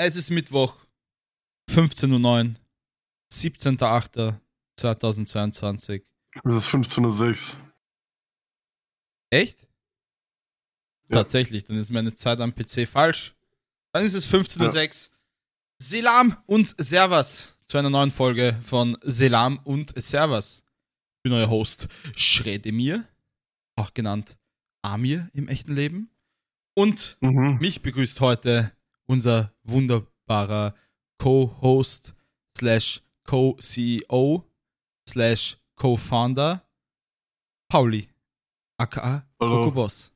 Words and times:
Es 0.00 0.14
ist 0.16 0.30
Mittwoch, 0.30 0.78
15.09 1.70 2.50
Uhr, 2.50 2.54
17.08.2022. 3.34 6.04
Es 6.44 6.54
ist 6.54 6.68
15.06 6.68 7.54
Uhr. 7.54 7.60
Echt? 9.30 9.66
Ja. 11.10 11.16
Tatsächlich, 11.16 11.64
dann 11.64 11.76
ist 11.78 11.90
meine 11.90 12.14
Zeit 12.14 12.38
am 12.40 12.54
PC 12.54 12.86
falsch. 12.86 13.34
Dann 13.92 14.04
ist 14.04 14.14
es 14.14 14.32
15.06 14.32 15.08
Uhr. 15.08 15.14
Selam 15.82 16.36
und 16.46 16.76
Servus 16.78 17.56
zu 17.64 17.76
einer 17.78 17.90
neuen 17.90 18.12
Folge 18.12 18.56
von 18.62 18.96
Selam 19.02 19.58
und 19.64 19.92
Servus. 20.00 20.62
Ich 21.18 21.22
bin 21.24 21.32
euer 21.32 21.50
Host 21.50 21.88
Schredemir, 22.16 23.04
auch 23.76 23.92
genannt 23.94 24.38
Amir 24.82 25.28
im 25.32 25.48
echten 25.48 25.74
Leben. 25.74 26.10
Und 26.74 27.16
Mhm. 27.20 27.58
mich 27.60 27.82
begrüßt 27.82 28.20
heute 28.20 28.70
unser 29.08 29.52
wunderbarer 29.64 30.74
Co-Host 31.18 32.14
slash 32.56 33.02
Co-CEO 33.24 34.44
slash 35.08 35.58
Co-Founder 35.76 36.62
Pauli, 37.70 38.08
aka. 38.78 39.26
Coco 39.38 39.70
Boss. 39.70 40.12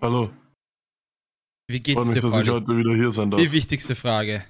Hallo. 0.00 0.30
Wie 1.68 1.76
Freut 1.78 1.84
geht's 1.84 2.04
mich, 2.06 2.14
dir, 2.14 2.20
dass 2.22 2.32
ich 2.38 2.46
Pauli? 2.46 2.50
heute 2.50 2.76
wieder 2.76 2.94
hier 2.94 3.10
sein 3.10 3.30
darf. 3.30 3.40
Die 3.40 3.50
wichtigste 3.52 3.94
Frage. 3.96 4.44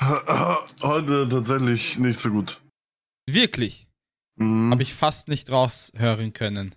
Heute 0.82 1.28
tatsächlich 1.28 1.98
nicht 1.98 2.18
so 2.20 2.30
gut. 2.30 2.62
Wirklich? 3.28 3.88
Mhm. 4.36 4.70
Habe 4.70 4.82
ich 4.82 4.94
fast 4.94 5.28
nicht 5.28 5.50
raushören 5.50 6.32
können. 6.32 6.74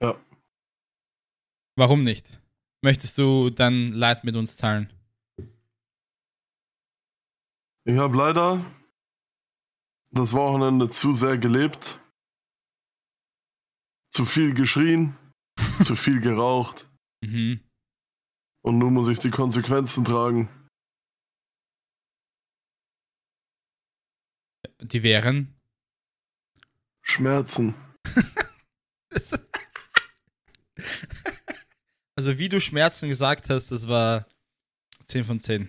Ja. 0.00 0.18
Warum 1.76 2.02
nicht? 2.04 2.40
Möchtest 2.84 3.16
du 3.16 3.48
dein 3.48 3.92
Leid 3.92 4.24
mit 4.24 4.36
uns 4.36 4.58
teilen? 4.58 4.92
Ich 7.84 7.96
habe 7.96 8.14
leider 8.14 8.62
das 10.10 10.34
Wochenende 10.34 10.90
zu 10.90 11.14
sehr 11.14 11.38
gelebt. 11.38 11.98
Zu 14.10 14.26
viel 14.26 14.52
geschrien. 14.52 15.16
zu 15.86 15.96
viel 15.96 16.20
geraucht. 16.20 16.86
Mhm. 17.22 17.60
Und 18.60 18.76
nun 18.76 18.92
muss 18.92 19.08
ich 19.08 19.18
die 19.18 19.30
Konsequenzen 19.30 20.04
tragen. 20.04 20.50
Die 24.82 25.02
wären. 25.02 25.58
Schmerzen. 27.00 27.74
Also 32.24 32.38
wie 32.38 32.48
du 32.48 32.58
Schmerzen 32.58 33.10
gesagt 33.10 33.50
hast, 33.50 33.70
das 33.70 33.86
war 33.86 34.26
10 35.04 35.24
von 35.24 35.40
10. 35.40 35.68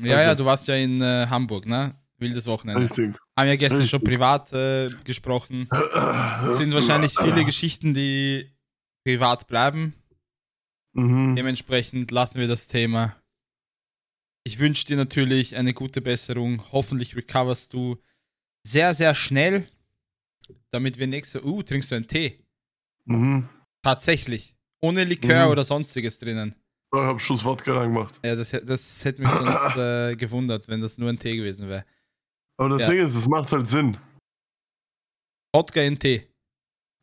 Ja, 0.00 0.04
Okay. 0.04 0.22
ja, 0.24 0.34
du 0.34 0.44
warst 0.44 0.68
ja 0.68 0.74
in 0.74 1.00
äh, 1.00 1.26
Hamburg, 1.30 1.64
ne? 1.64 1.94
Wildes 2.18 2.44
Wochenende. 2.44 2.82
Richtig. 2.82 3.16
Haben 3.38 3.48
ja 3.48 3.56
gestern 3.56 3.86
schon 3.86 4.00
Richtig. 4.00 4.18
privat 4.18 4.52
äh, 4.52 4.90
gesprochen. 5.04 5.66
Es 6.50 6.58
sind 6.58 6.74
wahrscheinlich 6.74 7.18
viele 7.18 7.46
Geschichten, 7.46 7.94
die 7.94 8.50
privat 9.06 9.46
bleiben. 9.46 9.94
Mhm. 10.92 11.34
Dementsprechend 11.34 12.10
lassen 12.10 12.40
wir 12.40 12.46
das 12.48 12.66
Thema. 12.66 13.16
Ich 14.44 14.58
wünsche 14.58 14.84
dir 14.84 14.98
natürlich 14.98 15.56
eine 15.56 15.72
gute 15.72 16.02
Besserung. 16.02 16.62
Hoffentlich 16.72 17.16
recoverst 17.16 17.72
du 17.72 17.96
sehr, 18.66 18.94
sehr 18.94 19.14
schnell, 19.14 19.66
damit 20.72 20.98
wir 20.98 21.06
nächste. 21.06 21.42
Uh, 21.42 21.62
trinkst 21.62 21.90
du 21.90 21.94
einen 21.94 22.06
Tee? 22.06 22.44
Mhm. 23.06 23.48
Tatsächlich. 23.82 24.53
Ohne 24.84 25.04
Likör 25.04 25.46
Mhm. 25.46 25.52
oder 25.52 25.64
sonstiges 25.64 26.18
drinnen. 26.18 26.54
Ich 26.94 27.00
habe 27.00 27.18
Schuss 27.18 27.44
Wodka 27.44 27.76
reingemacht. 27.76 28.20
Ja, 28.24 28.36
das, 28.36 28.50
das 28.50 29.04
hätte 29.04 29.22
mich 29.22 29.30
sonst 29.32 29.76
äh, 29.76 30.14
gewundert, 30.16 30.68
wenn 30.68 30.80
das 30.80 30.98
nur 30.98 31.08
ein 31.08 31.18
Tee 31.18 31.36
gewesen 31.36 31.68
wäre. 31.68 31.84
Aber 32.58 32.68
das 32.70 32.82
Ja. 32.82 32.90
Ding 32.90 32.98
ist, 33.04 33.14
es 33.14 33.26
macht 33.26 33.50
halt 33.50 33.66
Sinn. 33.68 33.96
Wodka 35.54 35.80
in 35.80 35.98
Tee. 35.98 36.28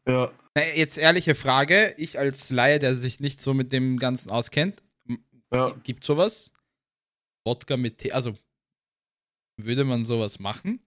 Ja. 0.08 0.32
Na, 0.56 0.64
jetzt 0.76 0.98
ehrliche 0.98 1.36
Frage. 1.36 1.94
Ich 1.98 2.20
als 2.20 2.50
Laie, 2.52 2.80
der 2.80 2.96
sich 2.96 3.20
nicht 3.20 3.42
so 3.42 3.54
mit 3.54 3.72
dem 3.72 3.98
Ganzen 3.98 4.30
auskennt, 4.30 4.82
Ja. 5.54 5.72
gibt 5.84 6.04
sowas? 6.04 6.54
Wodka 7.46 7.78
mit 7.78 7.98
Tee. 7.98 8.12
Also, 8.12 8.38
würde 9.58 9.84
man 9.84 10.06
sowas 10.06 10.40
machen? 10.40 10.80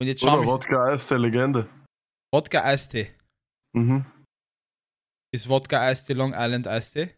Und 0.00 0.06
jetzt 0.06 0.20
schau 0.20 0.28
Oder 0.34 0.38
mich. 0.40 0.46
Wodka 0.48 0.84
Eis 0.84 1.08
der 1.08 1.18
Legende. 1.18 1.68
Wodka 2.32 2.62
Eistee. 2.64 3.10
Mhm. 3.74 4.04
Ist 5.32 5.48
Wodka 5.48 5.80
Eistee 5.80 6.14
Long 6.14 6.32
Island 6.34 6.66
Eistee? 6.66 7.14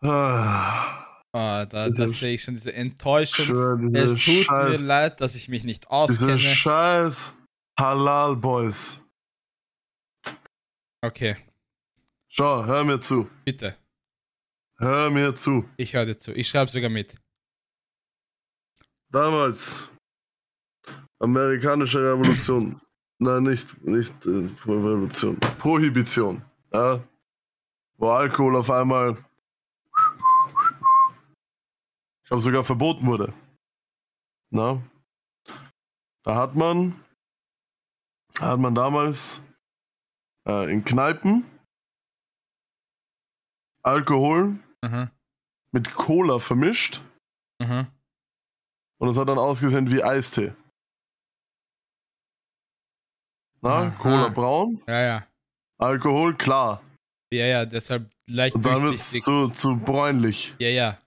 Ah, 0.00 1.00
Ah, 1.32 1.66
da, 1.66 1.88
da 1.88 2.06
sehe 2.08 2.34
ich 2.34 2.42
schon 2.44 2.54
diese 2.54 2.72
Enttäuschung. 2.72 3.46
schwör, 3.46 3.76
diese 3.76 3.98
Es 3.98 4.12
tut 4.14 4.26
mir 4.26 4.44
scheiß, 4.44 4.80
leid, 4.82 5.20
dass 5.20 5.34
ich 5.34 5.48
mich 5.48 5.64
nicht 5.64 5.82
diese 5.84 5.90
auskenne. 5.90 6.38
scheiß 6.38 7.36
Halal 7.78 8.36
Boys. 8.36 9.00
Okay, 11.02 11.36
Schau, 12.28 12.64
hör 12.64 12.84
mir 12.84 13.00
zu. 13.00 13.28
bitte. 13.44 13.76
Hör 14.78 15.10
mir 15.10 15.34
zu. 15.34 15.68
Ich 15.76 15.92
höre 15.94 16.06
dir 16.06 16.16
zu. 16.18 16.32
Ich 16.32 16.48
schreibe 16.48 16.70
sogar 16.70 16.90
mit. 16.90 17.16
Damals. 19.10 19.90
Amerikanische 21.20 21.98
Revolution. 21.98 22.80
Nein, 23.18 23.42
nicht, 23.44 23.82
nicht 23.84 24.14
äh, 24.26 24.48
Revolution. 24.66 25.38
Prohibition. 25.58 26.42
Ja. 26.74 27.02
Wo 27.98 28.10
Alkohol 28.10 28.56
auf 28.56 28.68
einmal. 28.70 29.24
Ich 32.22 32.28
glaube 32.28 32.42
sogar 32.42 32.64
verboten 32.64 33.06
wurde. 33.06 33.32
Na? 34.50 34.82
Da 36.24 36.34
hat 36.36 36.56
man. 36.56 37.00
Da 38.34 38.48
hat 38.48 38.58
man 38.58 38.74
damals 38.74 39.40
äh, 40.48 40.68
in 40.72 40.84
Kneipen 40.84 41.48
Alkohol 43.84 44.58
Aha, 44.80 45.08
mit 45.70 45.94
Cola 45.94 46.40
vermischt. 46.40 47.00
aha. 47.62 47.86
Und 48.98 49.08
es 49.08 49.16
hat 49.16 49.28
dann 49.28 49.38
ausgesehen 49.38 49.88
wie 49.90 50.02
Eistee. 50.02 50.52
Na, 53.60 53.82
Aha. 53.86 53.90
Cola 54.02 54.28
braun, 54.30 54.82
Ja, 54.88 55.00
ja. 55.00 55.28
Alkohol 55.78 56.36
klar. 56.36 56.82
Ja, 57.32 57.46
ja, 57.46 57.66
deshalb 57.66 58.10
leicht 58.28 58.54
Und 58.54 58.64
dann 58.64 58.82
wird 58.82 58.94
es 58.94 59.10
zu, 59.22 59.48
zu 59.48 59.76
bräunlich. 59.76 60.54
Ja, 60.58 60.68
ja. 60.68 60.98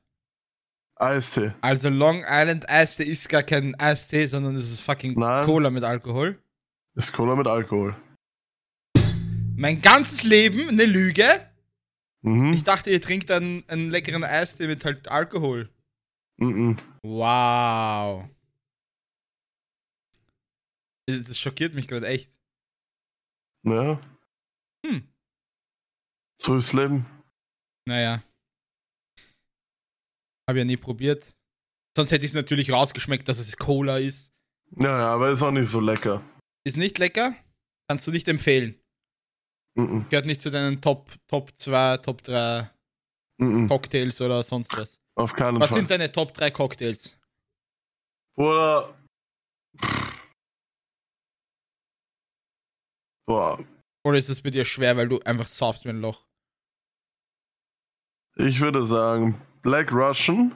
Eistee. 0.95 1.53
Also 1.61 1.89
Long 1.89 2.23
Island 2.27 2.69
Eistee 2.69 3.03
ist 3.03 3.29
gar 3.29 3.43
kein 3.43 3.79
Eistee, 3.79 4.25
sondern 4.25 4.55
es 4.55 4.71
ist 4.71 4.81
fucking 4.81 5.17
Nein. 5.17 5.45
Cola 5.45 5.69
mit 5.69 5.83
Alkohol. 5.83 6.41
Ist 6.95 7.13
Cola 7.13 7.35
mit 7.35 7.47
Alkohol. 7.47 7.95
Mein 9.55 9.81
ganzes 9.81 10.23
Leben 10.23 10.69
eine 10.69 10.85
Lüge. 10.85 11.25
Mhm. 12.21 12.53
Ich 12.53 12.63
dachte, 12.63 12.89
ihr 12.89 13.01
trinkt 13.01 13.29
einen, 13.31 13.63
einen 13.67 13.89
leckeren 13.89 14.23
Eistee 14.23 14.67
mit 14.67 14.83
halt 14.85 15.07
Alkohol. 15.07 15.69
Mhm. 16.37 16.77
Wow. 17.03 18.25
Das 21.05 21.23
das 21.23 21.39
schockiert 21.39 21.73
mich 21.73 21.87
gerade 21.87 22.07
echt. 22.07 22.31
Ja. 23.63 23.99
Hm. 24.87 25.07
So 26.39 26.57
ist 26.57 26.73
Leben. 26.73 27.05
Naja. 27.87 28.23
Habe 30.49 30.59
ja 30.59 30.65
nie 30.65 30.77
probiert. 30.77 31.33
Sonst 31.95 32.11
hätte 32.11 32.25
ich 32.25 32.31
es 32.31 32.35
natürlich 32.35 32.71
rausgeschmeckt, 32.71 33.27
dass 33.27 33.39
es 33.39 33.57
Cola 33.57 33.97
ist. 33.97 34.31
Ja, 34.77 34.99
ja, 34.99 35.07
aber 35.13 35.31
ist 35.31 35.41
auch 35.41 35.51
nicht 35.51 35.69
so 35.69 35.79
lecker. 35.79 36.23
Ist 36.65 36.77
nicht 36.77 36.97
lecker. 36.99 37.35
Kannst 37.89 38.05
du 38.07 38.11
nicht 38.11 38.27
empfehlen. 38.27 38.79
Mhm. 39.75 40.07
Gehört 40.09 40.25
nicht 40.25 40.41
zu 40.41 40.51
deinen 40.51 40.81
Top, 40.81 41.09
Top 41.27 41.55
2, 41.55 41.97
Top 41.97 42.21
3 42.23 42.69
Mhm. 43.39 43.67
Cocktails 43.67 44.19
oder 44.21 44.41
sonst 44.41 44.71
was. 44.73 44.99
Auf 45.15 45.33
keinen 45.33 45.59
Was 45.59 45.69
Fall. 45.69 45.79
sind 45.79 45.91
deine 45.91 46.11
Top 46.11 46.33
3 46.33 46.49
Cocktails? 46.51 47.19
Oder. 48.35 48.97
Boah, 53.27 53.63
Oder 54.07 54.19
ist 54.19 54.29
es 54.29 54.39
bei 54.39 54.51
dir 54.51 54.63
schwer, 54.63 54.95
weil 54.95 55.09
du 55.09 55.19
einfach 55.25 55.47
saufst 55.47 55.83
wie 55.83 55.89
ein 55.89 55.99
Loch? 55.99 56.25
ich 58.37 58.61
würde 58.61 58.85
sagen 58.85 59.35
Black 59.63 59.91
Russian. 59.91 60.55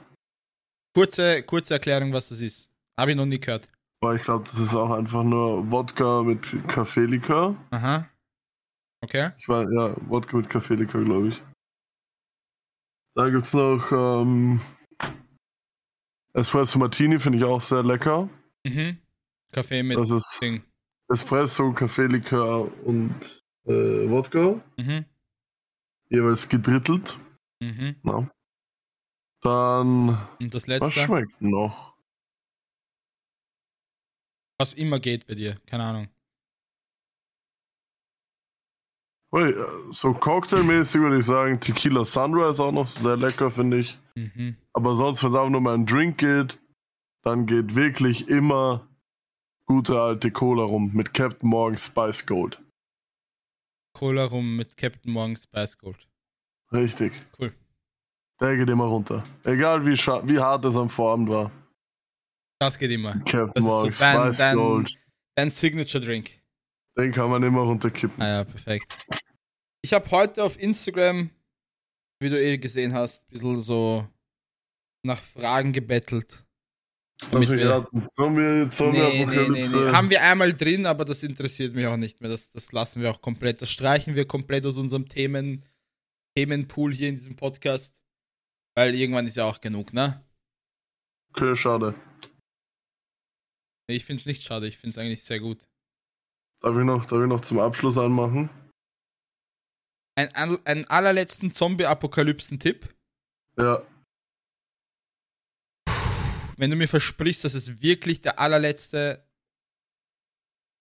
Kurze, 0.96 1.44
kurze 1.44 1.74
Erklärung, 1.74 2.14
was 2.14 2.30
das 2.30 2.40
ist. 2.40 2.72
Habe 2.98 3.12
ich 3.12 3.18
noch 3.18 3.26
nie 3.26 3.42
gehört. 3.42 3.68
Weil 4.00 4.16
ich 4.16 4.24
glaube, 4.24 4.46
das 4.46 4.58
ist 4.58 4.74
auch 4.74 4.92
einfach 4.92 5.24
nur 5.24 5.70
Wodka 5.70 6.24
mit 6.24 6.66
Kaffeelikör. 6.70 7.58
Aha. 7.72 8.10
Okay. 9.02 9.32
Ich 9.38 9.50
war, 9.50 9.70
ja, 9.70 9.96
Wodka 10.08 10.38
mit 10.38 10.50
Kaffeelikör, 10.50 11.04
glaube 11.04 11.28
ich. 11.30 11.42
Da 13.16 13.30
gibt's 13.30 13.54
noch 13.54 13.92
ähm, 13.92 14.62
Espresso 16.34 16.80
Martini, 16.80 17.20
finde 17.20 17.40
ich 17.40 17.44
auch 17.44 17.60
sehr 17.60 17.84
lecker. 17.84 18.30
Mhm. 18.66 18.98
Kaffee 19.52 19.84
mit 19.84 19.98
Das 19.98 20.10
ist 20.10 20.40
Ding. 20.42 20.64
Espresso, 21.12 21.72
Kaffeelikör 21.74 22.72
und 22.86 23.44
äh, 23.66 24.10
Wodka. 24.10 24.62
Mhm. 24.78 25.06
Jeweils 26.10 26.48
gedrittelt. 26.50 27.18
Mhm. 27.62 27.96
Na? 28.04 28.30
Dann, 29.44 30.10
Und 30.40 30.54
das 30.54 30.64
was 30.64 30.68
letzte, 30.68 30.92
schmeckt 31.02 31.42
noch? 31.42 31.92
was 34.60 34.74
immer 34.76 35.00
geht 35.00 35.26
bei 35.26 35.34
dir, 35.34 35.56
keine 35.66 35.84
Ahnung. 35.86 36.08
Äh, 39.34 39.54
so 39.92 40.14
cocktailmäßig 40.14 41.02
würde 41.02 41.20
ich 41.20 41.26
sagen, 41.26 41.60
Tequila 41.60 42.06
Sunrise 42.06 42.62
auch 42.64 42.72
noch 42.72 42.88
sehr 42.88 43.18
lecker, 43.18 43.50
finde 43.50 43.80
ich. 43.80 43.98
Mhm. 44.16 44.58
Aber 44.74 44.96
sonst, 44.96 45.24
wenn 45.24 45.32
es 45.32 45.36
einfach 45.36 45.50
nur 45.50 45.62
mal 45.62 45.74
ein 45.74 45.86
Drink 45.86 46.20
geht, 46.20 46.60
dann 47.24 47.46
geht 47.48 47.76
wirklich 47.76 48.28
immer 48.28 48.88
gute 49.72 49.98
alte 50.02 50.32
Cola 50.32 50.64
rum 50.64 50.92
mit 50.94 51.14
Captain 51.14 51.48
Morgan 51.50 51.78
Spice 51.78 52.26
Gold. 52.26 52.62
Cola 53.98 54.26
rum 54.26 54.58
mit 54.58 54.76
Captain 54.76 55.12
Morgan 55.14 55.38
Spice 55.38 55.78
Gold. 55.78 56.10
Richtig. 56.74 57.14
Cool. 57.40 57.54
Der 58.42 58.58
geht 58.58 58.70
immer 58.70 58.86
runter. 58.86 59.24
Egal 59.46 59.86
wie, 59.86 59.94
wie 59.94 60.40
hart 60.40 60.66
es 60.66 60.76
am 60.76 60.90
Vorabend 60.90 61.30
war. 61.30 61.52
Das 62.60 62.78
geht 62.78 62.92
immer. 62.92 63.14
Captain 63.20 63.54
Das 63.54 63.64
so 63.64 63.70
Morgan 63.70 63.94
dein- 64.00 64.24
Spice 64.34 64.38
dein- 64.40 64.56
Gold. 64.58 65.00
Dein 65.38 65.50
Signature 65.50 66.04
Drink. 66.04 66.42
Den 66.98 67.14
kann 67.14 67.30
man 67.30 67.42
immer 67.42 67.62
runterkippen. 67.62 68.22
Ah 68.22 68.28
ja, 68.40 68.44
perfekt. 68.44 69.06
Ich 69.84 69.94
habe 69.94 70.12
heute 70.12 70.44
auf 70.44 70.60
Instagram, 70.60 71.30
wie 72.20 72.30
du 72.30 72.38
eh 72.42 72.58
gesehen 72.58 72.94
hast, 72.94 73.24
ein 73.24 73.32
bisschen 73.32 73.60
so 73.62 74.06
nach 75.06 75.22
Fragen 75.22 75.72
gebettelt. 75.72 76.44
Mich 77.32 77.50
wir- 77.50 77.70
raten. 77.70 78.06
Zombie, 78.14 78.42
Nee, 78.92 79.26
nee, 79.26 79.50
nee. 79.50 79.68
Haben 79.92 80.10
wir 80.10 80.22
einmal 80.24 80.54
drin, 80.54 80.86
aber 80.86 81.06
das 81.06 81.24
interessiert 81.24 81.76
mich 81.76 81.86
auch 81.86 81.98
nicht 81.98 82.20
mehr. 82.20 82.30
Das, 82.30 82.52
das 82.52 82.72
lassen 82.72 83.02
wir 83.02 83.12
auch 83.12 83.22
komplett. 83.22 83.62
Das 83.62 83.70
streichen 83.70 84.16
wir 84.16 84.26
komplett 84.28 84.66
aus 84.66 84.78
unserem 84.78 85.08
Themen, 85.08 85.64
Themenpool 86.36 86.94
hier 86.94 87.10
in 87.10 87.16
diesem 87.16 87.36
Podcast. 87.36 88.02
Weil 88.76 88.96
irgendwann 88.96 89.28
ist 89.28 89.38
ja 89.38 89.46
auch 89.46 89.62
genug, 89.62 89.94
ne? 89.94 90.24
Okay, 91.34 91.56
schade. 91.56 91.94
Ich 93.88 94.06
finde 94.06 94.22
es 94.22 94.26
nicht 94.26 94.44
schade, 94.44 94.68
ich 94.68 94.78
finde 94.78 94.92
es 94.92 94.98
eigentlich 94.98 95.24
sehr 95.24 95.40
gut. 95.40 95.60
Darf 96.62 96.78
ich, 96.78 96.84
noch, 96.84 97.06
darf 97.06 97.22
ich 97.22 97.28
noch 97.28 97.42
zum 97.42 97.60
Abschluss 97.60 97.98
anmachen? 97.98 98.50
Ein, 100.16 100.58
ein 100.66 100.88
allerletzten 100.88 101.52
Zombie-Apokalypsen-Tipp. 101.52 102.94
Ja, 103.58 103.82
Wenn 106.62 106.70
du 106.70 106.78
mir 106.78 106.88
versprichst, 106.88 107.44
dass 107.44 107.56
es 107.56 107.82
wirklich 107.82 108.22
der 108.22 108.38
allerletzte 108.40 109.26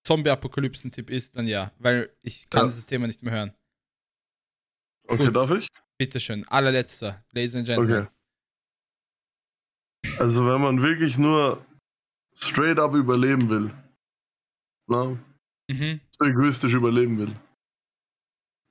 Zombie-Apokalypsen-Tipp 0.07 1.09
ist, 1.09 1.37
dann 1.37 1.47
ja. 1.47 1.73
Weil 1.79 2.15
ich 2.23 2.51
kann 2.51 2.65
Ja. 2.65 2.69
dieses 2.69 2.87
Thema 2.87 3.07
nicht 3.07 3.23
mehr 3.23 3.33
hören. 3.33 3.55
okay, 5.09 5.25
Gut. 5.25 5.35
darf 5.37 5.51
ich? 5.53 5.67
Bitteschön. 5.99 6.47
Allerletzter, 6.49 7.25
Ladies 7.33 7.55
and 7.55 7.67
Gentlemen. 7.67 8.09
Okay. 8.09 10.17
Also, 10.19 10.47
wenn 10.47 10.61
man 10.61 10.83
wirklich 10.83 11.17
nur 11.17 11.65
straight 12.35 12.79
up 12.79 12.93
überleben 12.95 13.49
will, 13.49 13.75
na, 14.87 15.17
Mhm. 15.71 16.01
so 16.19 16.25
egoistisch 16.27 16.75
überleben 16.75 17.17
will, 17.19 17.35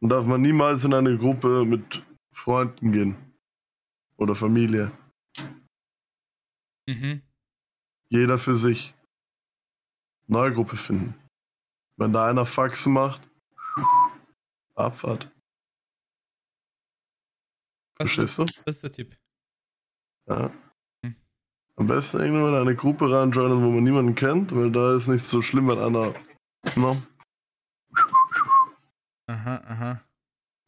dann 0.02 0.10
darf 0.10 0.28
man 0.28 0.42
niemals 0.42 0.84
in 0.84 0.94
eine 0.94 1.18
Gruppe 1.18 1.66
mit 1.66 2.04
Freunden 2.36 2.92
gehen. 2.92 3.16
Oder 4.18 4.36
Familie. 4.36 4.92
Mhm. 6.90 7.22
Jeder 8.10 8.40
für 8.40 8.56
sich. 8.56 8.96
Neue 10.26 10.54
Gruppe 10.54 10.76
finden. 10.76 11.14
Wenn 11.98 12.14
da 12.14 12.28
einer 12.28 12.48
Faxen 12.48 12.94
macht, 12.94 13.30
Abfahrt. 14.74 15.30
Das, 17.98 18.08
Verstehst 18.08 18.38
du? 18.40 18.46
das 18.66 18.76
ist 18.78 18.84
der 18.84 18.92
Tipp. 18.92 19.18
Ja. 20.28 20.52
Hm. 21.04 21.16
Am 21.76 21.88
besten 21.88 22.22
irgendwann 22.22 22.54
in 22.54 22.62
eine 22.62 22.76
Gruppe 22.76 23.12
reinjoinen, 23.12 23.64
wo 23.64 23.70
man 23.70 23.84
niemanden 23.84 24.16
kennt, 24.16 24.56
weil 24.56 24.72
da 24.72 24.96
ist 24.96 25.08
nicht 25.08 25.26
so 25.26 25.42
schlimm, 25.44 25.68
wenn 25.68 25.80
einer 25.80 26.16
na, 26.76 27.02
Aha, 29.28 29.56
aha. 29.68 30.02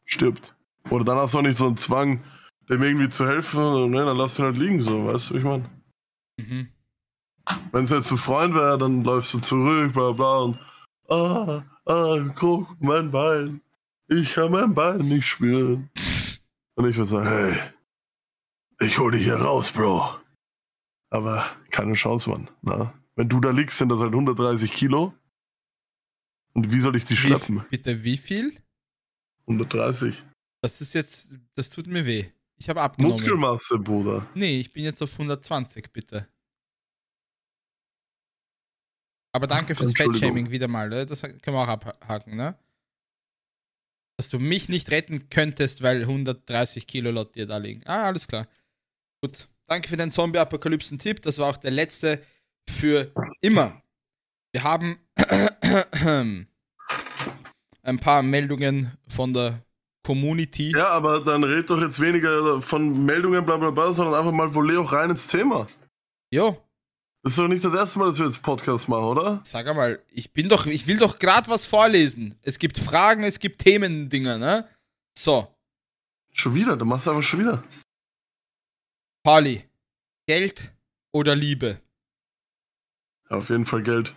stirbt. 0.04 0.54
Oder 0.90 1.04
dann 1.04 1.18
hast 1.18 1.34
du 1.34 1.38
auch 1.38 1.42
nicht 1.42 1.56
so 1.56 1.66
einen 1.66 1.76
Zwang, 1.76 2.22
dem 2.68 2.82
irgendwie 2.82 3.08
zu 3.08 3.26
helfen. 3.26 3.90
Ne, 3.90 4.04
dann 4.04 4.16
lass 4.16 4.38
ihn 4.38 4.44
halt 4.44 4.56
liegen, 4.56 4.80
so, 4.82 5.06
weißt 5.06 5.30
du, 5.30 5.34
wie 5.34 5.38
ich 5.38 5.44
meine? 5.44 5.81
Mhm. 6.48 6.68
Wenn 7.72 7.84
es 7.84 7.90
jetzt 7.90 8.10
ein 8.10 8.18
Freund 8.18 8.54
wäre, 8.54 8.78
dann 8.78 9.02
läufst 9.04 9.34
du 9.34 9.40
zurück, 9.40 9.92
bla 9.92 10.12
bla 10.12 10.38
und 10.40 10.58
ah, 11.08 11.64
ah, 11.86 12.18
guck, 12.36 12.76
mein 12.80 13.10
Bein. 13.10 13.60
Ich 14.08 14.34
kann 14.34 14.52
mein 14.52 14.74
Bein 14.74 14.98
nicht 15.08 15.26
spüren. 15.26 15.90
Und 16.74 16.88
ich 16.88 16.96
würde 16.96 17.08
sagen, 17.10 17.28
hey, 17.28 17.58
ich 18.80 18.98
hol 18.98 19.10
dich 19.10 19.24
hier 19.24 19.36
raus, 19.36 19.70
Bro. 19.70 20.20
Aber 21.10 21.44
keine 21.70 21.94
Chance, 21.94 22.30
Mann. 22.30 22.48
Na? 22.62 22.94
Wenn 23.16 23.28
du 23.28 23.40
da 23.40 23.50
liegst, 23.50 23.78
sind 23.78 23.90
das 23.90 24.00
halt 24.00 24.12
130 24.12 24.72
Kilo. 24.72 25.14
Und 26.54 26.72
wie 26.72 26.80
soll 26.80 26.96
ich 26.96 27.04
die 27.04 27.12
Wie, 27.14 27.18
schleppen? 27.18 27.64
bitte, 27.70 28.02
wie 28.04 28.16
viel? 28.16 28.56
130. 29.46 30.22
Das 30.62 30.80
ist 30.80 30.94
jetzt, 30.94 31.34
das 31.54 31.70
tut 31.70 31.86
mir 31.86 32.06
weh. 32.06 32.30
Ich 32.56 32.68
habe 32.68 32.80
abgenommen. 32.80 33.12
Muskelmasse, 33.12 33.78
Bruder. 33.78 34.26
Nee, 34.34 34.60
ich 34.60 34.72
bin 34.72 34.84
jetzt 34.84 35.02
auf 35.02 35.12
120, 35.12 35.92
bitte. 35.92 36.28
Aber 39.32 39.46
danke 39.46 39.74
fürs. 39.74 39.92
Fettshaming 39.92 40.50
wieder 40.50 40.68
mal. 40.68 40.88
ne? 40.88 41.06
Das 41.06 41.22
können 41.22 41.40
wir 41.44 41.62
auch 41.62 41.68
abhaken, 41.68 42.36
ne? 42.36 42.54
Dass 44.18 44.28
du 44.28 44.38
mich 44.38 44.68
nicht 44.68 44.90
retten 44.90 45.30
könntest, 45.30 45.82
weil 45.82 46.02
130 46.02 46.86
Kilo 46.86 47.10
laut 47.10 47.34
dir 47.34 47.46
da 47.46 47.56
liegen. 47.56 47.82
Ah, 47.86 48.04
alles 48.04 48.28
klar. 48.28 48.46
Gut. 49.22 49.48
Danke 49.66 49.88
für 49.88 49.96
den 49.96 50.10
Zombie-Apokalypsen-Tipp. 50.10 51.22
Das 51.22 51.38
war 51.38 51.48
auch 51.48 51.56
der 51.56 51.70
letzte 51.70 52.22
für 52.68 53.10
immer. 53.40 53.82
Wir 54.52 54.64
haben 54.64 54.98
ein 57.82 57.98
paar 57.98 58.22
Meldungen 58.22 58.92
von 59.08 59.32
der 59.32 59.62
Community. 60.04 60.72
Ja, 60.76 60.88
aber 60.88 61.20
dann 61.24 61.42
red 61.44 61.70
doch 61.70 61.80
jetzt 61.80 62.00
weniger 62.00 62.60
von 62.60 63.04
Meldungen, 63.04 63.46
bla 63.46 63.56
bla 63.56 63.70
bla, 63.70 63.92
sondern 63.92 64.14
einfach 64.14 64.32
mal 64.32 64.52
wohl 64.54 64.76
auch 64.76 64.92
rein 64.92 65.10
ins 65.10 65.26
Thema. 65.26 65.66
Jo, 66.30 66.60
Das 67.22 67.32
ist 67.32 67.38
doch 67.38 67.48
nicht 67.48 67.64
das 67.64 67.74
erste 67.74 67.98
Mal, 67.98 68.06
dass 68.06 68.18
wir 68.18 68.26
jetzt 68.26 68.42
Podcast 68.42 68.88
machen, 68.88 69.04
oder? 69.04 69.40
Sag 69.44 69.66
mal, 69.74 70.02
ich 70.08 70.32
bin 70.32 70.48
doch, 70.48 70.66
ich 70.66 70.86
will 70.86 70.98
doch 70.98 71.18
gerade 71.18 71.48
was 71.48 71.66
vorlesen. 71.66 72.36
Es 72.42 72.58
gibt 72.58 72.78
Fragen, 72.78 73.22
es 73.22 73.38
gibt 73.38 73.60
Themendinger, 73.62 74.38
ne? 74.38 74.68
So, 75.16 75.52
Schon 76.34 76.54
wieder, 76.54 76.76
du 76.76 76.84
machst 76.84 77.06
einfach 77.06 77.22
schon 77.22 77.40
wieder. 77.40 77.62
Pauli, 79.22 79.68
Geld 80.26 80.74
oder 81.12 81.36
Liebe? 81.36 81.80
Ja, 83.28 83.36
auf 83.36 83.50
jeden 83.50 83.66
Fall 83.66 83.82
Geld. 83.82 84.16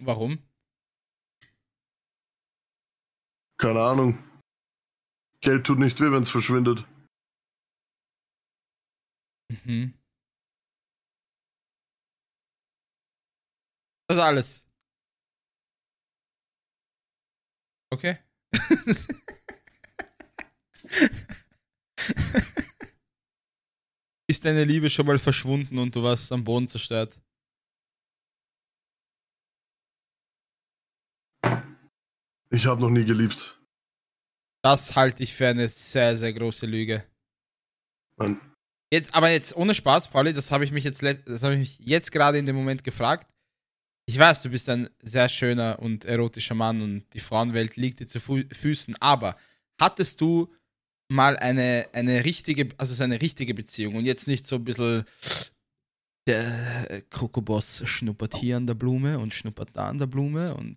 Warum? 0.00 0.38
Keine 3.58 3.80
Ahnung. 3.82 4.18
Geld 5.40 5.66
tut 5.66 5.78
nicht 5.78 6.00
weh, 6.00 6.10
wenn 6.10 6.22
es 6.22 6.30
verschwindet. 6.30 6.86
Mhm. 9.48 9.94
Das 14.10 14.16
ist 14.16 14.22
alles. 14.24 14.66
Okay. 17.92 18.18
Ist 24.26 24.44
deine 24.44 24.64
Liebe 24.64 24.90
schon 24.90 25.06
mal 25.06 25.20
verschwunden 25.20 25.78
und 25.78 25.94
du 25.94 26.02
warst 26.02 26.32
am 26.32 26.42
Boden 26.42 26.66
zerstört? 26.66 27.20
Ich 32.50 32.66
habe 32.66 32.80
noch 32.80 32.90
nie 32.90 33.04
geliebt. 33.04 33.62
Das 34.64 34.96
halte 34.96 35.22
ich 35.22 35.32
für 35.32 35.46
eine 35.46 35.68
sehr, 35.68 36.16
sehr 36.16 36.32
große 36.32 36.66
Lüge. 36.66 37.06
Mann. 38.16 38.40
Jetzt, 38.92 39.14
aber 39.14 39.30
jetzt 39.30 39.54
ohne 39.54 39.72
Spaß, 39.72 40.08
Pauli, 40.08 40.34
das 40.34 40.50
habe 40.50 40.64
ich 40.64 40.72
mich 40.72 40.82
jetzt, 40.82 41.00
das 41.00 41.44
habe 41.44 41.54
ich 41.54 41.60
mich 41.60 41.78
jetzt 41.78 42.10
gerade 42.10 42.38
in 42.38 42.46
dem 42.46 42.56
Moment 42.56 42.82
gefragt. 42.82 43.32
Ich 44.10 44.18
weiß, 44.18 44.42
du 44.42 44.50
bist 44.50 44.68
ein 44.68 44.90
sehr 45.00 45.28
schöner 45.28 45.78
und 45.78 46.04
erotischer 46.04 46.56
Mann 46.56 46.82
und 46.82 47.04
die 47.14 47.20
Frauenwelt 47.20 47.76
liegt 47.76 48.00
dir 48.00 48.08
zu 48.08 48.18
Fu 48.18 48.42
Füßen, 48.50 48.96
aber 48.96 49.36
hattest 49.80 50.20
du 50.20 50.52
mal 51.08 51.36
eine, 51.36 51.88
eine 51.92 52.24
richtige, 52.24 52.70
also 52.76 52.92
so 52.92 53.04
eine 53.04 53.22
richtige 53.22 53.54
Beziehung 53.54 53.94
und 53.94 54.04
jetzt 54.04 54.26
nicht 54.26 54.48
so 54.48 54.56
ein 54.56 54.64
bisschen 54.64 55.04
der 56.26 57.04
Krokoboss 57.10 57.88
schnuppert 57.88 58.34
hier 58.34 58.56
an 58.56 58.66
der 58.66 58.74
Blume 58.74 59.16
und 59.20 59.32
schnuppert 59.32 59.70
da 59.74 59.88
an 59.88 59.98
der 59.98 60.08
Blume 60.08 60.56
und 60.56 60.76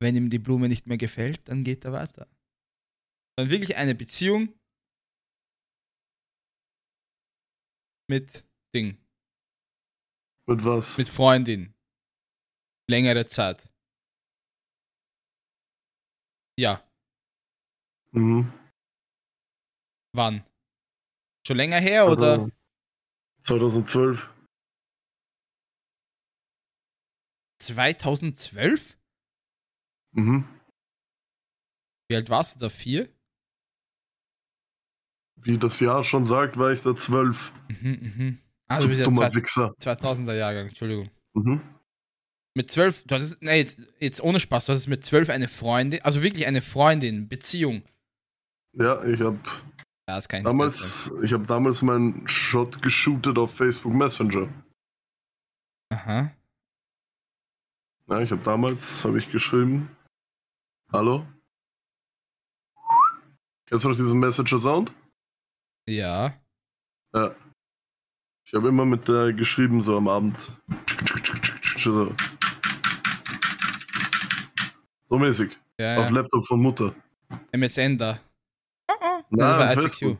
wenn 0.00 0.16
ihm 0.16 0.30
die 0.30 0.38
Blume 0.38 0.70
nicht 0.70 0.86
mehr 0.86 0.96
gefällt, 0.96 1.46
dann 1.50 1.64
geht 1.64 1.84
er 1.84 1.92
weiter. 1.92 2.26
Dann 3.36 3.50
wirklich 3.50 3.76
eine 3.76 3.94
Beziehung 3.94 4.54
mit 8.08 8.42
Ding, 8.74 8.96
Mit 10.46 10.64
was? 10.64 10.96
mit 10.96 11.08
Freundin. 11.08 11.73
Längere 12.90 13.26
Zeit. 13.26 13.68
Ja. 16.58 16.82
Mhm. 18.12 18.52
Wann? 20.14 20.44
Schon 21.46 21.56
länger 21.56 21.80
her 21.80 22.06
oder? 22.08 22.48
2012. 23.42 24.30
2012? 27.60 28.96
Mhm. 30.12 30.44
Wie 32.08 32.16
alt 32.16 32.28
warst 32.30 32.56
du 32.56 32.60
da? 32.60 32.68
Vier? 32.70 33.08
Wie 35.36 35.58
das 35.58 35.80
Jahr 35.80 36.04
schon 36.04 36.24
sagt, 36.24 36.56
war 36.58 36.72
ich 36.72 36.82
da 36.82 36.94
zwölf. 36.94 37.52
Mhm, 37.68 37.90
mhm. 38.16 38.42
Ah, 38.68 38.76
du 38.78 38.82
Du 38.84 38.88
bist 38.88 39.00
ja 39.00 39.04
dummer 39.06 39.30
zwei- 39.30 39.40
Wichser. 39.40 39.74
2000er 39.78 40.34
Jahrgang, 40.34 40.68
Entschldung. 40.68 41.10
Mhm. 41.34 41.73
Mit 42.56 42.70
zwölf, 42.70 43.02
du 43.04 43.16
hattest, 43.16 43.42
nee, 43.42 43.58
jetzt, 43.58 43.78
jetzt 43.98 44.22
ohne 44.22 44.38
Spaß, 44.38 44.66
du 44.66 44.72
hattest 44.72 44.88
mit 44.88 45.04
zwölf 45.04 45.28
eine 45.28 45.48
Freundin, 45.48 46.02
also 46.02 46.22
wirklich 46.22 46.46
eine 46.46 46.62
Freundin, 46.62 47.28
Beziehung. 47.28 47.82
Ja, 48.76 49.02
ich 49.04 49.20
habe 49.20 49.38
Ja, 50.08 50.18
ich 50.18 50.28
nicht 50.28 50.46
damals, 50.46 51.10
ich 51.22 51.32
habe 51.32 51.46
damals 51.46 51.82
meinen 51.82 52.28
Shot 52.28 52.80
geshootet 52.80 53.38
auf 53.38 53.54
Facebook 53.56 53.92
Messenger. 53.92 54.48
Aha. 55.92 56.32
Ja, 58.08 58.20
ich 58.20 58.30
habe 58.30 58.42
damals, 58.42 59.04
habe 59.04 59.18
ich 59.18 59.32
geschrieben, 59.32 59.88
hallo? 60.92 61.26
Kennst 63.66 63.84
du 63.84 63.88
noch 63.88 63.96
diesen 63.96 64.20
Messenger-Sound? 64.20 64.92
Ja. 65.88 66.34
Ja. 67.14 67.34
Ich 68.46 68.52
habe 68.54 68.68
immer 68.68 68.84
mit 68.84 69.08
der 69.08 69.32
geschrieben, 69.32 69.80
so 69.80 69.96
am 69.96 70.06
Abend. 70.06 70.52
So, 71.76 72.14
so 75.06 75.18
mäßig. 75.18 75.58
Ja, 75.78 75.98
Auf 75.98 76.04
ja. 76.06 76.10
Laptop 76.10 76.46
von 76.46 76.60
Mutter. 76.60 76.94
MSN 77.52 77.98
da. 77.98 78.20
Oh, 78.88 78.94
oh. 79.00 79.22
Nein, 79.30 79.38
das 79.38 79.58
war 79.58 79.72
ICQ. 79.72 79.80
Facebook. 79.80 80.18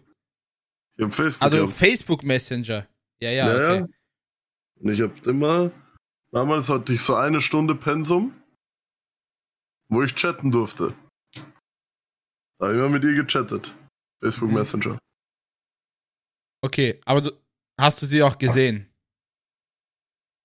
Ich 0.96 1.02
habe 1.02 1.12
Facebook 1.12 1.42
Also 1.42 1.56
gehabt. 1.56 1.72
Facebook 1.78 2.22
Messenger. 2.22 2.86
Ja, 3.20 3.30
ja, 3.30 3.46
Ja, 3.46 3.62
ja. 3.74 3.82
okay. 3.82 3.94
Und 4.80 4.90
ich 4.92 5.00
habe 5.00 5.30
immer, 5.30 5.70
damals 6.32 6.68
hatte 6.68 6.92
ich 6.92 7.00
so 7.02 7.14
eine 7.14 7.40
Stunde 7.40 7.74
Pensum, 7.74 8.34
wo 9.88 10.02
ich 10.02 10.14
chatten 10.14 10.50
durfte. 10.50 10.94
Da 12.58 12.66
habe 12.66 12.72
ich 12.74 12.78
immer 12.80 12.88
mit 12.88 13.04
ihr 13.04 13.14
gechattet. 13.14 13.74
Facebook 14.20 14.48
Mhm. 14.48 14.54
Messenger. 14.54 14.98
Okay, 16.62 17.00
aber 17.04 17.20
du, 17.20 17.30
hast 17.78 18.00
du 18.02 18.06
sie 18.06 18.22
auch 18.22 18.38
gesehen? 18.38 18.88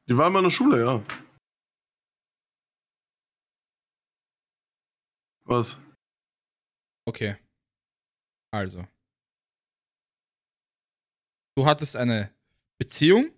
Die 0.07 0.17
war 0.17 0.27
in 0.27 0.33
meiner 0.33 0.51
Schule, 0.51 0.83
ja. 0.83 1.01
Was? 5.49 5.77
Okay. 7.05 7.35
Also. 8.51 8.85
Du 11.57 11.65
hattest 11.65 11.95
eine 11.95 12.31
Beziehung, 12.79 13.31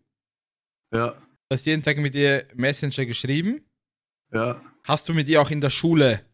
Ja, 0.93 1.15
hast 1.51 1.65
jeden 1.65 1.81
Tag 1.81 1.97
mit 1.97 2.13
ihr 2.13 2.47
Messenger 2.53 3.05
geschrieben. 3.05 3.65
ja. 4.31 4.61
Hast 4.83 5.07
du 5.07 5.13
mit 5.13 5.29
ihr 5.29 5.39
auch 5.39 5.51
in 5.51 5.61
der 5.61 5.69
Schule 5.69 6.25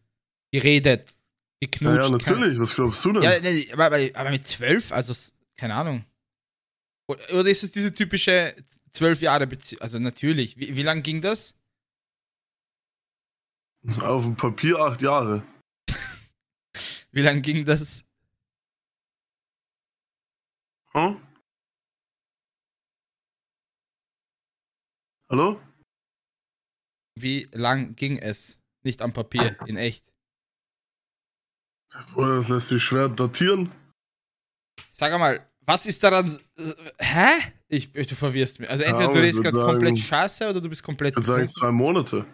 geredet, 0.50 1.06
Ja, 1.10 1.14
geknutscht? 1.60 2.04
ja, 2.04 2.10
natürlich. 2.10 2.58
Was 2.58 2.74
glaubst 2.74 3.04
du 3.04 3.12
denn? 3.12 3.22
Ja, 3.22 3.74
aber, 3.74 3.98
aber, 4.14 4.30
mit 4.30 4.46
zwölf, 4.46 4.90
also 4.90 5.12
keine 5.56 5.74
Ahnung. 5.74 6.04
Oder, 7.10 7.22
oder 7.34 7.50
ist 7.50 7.62
es 7.62 7.72
diese 7.72 7.92
typische 7.92 8.54
zwölf 8.90 9.20
Jahre 9.20 9.46
Beziehung? 9.46 9.82
Also 9.82 9.98
natürlich. 9.98 10.56
Wie, 10.56 10.74
wie 10.76 10.82
lang 10.82 11.02
ging 11.02 11.20
das? 11.20 11.54
Auf 14.00 14.24
dem 14.24 14.34
Papier 14.36 14.78
acht 14.78 15.02
Jahre. 15.02 15.42
Wie 17.10 17.22
lang 17.22 17.42
ging 17.42 17.64
das? 17.64 18.04
Hm? 20.92 21.20
Hallo? 25.30 25.60
Wie 27.14 27.48
lang 27.52 27.94
ging 27.96 28.18
es? 28.18 28.58
Nicht 28.82 29.02
am 29.02 29.12
Papier, 29.12 29.56
in 29.66 29.76
echt. 29.76 30.04
Oder 32.14 32.36
das 32.36 32.48
lässt 32.48 32.68
sich 32.68 32.82
schwer 32.82 33.08
datieren. 33.08 33.72
Sag 34.92 35.18
mal, 35.18 35.46
was 35.60 35.86
ist 35.86 36.02
daran. 36.02 36.38
Hä? 36.98 37.52
Ich, 37.68 37.92
du 37.92 38.14
verwirrst 38.14 38.60
mich. 38.60 38.70
Also 38.70 38.84
Ja, 38.84 38.90
entweder 38.90 39.12
du 39.12 39.18
ich 39.18 39.24
redest 39.24 39.42
gerade 39.42 39.56
komplett 39.56 39.98
scheiße 39.98 40.48
oder 40.48 40.60
du 40.60 40.68
bist 40.68 40.82
komplett. 40.82 41.12
Ich 41.12 41.16
würde 41.16 41.26
sagen 41.26 41.48
zwei 41.48 41.72
Monate. 41.72 42.26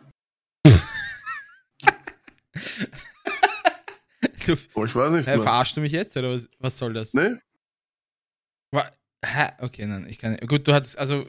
Du, 4.47 4.57
Oh, 4.75 4.85
ich 4.85 4.95
weiß 4.95 5.13
nicht 5.13 5.27
äh, 5.29 5.39
verarschst 5.41 5.77
du 5.77 5.81
mich 5.81 5.93
jetzt 5.93 6.17
oder 6.17 6.31
was, 6.33 6.49
was 6.59 6.77
soll 6.79 6.93
das? 6.93 7.15
Nee? 7.15 7.35
Hä? 9.27 9.49
Okay, 9.59 9.87
nein, 9.87 10.07
ich 10.09 10.19
kann 10.19 10.33
nicht. 10.33 10.47
Gut, 10.47 10.69
du 10.69 10.75
hattest, 10.75 10.99
also, 10.99 11.27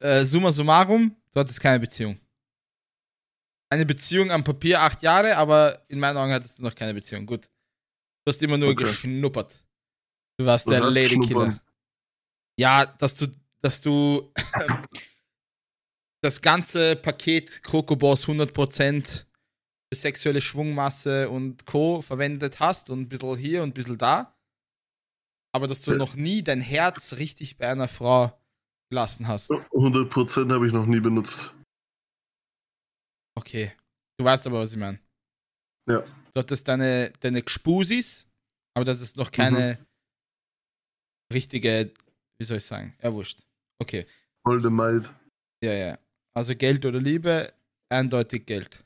äh, 0.00 0.24
summa 0.24 0.52
summarum, 0.52 1.16
du 1.32 1.40
hattest 1.40 1.60
keine 1.60 1.80
Beziehung. 1.80 2.20
Eine 3.70 3.84
Beziehung 3.86 4.30
am 4.30 4.44
Papier 4.44 4.80
acht 4.80 5.02
Jahre, 5.02 5.36
aber 5.36 5.84
in 5.88 5.98
meinen 5.98 6.16
Augen 6.16 6.32
hattest 6.32 6.58
du 6.58 6.62
noch 6.62 6.74
keine 6.74 6.94
Beziehung. 6.94 7.26
Gut. 7.26 7.46
Du 7.46 8.30
hast 8.30 8.40
immer 8.42 8.56
nur 8.56 8.68
Okay. 8.70 8.84
geschnuppert. 8.84 9.52
Du 10.38 10.46
warst 10.46 10.68
der 10.70 10.80
Ladykiller. 10.80 11.60
Ja, 12.56 12.86
dass 12.86 13.16
du, 13.16 13.26
dass 13.62 13.80
du 13.80 14.32
das 16.22 16.40
ganze 16.40 16.94
Paket 16.94 17.62
Krokoboss 17.64 18.26
100% 18.28 19.02
für 19.12 19.24
sexuelle 19.94 20.40
Schwungmasse 20.40 21.28
und 21.30 21.66
Co. 21.66 22.02
verwendet 22.02 22.60
hast 22.60 22.90
und 22.90 23.00
ein 23.00 23.08
bisschen 23.08 23.36
hier 23.36 23.62
und 23.62 23.70
ein 23.70 23.74
bisschen 23.74 23.98
da. 23.98 24.34
Aber 25.54 25.68
dass 25.68 25.82
du 25.82 25.94
noch 25.94 26.14
nie 26.14 26.42
dein 26.42 26.60
Herz 26.60 27.14
richtig 27.14 27.56
bei 27.56 27.68
einer 27.68 27.88
Frau 27.88 28.36
gelassen 28.90 29.28
hast. 29.28 29.50
100% 29.50 30.52
habe 30.52 30.66
ich 30.66 30.72
noch 30.72 30.86
nie 30.86 31.00
benutzt. 31.00 31.54
Okay. 33.36 33.72
Du 34.18 34.24
weißt 34.24 34.46
aber, 34.46 34.60
was 34.60 34.72
ich 34.72 34.78
meine. 34.78 34.98
Ja. 35.88 36.00
Du 36.00 36.40
hattest 36.40 36.66
deine, 36.68 37.12
deine 37.20 37.42
Gspusis, 37.42 38.26
aber 38.74 38.84
du 38.84 38.92
hattest 38.92 39.16
noch 39.16 39.30
keine 39.30 39.78
Mhm. 39.78 39.86
richtige, 41.32 41.92
wie 42.38 42.44
soll 42.44 42.58
ich 42.58 42.64
sagen? 42.64 42.94
Ja, 43.02 43.12
wurscht. 43.12 43.40
Okay. 43.80 44.06
Holde 44.46 44.70
Maid. 44.70 45.12
Ja, 45.62 45.72
ja. 45.72 45.98
Also 46.36 46.54
Geld 46.56 46.84
oder 46.84 47.00
Liebe, 47.00 47.52
eindeutig 47.88 48.46
Geld. 48.46 48.84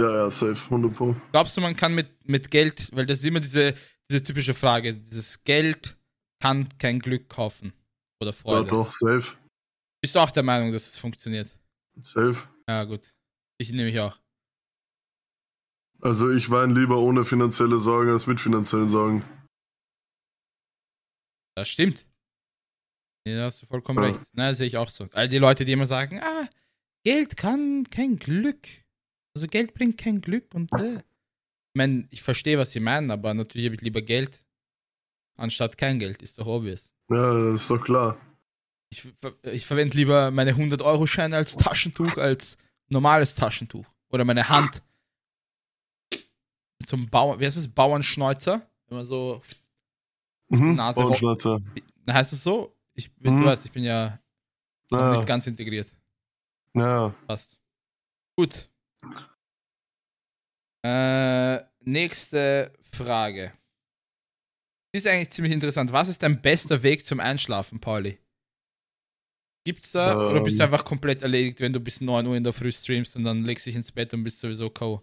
Ja, 0.00 0.10
ja, 0.24 0.30
safe. 0.30 0.64
100 0.64 0.94
Pro. 0.94 1.14
Glaubst 1.32 1.56
du, 1.56 1.60
man 1.60 1.76
kann 1.76 1.94
mit, 1.94 2.08
mit 2.28 2.50
Geld, 2.50 2.88
weil 2.94 3.06
das 3.06 3.18
ist 3.20 3.24
immer 3.26 3.40
diese, 3.40 3.74
diese 4.10 4.22
typische 4.22 4.54
Frage, 4.54 4.94
dieses 4.94 5.42
Geld 5.44 5.96
kann 6.42 6.68
kein 6.78 6.98
Glück 7.00 7.28
kaufen 7.28 7.72
oder 8.20 8.30
Ja, 8.30 8.36
Freude. 8.36 8.70
doch, 8.70 8.90
safe. 8.90 9.36
Bist 10.02 10.14
du 10.14 10.20
auch 10.20 10.30
der 10.30 10.42
Meinung, 10.42 10.72
dass 10.72 10.88
es 10.88 10.96
funktioniert? 10.96 11.50
Safe. 12.02 12.36
Ja, 12.68 12.84
gut. 12.84 13.12
Ich 13.58 13.70
nehme 13.72 13.90
ich 13.90 14.00
auch. 14.00 14.18
Also 16.00 16.30
ich 16.30 16.48
weine 16.50 16.72
lieber 16.72 16.96
ohne 16.98 17.24
finanzielle 17.24 17.78
Sorgen 17.78 18.10
als 18.10 18.26
mit 18.26 18.40
finanziellen 18.40 18.88
Sorgen. 18.88 19.22
Das 21.56 21.68
stimmt. 21.68 22.06
Ja, 23.26 23.36
da 23.36 23.44
hast 23.44 23.60
du 23.62 23.66
vollkommen 23.66 24.02
Ja. 24.02 24.10
recht. 24.10 24.22
Na, 24.32 24.54
sehe 24.54 24.66
ich 24.66 24.76
auch 24.78 24.88
so. 24.88 25.08
All 25.12 25.28
die 25.28 25.36
Leute, 25.38 25.64
die 25.66 25.72
immer 25.72 25.84
sagen, 25.86 26.20
ah, 26.22 26.48
Geld 27.04 27.36
kann 27.36 27.84
kein 27.90 28.16
Glück. 28.18 28.66
Also 29.34 29.46
Geld 29.46 29.74
bringt 29.74 29.98
kein 29.98 30.20
Glück 30.20 30.54
und 30.54 30.72
äh. 30.72 30.96
Ich 30.96 31.78
meine, 31.78 32.04
ich 32.10 32.22
verstehe, 32.22 32.58
was 32.58 32.72
sie 32.72 32.80
meinen, 32.80 33.10
aber 33.12 33.32
natürlich 33.32 33.66
habe 33.66 33.76
ich 33.76 33.80
lieber 33.82 34.02
Geld 34.02 34.44
anstatt 35.36 35.78
kein 35.78 36.00
Geld. 36.00 36.20
Ist 36.20 36.38
doch 36.38 36.46
obvious. 36.46 36.94
Ja, 37.08 37.32
das 37.52 37.62
ist 37.62 37.70
doch 37.70 37.80
klar. 37.80 38.18
Ich, 38.92 39.06
ich 39.44 39.66
verwende 39.66 39.96
lieber 39.96 40.32
meine 40.32 40.52
100-Euro-Scheine 40.54 41.36
als 41.36 41.56
Taschentuch 41.56 42.16
als 42.16 42.58
normales 42.88 43.36
Taschentuch. 43.36 43.86
Oder 44.08 44.24
meine 44.24 44.48
Hand. 44.48 44.82
Einem 46.92 47.08
Bauern, 47.08 47.38
wie 47.38 47.46
heißt 47.46 47.56
das? 47.56 47.68
Bauernschneuzer. 47.68 48.68
Wenn 48.88 48.96
man 48.98 49.04
so, 49.04 49.40
Mhm. 50.48 50.74
Nase 50.74 50.98
Ohrenschnauzer. 51.00 51.60
na, 52.04 52.14
heißt 52.14 52.32
das 52.32 52.42
so? 52.42 52.74
Ich, 52.94 53.12
bin- 53.14 53.34
Mhm. 53.34 53.40
Du 53.42 53.44
weißt, 53.46 53.64
ich 53.66 53.70
bin 53.70 53.84
ja 53.84 54.18
Naja, 54.90 55.12
nicht 55.16 55.26
ganz 55.28 55.46
integriert. 55.46 55.86
naja. 56.72 57.14
Passt. 57.28 57.60
Gut. 58.36 58.68
Äh, 60.82 61.62
nächste 61.80 62.72
Frage. 62.92 63.52
Die 64.94 64.98
ist 64.98 65.06
eigentlich 65.06 65.30
ziemlich 65.30 65.52
interessant. 65.52 65.92
Was 65.92 66.08
ist 66.08 66.22
dein 66.22 66.40
bester 66.42 66.82
Weg 66.82 67.04
zum 67.04 67.20
Einschlafen, 67.20 67.80
Pauli? 67.80 68.18
Gibt's 69.64 69.92
da? 69.92 70.30
oder 70.30 70.42
bist 70.42 70.58
du 70.58 70.64
Ähm. 70.64 70.72
einfach 70.72 70.84
komplett 70.84 71.22
erledigt, 71.22 71.60
wenn 71.60 71.72
du 71.72 71.80
bis 71.80 72.00
9 72.00 72.26
Uhr 72.26 72.34
in 72.36 72.42
der 72.44 72.52
Früh 72.52 72.72
streamst 72.72 73.14
und 73.16 73.24
dann 73.24 73.44
legst 73.44 73.66
dich 73.66 73.76
ins 73.76 73.92
Bett 73.92 74.12
und 74.14 74.24
bist 74.24 74.40
sowieso 74.40 74.70
K.O.? 74.70 75.02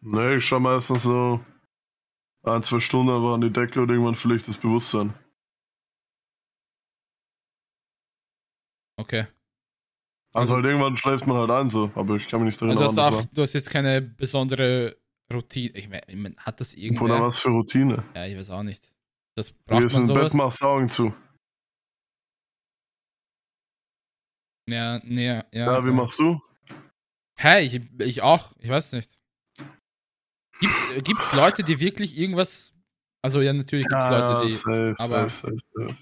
Nee, 0.00 0.36
ich 0.36 0.44
schau 0.44 0.60
meistens 0.60 1.02
so 1.02 1.44
ein, 2.44 2.62
zwei 2.62 2.80
Stunden 2.80 3.10
aber 3.10 3.34
an 3.34 3.40
die 3.40 3.52
Decke 3.52 3.82
und 3.82 3.90
irgendwann 3.90 4.14
vielleicht 4.14 4.48
das 4.48 4.56
Bewusstsein. 4.56 5.14
Okay. 8.98 9.26
Also 10.34 10.54
halt 10.54 10.64
irgendwann 10.64 10.96
schläft 10.96 11.26
man 11.26 11.36
halt 11.36 11.50
ein 11.50 11.68
so, 11.70 11.90
aber 11.94 12.16
ich 12.16 12.26
kann 12.28 12.40
mich 12.40 12.46
nicht 12.52 12.60
daran 12.62 12.76
Also 12.78 12.84
hast 12.86 12.96
du, 12.96 13.00
erinnern. 13.02 13.20
auch, 13.20 13.34
du 13.34 13.42
hast 13.42 13.52
jetzt 13.52 13.70
keine 13.70 14.00
besondere 14.00 14.96
Routine. 15.32 15.70
Ich 15.76 15.88
meine, 15.88 16.02
mein, 16.14 16.36
hat 16.38 16.60
das 16.60 16.74
Oder 16.74 16.82
irgendwer? 16.82 17.20
was 17.20 17.38
für 17.38 17.48
Routine. 17.50 18.02
Ja, 18.14 18.26
ich 18.26 18.36
weiß 18.36 18.50
auch 18.50 18.62
nicht. 18.62 18.92
Das 19.36 19.50
braucht 19.52 19.82
gehst 19.82 19.94
man 19.94 20.02
ins 20.04 20.12
Bett, 20.12 20.22
sowas. 20.22 20.34
machst 20.34 20.62
Augen 20.62 20.88
zu. 20.88 21.14
Ja, 24.68 25.00
nee, 25.04 25.26
ja. 25.26 25.44
Ja, 25.52 25.82
wie 25.84 25.88
ja. 25.88 25.92
machst 25.94 26.18
du? 26.18 26.40
Hey, 27.38 27.66
ich, 27.66 27.80
ich 28.00 28.22
auch. 28.22 28.52
Ich 28.58 28.68
weiß 28.68 28.92
nicht. 28.92 29.18
Gibt's, 30.60 30.90
äh, 30.94 31.00
gibt's 31.02 31.32
Leute, 31.32 31.62
die 31.64 31.80
wirklich 31.80 32.16
irgendwas. 32.16 32.72
Also, 33.22 33.40
ja, 33.40 33.52
natürlich 33.52 33.86
gibt's 33.86 34.08
Leute, 34.10 34.46
die 34.46 34.52
safe, 34.52 34.94
aber- 34.98 35.28
safe, 35.28 35.56
safe, 35.56 35.56
safe. 35.88 35.96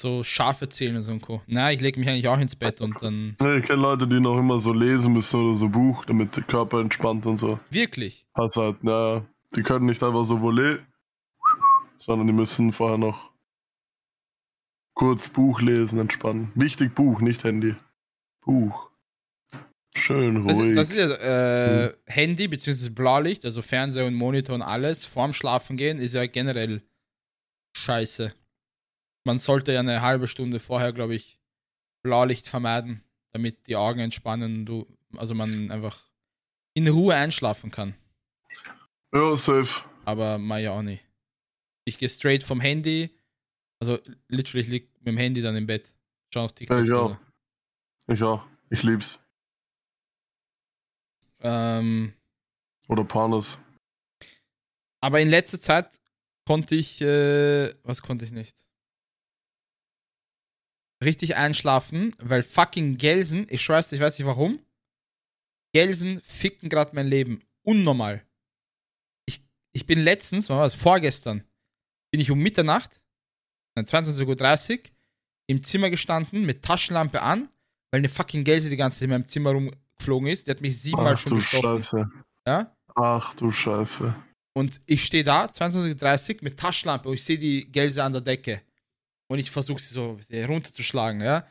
So 0.00 0.24
scharf 0.24 0.60
erzählen 0.60 0.96
und 0.96 1.02
so 1.02 1.12
und 1.12 1.20
Co. 1.22 1.42
Na, 1.46 1.70
ich 1.72 1.80
lege 1.80 1.98
mich 2.00 2.08
eigentlich 2.08 2.28
auch 2.28 2.38
ins 2.38 2.56
Bett 2.56 2.80
und 2.80 3.00
dann. 3.02 3.36
Nee, 3.40 3.58
ich 3.58 3.64
kenne 3.64 3.80
Leute, 3.82 4.06
die 4.08 4.20
noch 4.20 4.36
immer 4.38 4.58
so 4.58 4.72
lesen 4.72 5.12
müssen 5.12 5.40
oder 5.44 5.54
so 5.54 5.68
Buch, 5.68 6.04
damit 6.04 6.36
der 6.36 6.42
Körper 6.44 6.80
entspannt 6.80 7.26
und 7.26 7.36
so. 7.36 7.60
Wirklich. 7.70 8.26
Hast 8.34 8.56
halt, 8.56 8.78
na, 8.82 9.24
die 9.54 9.62
können 9.62 9.86
nicht 9.86 10.02
einfach 10.02 10.24
so 10.24 10.40
volley, 10.42 10.78
sondern 11.96 12.26
die 12.26 12.32
müssen 12.32 12.72
vorher 12.72 12.98
noch 12.98 13.30
kurz 14.94 15.28
Buch 15.28 15.60
lesen, 15.60 15.98
entspannen. 16.00 16.50
Wichtig 16.54 16.94
Buch, 16.94 17.20
nicht 17.20 17.44
Handy. 17.44 17.74
Buch. 18.44 18.90
Schön 19.96 20.46
Das, 20.46 20.56
ruhig. 20.58 20.70
ist- 20.70 20.76
das 20.76 20.90
ist 20.90 20.96
ja 20.98 21.84
äh, 21.86 21.94
Handy 22.06 22.48
bzw. 22.48 22.88
Blaulicht, 22.90 23.44
also 23.44 23.62
Fernseher 23.62 24.06
und 24.06 24.14
Monitor 24.14 24.56
und 24.56 24.62
alles, 24.62 25.06
vorm 25.06 25.32
Schlafen 25.32 25.76
gehen, 25.76 25.98
ist 26.00 26.14
ja 26.14 26.26
generell 26.26 26.82
scheiße. 27.76 28.34
Man 29.24 29.38
sollte 29.38 29.72
ja 29.72 29.80
eine 29.80 30.02
halbe 30.02 30.28
Stunde 30.28 30.60
vorher, 30.60 30.92
glaube 30.92 31.14
ich, 31.14 31.38
Blaulicht 32.02 32.46
vermeiden, 32.46 33.02
damit 33.32 33.66
die 33.66 33.76
Augen 33.76 34.00
entspannen 34.00 34.60
und 34.60 34.66
du, 34.66 34.86
also 35.16 35.34
man 35.34 35.70
einfach 35.70 36.10
in 36.74 36.86
Ruhe 36.86 37.14
einschlafen 37.14 37.70
kann. 37.70 37.94
ja, 39.14 39.36
safe. 39.36 39.84
Aber 40.04 40.38
mach 40.38 40.58
ja 40.58 40.72
auch 40.72 40.82
nicht. 40.82 41.02
Ich 41.86 41.98
gehe 41.98 42.08
straight 42.08 42.42
vom 42.42 42.60
Handy, 42.60 43.10
also 43.80 43.98
literally 44.28 44.68
lieg 44.68 44.90
mit 44.98 45.08
dem 45.08 45.16
Handy 45.16 45.40
dann 45.40 45.56
im 45.56 45.66
Bett. 45.66 45.94
Schau 46.32 46.44
auf 46.44 46.52
TikTok. 46.52 46.78
Ja, 46.78 46.84
ich 46.84 46.92
auch. 46.92 47.16
Ich 48.06 48.22
auch. 48.22 48.46
Ich 48.70 48.82
lieb's. 48.82 49.18
Ähm, 51.40 52.12
Oder 52.88 53.04
Panos. 53.04 53.58
Aber 55.00 55.20
in 55.20 55.28
letzter 55.28 55.60
Zeit 55.60 55.88
konnte 56.46 56.74
ich, 56.74 57.00
äh, 57.00 57.74
was 57.82 58.02
konnte 58.02 58.24
ich 58.24 58.32
nicht? 58.32 58.56
Richtig 61.04 61.36
einschlafen, 61.36 62.12
weil 62.18 62.42
fucking 62.42 62.96
Gelsen, 62.96 63.46
ich 63.50 63.62
schwör's, 63.62 63.92
ich 63.92 64.00
weiß 64.00 64.18
nicht 64.18 64.26
warum. 64.26 64.58
Gelsen 65.74 66.20
ficken 66.22 66.68
gerade 66.68 66.94
mein 66.94 67.06
Leben. 67.06 67.42
Unnormal. 67.62 68.24
Ich, 69.26 69.42
ich 69.72 69.86
bin 69.86 69.98
letztens, 69.98 70.48
wann 70.48 70.56
war 70.56 70.64
das? 70.64 70.74
Vorgestern, 70.74 71.44
bin 72.10 72.20
ich 72.20 72.30
um 72.30 72.38
Mitternacht, 72.38 73.02
nein, 73.74 73.86
22.30 73.86 74.72
Uhr, 74.72 74.78
im 75.46 75.62
Zimmer 75.62 75.90
gestanden, 75.90 76.46
mit 76.46 76.62
Taschenlampe 76.62 77.20
an, 77.20 77.48
weil 77.90 77.98
eine 77.98 78.08
fucking 78.08 78.44
Gelse 78.44 78.70
die 78.70 78.76
ganze 78.76 79.00
Zeit 79.00 79.04
in 79.04 79.10
meinem 79.10 79.26
Zimmer 79.26 79.50
rumgeflogen 79.50 80.28
ist. 80.28 80.46
Die 80.46 80.52
hat 80.52 80.60
mich 80.60 80.80
siebenmal 80.80 81.14
Ach 81.14 81.18
schon 81.18 81.30
du 81.30 81.38
gestochen. 81.38 81.82
Scheiße. 81.82 82.10
Ja? 82.46 82.76
Ach 82.94 83.34
du 83.34 83.50
Scheiße. 83.50 84.14
Und 84.56 84.80
ich 84.86 85.04
stehe 85.04 85.24
da, 85.24 85.46
22.30 85.46 86.36
Uhr, 86.36 86.38
mit 86.42 86.58
Taschenlampe 86.58 87.08
und 87.08 87.14
ich 87.14 87.24
sehe 87.24 87.38
die 87.38 87.70
Gelse 87.70 88.02
an 88.02 88.12
der 88.12 88.22
Decke. 88.22 88.62
Und 89.26 89.38
ich 89.38 89.50
versuche 89.50 89.80
sie 89.80 89.94
so 89.94 90.18
runterzuschlagen, 90.46 91.20
ja. 91.20 91.46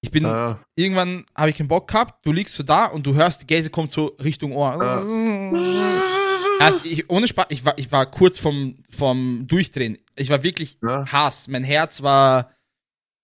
Ich 0.00 0.10
bin, 0.10 0.24
Ja, 0.24 0.60
irgendwann 0.76 1.24
habe 1.34 1.50
ich 1.50 1.56
keinen 1.56 1.68
Bock 1.68 1.88
gehabt, 1.88 2.26
du 2.26 2.32
liegst 2.32 2.54
so 2.54 2.62
da 2.62 2.86
und 2.86 3.06
du 3.06 3.14
hörst, 3.14 3.40
die 3.40 3.46
Gelse 3.46 3.70
kommt 3.70 3.90
so 3.90 4.06
Richtung 4.22 4.52
Ohr. 4.52 4.76
Also 6.60 6.80
ich, 6.84 7.10
ohne 7.10 7.26
Spaß, 7.26 7.46
ich 7.48 7.64
war, 7.64 7.76
ich 7.78 7.90
war 7.90 8.10
kurz 8.10 8.38
vom, 8.38 8.76
vom 8.90 9.44
Durchdrehen. 9.46 9.98
Ich 10.16 10.30
war 10.30 10.42
wirklich 10.42 10.78
ja. 10.82 11.04
Hass. 11.10 11.48
Mein 11.48 11.64
Herz 11.64 12.02
war. 12.02 12.52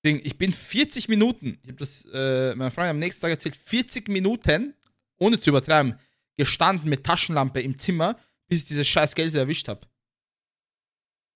Ich 0.03 0.39
bin 0.39 0.53
40 0.53 1.09
Minuten, 1.09 1.59
ich 1.63 1.69
habe 1.69 1.79
das 1.79 2.07
äh, 2.13 2.55
meiner 2.55 2.71
Freundin 2.71 2.93
am 2.93 2.99
nächsten 2.99 3.21
Tag 3.21 3.31
erzählt, 3.31 3.55
40 3.55 4.09
Minuten, 4.09 4.75
ohne 5.19 5.39
zu 5.39 5.51
übertreiben, 5.51 5.95
gestanden 6.39 6.89
mit 6.89 7.05
Taschenlampe 7.05 7.61
im 7.61 7.79
Zimmer, 7.79 8.17
bis 8.49 8.61
ich 8.61 8.65
diese 8.65 8.85
scheiß 8.85 9.15
Gelse 9.15 9.39
erwischt 9.39 9.69
habe. 9.69 9.83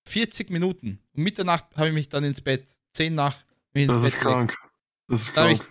40 0.07 0.51
Minuten. 0.51 1.01
Um 1.15 1.23
Mitternacht 1.23 1.65
habe 1.77 1.89
ich 1.89 1.95
mich 1.95 2.09
dann 2.09 2.25
ins 2.25 2.41
Bett. 2.41 2.67
10 2.95 3.15
nach 3.15 3.45
ich 3.73 3.83
ins 3.83 3.93
Das 3.93 4.03
Bett 4.03 4.13
ist 4.15 4.21
krank. 4.21 4.57
Das 5.09 5.23
ist 5.23 5.37
Dann 5.37 5.57
krank. 5.57 5.71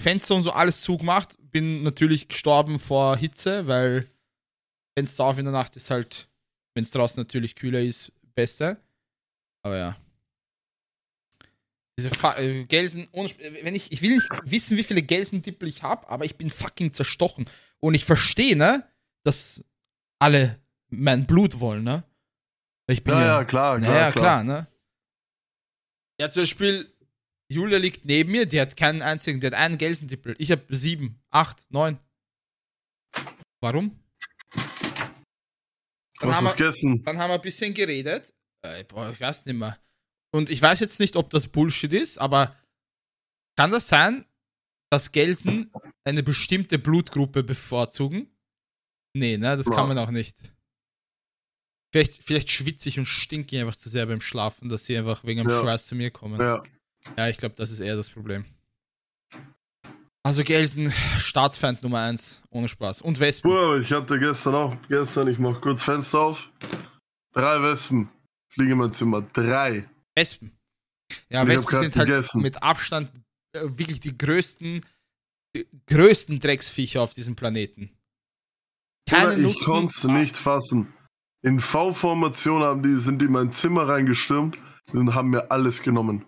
Fenster 0.00 0.34
und 0.34 0.42
so 0.42 0.52
alles 0.52 0.80
zugemacht. 0.82 1.36
Bin 1.50 1.82
natürlich 1.82 2.28
gestorben 2.28 2.78
vor 2.78 3.16
Hitze, 3.16 3.66
weil 3.66 4.08
Fenster 4.96 5.24
auf 5.24 5.38
in 5.38 5.44
der 5.44 5.52
Nacht 5.52 5.76
ist 5.76 5.90
halt, 5.90 6.28
wenn 6.74 6.82
es 6.82 6.90
draußen 6.90 7.20
natürlich 7.20 7.54
kühler 7.54 7.80
ist, 7.80 8.12
beste. 8.34 8.78
Aber 9.62 9.76
ja. 9.76 9.96
Diese 11.98 12.10
Fa 12.10 12.38
äh, 12.38 12.64
Gelsen, 12.64 13.08
ohne, 13.12 13.28
wenn 13.62 13.74
ich, 13.74 13.92
ich 13.92 14.00
will 14.00 14.14
nicht 14.14 14.28
wissen, 14.44 14.78
wie 14.78 14.84
viele 14.84 15.02
Gelsendippel 15.02 15.68
ich 15.68 15.82
habe, 15.82 16.08
aber 16.08 16.24
ich 16.24 16.36
bin 16.36 16.48
fucking 16.48 16.92
zerstochen. 16.92 17.46
Und 17.80 17.94
ich 17.94 18.04
verstehe, 18.04 18.56
ne, 18.56 18.86
dass 19.22 19.62
alle 20.18 20.58
mein 20.88 21.26
Blut 21.26 21.60
wollen, 21.60 21.84
ne? 21.84 22.04
Ich 22.90 23.02
bin 23.02 23.12
Ja, 23.14 23.20
ja, 23.20 23.26
ja, 23.38 23.44
klar, 23.44 23.78
klar, 23.78 23.90
naja, 23.90 24.10
klar. 24.12 24.42
klar, 24.42 24.44
ne? 24.44 24.66
Ja, 26.20 26.28
zum 26.28 26.42
Beispiel, 26.42 26.92
Julia 27.50 27.78
liegt 27.78 28.04
neben 28.04 28.32
mir, 28.32 28.46
die 28.46 28.60
hat 28.60 28.76
keinen 28.76 29.00
einzigen, 29.02 29.40
die 29.40 29.46
hat 29.46 29.54
einen 29.54 29.78
Gelsendippel. 29.78 30.34
Ich 30.38 30.50
habe 30.50 30.64
sieben, 30.76 31.22
acht, 31.30 31.58
neun. 31.70 31.98
Warum? 33.62 33.98
Dann 34.54 36.28
Was 36.28 36.36
haben, 36.36 36.46
ist 36.46 36.58
wir, 36.58 36.66
gegessen? 36.66 37.02
dann 37.04 37.18
haben 37.18 37.30
wir 37.30 37.34
ein 37.36 37.40
bisschen 37.40 37.72
geredet. 37.72 38.32
Äh, 38.62 38.84
boah, 38.84 39.10
ich 39.10 39.20
weiß 39.20 39.46
nicht 39.46 39.56
mehr. 39.56 39.78
Und 40.32 40.50
ich 40.50 40.60
weiß 40.60 40.80
jetzt 40.80 41.00
nicht, 41.00 41.16
ob 41.16 41.30
das 41.30 41.48
Bullshit 41.48 41.92
ist, 41.92 42.18
aber 42.18 42.54
kann 43.56 43.70
das 43.70 43.88
sein, 43.88 44.24
dass 44.90 45.12
Gelsen 45.12 45.72
eine 46.04 46.22
bestimmte 46.22 46.78
Blutgruppe 46.78 47.42
bevorzugen? 47.42 48.28
Nee, 49.16 49.38
ne, 49.38 49.56
das 49.56 49.66
Ja. 49.66 49.74
kann 49.74 49.88
man 49.88 49.98
auch 49.98 50.10
nicht. 50.10 50.36
Vielleicht, 51.92 52.22
vielleicht 52.22 52.50
schwitze 52.50 52.88
ich 52.88 52.98
und 52.98 53.06
stinke 53.06 53.56
ich 53.56 53.62
einfach 53.62 53.76
zu 53.76 53.88
sehr 53.88 54.06
beim 54.06 54.20
Schlafen, 54.20 54.68
dass 54.68 54.84
sie 54.86 54.96
einfach 54.96 55.24
wegen 55.24 55.40
dem 55.42 55.48
Ja. 55.50 55.60
Schweiß 55.60 55.86
zu 55.86 55.94
mir 55.94 56.10
kommen. 56.10 56.40
Ja, 56.40 56.62
Ja, 57.16 57.28
ich 57.28 57.36
glaube, 57.38 57.54
das 57.56 57.70
ist 57.70 57.80
eher 57.80 57.96
das 57.96 58.10
Problem. 58.10 58.44
Also 60.22 60.44
Gelsen, 60.44 60.92
Staatsfeind 61.18 61.82
Nummer 61.82 62.00
eins, 62.00 62.42
ohne 62.50 62.68
Spaß. 62.68 63.00
Und 63.00 63.18
Wespen. 63.20 63.50
Bruder, 63.50 63.80
ich 63.80 63.90
hatte 63.90 64.18
gestern 64.18 64.54
auch, 64.54 64.76
gestern, 64.88 65.28
ich 65.28 65.38
mach 65.38 65.60
kurz 65.60 65.82
Fenster 65.82 66.20
auf. 66.20 66.50
Drei 67.32 67.62
Wespen 67.62 68.08
fliegen 68.52 68.72
in 68.72 68.78
mein 68.78 68.92
Zimmer. 68.92 69.22
Drei. 69.22 69.88
Wespen. 70.14 70.52
Ja, 71.30 71.42
Und 71.42 71.48
Wespen 71.48 71.78
sind 71.80 71.96
halt 71.96 72.08
gegessen. 72.08 72.42
mit 72.42 72.62
Abstand 72.62 73.10
äh, 73.52 73.62
wirklich 73.64 74.00
die 74.00 74.16
größten, 74.16 74.84
die 75.56 75.66
größten 75.86 76.38
Drecksviecher 76.38 77.00
auf 77.00 77.14
diesem 77.14 77.34
Planeten. 77.34 77.90
Keine 79.08 79.36
Bruder, 79.36 79.48
ich 79.48 79.60
konnte 79.64 79.94
es 79.96 80.04
nicht 80.04 80.36
fassen. 80.36 80.92
In 81.42 81.58
V-Formation 81.58 82.62
haben 82.62 82.82
die, 82.82 82.94
sind 82.96 83.20
die 83.22 83.26
in 83.26 83.32
mein 83.32 83.50
Zimmer 83.50 83.88
reingestürmt 83.88 84.58
und 84.92 85.14
haben 85.14 85.30
mir 85.30 85.50
alles 85.50 85.82
genommen. 85.82 86.24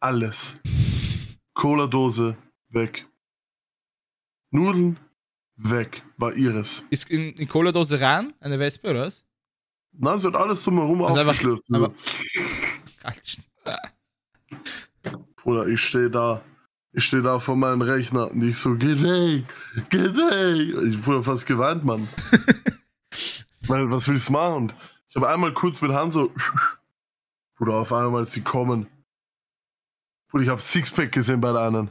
Alles. 0.00 0.54
Cola-Dose, 1.54 2.36
weg. 2.70 3.06
Nudeln, 4.50 4.98
weg. 5.56 6.02
War 6.16 6.34
ihres. 6.34 6.84
Ist 6.90 7.08
in, 7.10 7.32
in 7.34 7.48
Cola-Dose 7.48 8.00
rein 8.00 8.34
eine 8.40 8.58
Wespe, 8.58 8.90
oder 8.90 9.02
was? 9.06 9.24
Nein, 9.92 10.18
sie 10.20 10.26
hat 10.26 10.34
alles 10.36 10.62
drumherum 10.64 11.02
Also 11.02 11.20
einfach- 11.20 11.30
aufgeschlürft. 11.32 11.64
aber- 11.72 11.94
Alter. 13.04 13.82
Bruder, 15.36 15.66
ich 15.68 15.80
stehe 15.80 16.10
da. 16.10 16.42
Ich 16.92 17.04
stehe 17.04 17.22
da 17.22 17.38
vor 17.38 17.56
meinem 17.56 17.82
Rechner 17.82 18.30
und 18.30 18.42
ich 18.42 18.56
so, 18.56 18.74
geht 18.74 19.02
weg, 19.02 19.44
geht 19.90 20.16
weg. 20.16 20.88
Ich 20.88 21.06
wurde 21.06 21.22
fast 21.22 21.46
geweint, 21.46 21.84
Mann. 21.84 22.08
Weil, 23.68 23.90
was 23.90 24.08
willst 24.08 24.28
du 24.28 24.32
machen? 24.32 24.54
Und 24.54 24.74
ich 25.08 25.16
habe 25.16 25.28
einmal 25.28 25.52
kurz 25.52 25.80
mit 25.80 25.92
Hand 25.92 26.12
so, 26.12 26.32
Bruder, 27.58 27.74
auf 27.74 27.92
einmal, 27.92 28.24
sie 28.24 28.42
kommen. 28.42 28.86
Bruder, 30.28 30.44
ich 30.44 30.50
habe 30.50 30.60
Sixpack 30.60 31.12
gesehen 31.12 31.40
bei 31.40 31.52
der 31.52 31.62
anderen. 31.62 31.90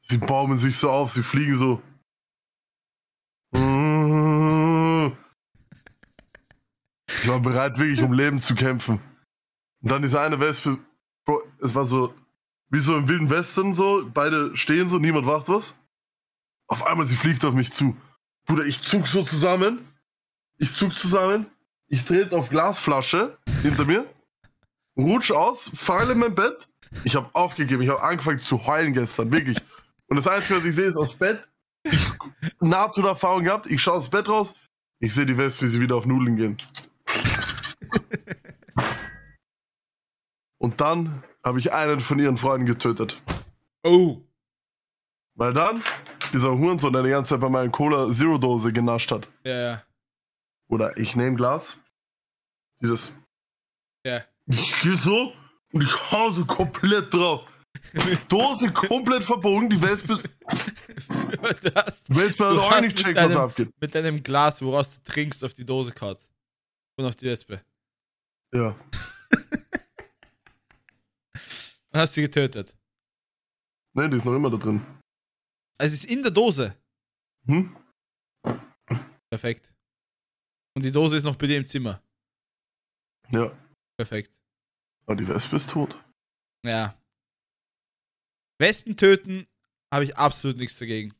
Sie 0.00 0.18
baumen 0.18 0.58
sich 0.58 0.76
so 0.76 0.90
auf, 0.90 1.12
sie 1.12 1.22
fliegen 1.22 1.56
so. 1.56 1.82
Ich 7.08 7.28
war 7.28 7.40
bereit, 7.40 7.78
wirklich 7.78 8.02
um 8.02 8.12
Leben 8.12 8.38
zu 8.38 8.54
kämpfen. 8.54 9.00
Und 9.82 9.90
dann 9.90 10.02
diese 10.02 10.20
eine 10.20 10.40
Wespe, 10.40 10.78
Bro, 11.24 11.42
es 11.60 11.74
war 11.74 11.84
so, 11.84 12.14
wie 12.70 12.80
so 12.80 12.96
im 12.96 13.08
Wilden 13.08 13.30
Westen 13.30 13.74
so, 13.74 14.08
beide 14.12 14.54
stehen 14.56 14.88
so, 14.88 14.98
niemand 14.98 15.26
macht 15.26 15.48
was. 15.48 15.78
Auf 16.66 16.86
einmal, 16.86 17.06
sie 17.06 17.16
fliegt 17.16 17.44
auf 17.44 17.54
mich 17.54 17.72
zu. 17.72 17.96
Bruder, 18.46 18.64
ich 18.64 18.82
zug 18.82 19.06
so 19.06 19.22
zusammen, 19.22 19.87
ich 20.58 20.74
zug 20.74 20.96
zusammen, 20.96 21.46
ich 21.88 22.04
trete 22.04 22.36
auf 22.36 22.50
Glasflasche 22.50 23.38
hinter 23.62 23.84
mir, 23.84 24.06
rutsch 24.96 25.30
aus, 25.30 25.70
falle 25.74 26.12
in 26.12 26.18
mein 26.18 26.34
Bett. 26.34 26.68
Ich 27.04 27.16
habe 27.16 27.28
aufgegeben, 27.34 27.82
ich 27.82 27.88
habe 27.88 28.02
angefangen 28.02 28.38
zu 28.38 28.66
heulen 28.66 28.92
gestern, 28.92 29.32
wirklich. 29.32 29.58
Und 30.08 30.16
das 30.16 30.26
Einzige, 30.26 30.58
was 30.58 30.64
ich 30.64 30.74
sehe, 30.74 30.86
ist 30.86 30.96
aus 30.96 31.14
Bett. 31.14 31.46
Ich 31.84 32.12
Nahtoderfahrung 32.60 33.44
gehabt, 33.44 33.66
ich 33.66 33.80
schaue 33.80 33.94
aus 33.94 34.08
Bett 34.10 34.28
raus, 34.28 34.54
ich 35.00 35.14
sehe 35.14 35.26
die 35.26 35.38
Wespe, 35.38 35.66
wie 35.66 35.68
sie 35.68 35.80
wieder 35.80 35.96
auf 35.96 36.06
Nudeln 36.06 36.36
gehen. 36.36 36.56
Und 40.58 40.80
dann 40.80 41.22
habe 41.44 41.60
ich 41.60 41.72
einen 41.72 42.00
von 42.00 42.18
ihren 42.18 42.36
Freunden 42.36 42.66
getötet. 42.66 43.22
Oh. 43.84 44.20
Weil 45.34 45.54
dann 45.54 45.84
dieser 46.32 46.50
Hurensohn, 46.58 46.92
der 46.92 47.04
die 47.04 47.10
ganze 47.10 47.30
Zeit 47.30 47.40
bei 47.40 47.48
meiner 47.48 47.70
Cola 47.70 48.10
Zero 48.10 48.38
Dose 48.38 48.72
genascht 48.72 49.12
hat. 49.12 49.28
Ja, 49.44 49.60
ja. 49.60 49.82
Oder 50.68 50.96
ich 50.96 51.16
nehme 51.16 51.36
Glas. 51.36 51.78
Dieses. 52.80 53.14
Ja. 54.04 54.22
Ich 54.46 54.80
gehe 54.80 54.94
so 54.94 55.32
und 55.72 55.82
ich 55.82 56.10
hau 56.10 56.30
so 56.30 56.44
komplett 56.44 57.12
drauf. 57.12 57.44
Dose 58.28 58.72
komplett 58.72 59.24
verbogen, 59.24 59.68
die 59.70 59.80
Wespe. 59.80 60.18
Die 61.38 62.16
Wespe 62.16 62.44
hat 62.46 62.58
auch 62.58 62.80
nicht 62.80 62.96
mit 62.96 63.04
checkt, 63.04 63.16
was 63.16 63.28
deinem- 63.28 63.38
abgeht. 63.38 63.70
mit 63.80 63.94
deinem 63.94 64.22
Glas, 64.22 64.60
woraus 64.62 64.96
du 64.96 65.02
trinkst, 65.10 65.44
auf 65.44 65.54
die 65.54 65.64
Dose 65.64 65.92
kaut. 65.92 66.18
Und 66.96 67.04
auf 67.04 67.14
die 67.16 67.26
Wespe. 67.26 67.62
Ja. 68.52 68.70
Und 71.92 72.00
hast 72.00 72.14
sie 72.14 72.22
getötet. 72.22 72.74
Ne, 73.94 74.08
die 74.10 74.16
ist 74.16 74.24
noch 74.24 74.34
immer 74.34 74.50
da 74.50 74.56
drin. 74.56 74.80
Also 75.78 75.94
es 75.94 76.04
ist 76.04 76.10
in 76.10 76.22
der 76.22 76.30
Dose. 76.30 76.74
Hm? 77.46 77.74
Perfekt. 79.30 79.72
Und 80.78 80.84
die 80.84 80.92
Dose 80.92 81.16
ist 81.16 81.24
noch 81.24 81.34
bei 81.34 81.48
dir 81.48 81.56
im 81.58 81.66
Zimmer. 81.66 82.00
Ja. 83.30 83.50
Perfekt. 83.96 84.30
Aber 85.06 85.16
die 85.16 85.26
Wespe 85.26 85.56
ist 85.56 85.70
tot. 85.70 85.98
Ja. 86.64 86.96
Wespen 88.60 88.96
töten 88.96 89.48
habe 89.92 90.04
ich 90.04 90.16
absolut 90.16 90.56
nichts 90.56 90.78
dagegen. 90.78 91.12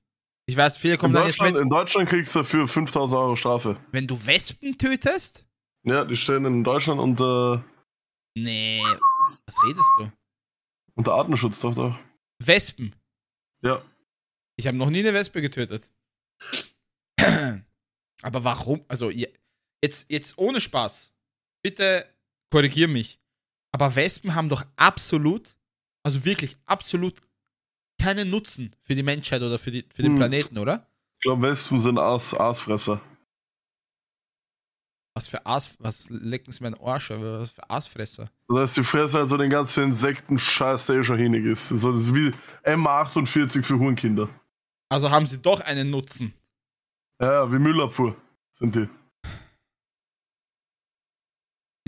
Ich 0.46 0.56
weiß, 0.56 0.78
viele 0.78 0.94
In 0.94 1.00
kommen 1.00 1.14
jetzt 1.16 1.24
Deutschland, 1.24 1.54
mit, 1.56 1.62
in 1.64 1.70
Deutschland 1.70 2.08
kriegst 2.08 2.36
du 2.36 2.38
dafür 2.38 2.68
5000 2.68 3.18
Euro 3.18 3.34
Strafe. 3.34 3.80
wenn 3.90 4.06
du 4.06 4.24
Wespen 4.26 4.78
tötest? 4.78 5.44
Ja, 5.84 6.04
die 6.04 6.16
stehen 6.16 6.44
in 6.44 6.62
Deutschland 6.62 7.00
unter, 7.00 7.64
Nee. 8.36 8.80
Was 9.44 9.56
redest 9.66 9.88
du? 9.98 10.12
unter 10.94 11.14
Artenschutz, 11.14 11.58
doch, 11.58 11.74
doch. 11.74 11.98
Wespen. 12.38 12.94
Ja. 13.62 13.82
Ich 14.56 14.68
habe 14.68 14.76
noch 14.76 14.90
nie 14.90 15.00
eine 15.00 15.14
Wespe 15.14 15.42
getötet. 15.42 15.90
Aber 18.22 18.44
warum? 18.44 18.84
Also 18.86 19.10
jetzt, 19.82 20.10
jetzt 20.10 20.38
ohne 20.38 20.60
Spaß. 20.60 21.12
Bitte 21.62 22.06
korrigier 22.50 22.88
mich. 22.88 23.20
Aber 23.72 23.94
Wespen 23.94 24.34
haben 24.34 24.48
doch 24.48 24.64
absolut, 24.76 25.54
also 26.02 26.24
wirklich 26.24 26.56
absolut 26.66 27.20
keinen 28.00 28.30
Nutzen 28.30 28.74
für 28.80 28.94
die 28.94 29.02
Menschheit 29.02 29.42
oder 29.42 29.58
für, 29.58 29.70
die, 29.70 29.84
für 29.92 30.02
den 30.02 30.12
Hm. 30.12 30.18
Planeten, 30.18 30.58
oder? 30.58 30.86
Ich 31.18 31.22
glaube, 31.22 31.42
Wespen 31.42 31.80
sind 31.80 31.98
Aas, 31.98 32.32
Aasfresser. 32.32 33.00
Was 35.14 35.26
für 35.26 35.44
Aas, 35.44 35.74
was 35.80 36.08
lecken 36.10 36.52
sie 36.52 36.62
meinen 36.62 36.80
Arsch, 36.80 37.10
aber 37.10 37.40
was 37.40 37.50
für 37.50 37.68
Aasfresser. 37.68 38.30
Das 38.46 38.58
heißt, 38.60 38.76
die 38.76 38.84
fressen 38.84 39.16
also 39.16 39.36
den 39.36 39.50
ganzen 39.50 39.84
Insekten-Scheiß, 39.84 40.86
der 40.86 40.96
eh 40.96 41.02
schon 41.02 41.18
hinig 41.18 41.44
ist. 41.44 41.68
So, 41.70 41.90
das 41.92 42.02
ist 42.02 42.14
wie 42.14 42.32
M48 42.62 43.64
für 43.64 43.80
Hurenkinder. 43.80 44.28
Also 44.88 45.10
haben 45.10 45.26
sie 45.26 45.42
doch 45.42 45.60
einen 45.60 45.90
Nutzen. 45.90 46.34
Ja, 47.20 47.50
wie 47.50 47.58
Müllabfuhr 47.58 48.16
sind 48.52 48.76
die. 48.76 48.88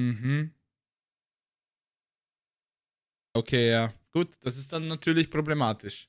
Mhm. 0.09 0.55
Okay, 3.37 3.71
ja. 3.71 3.95
Gut, 4.13 4.29
das 4.41 4.57
ist 4.57 4.73
dann 4.73 4.87
natürlich 4.87 5.31
problematisch. 5.31 6.09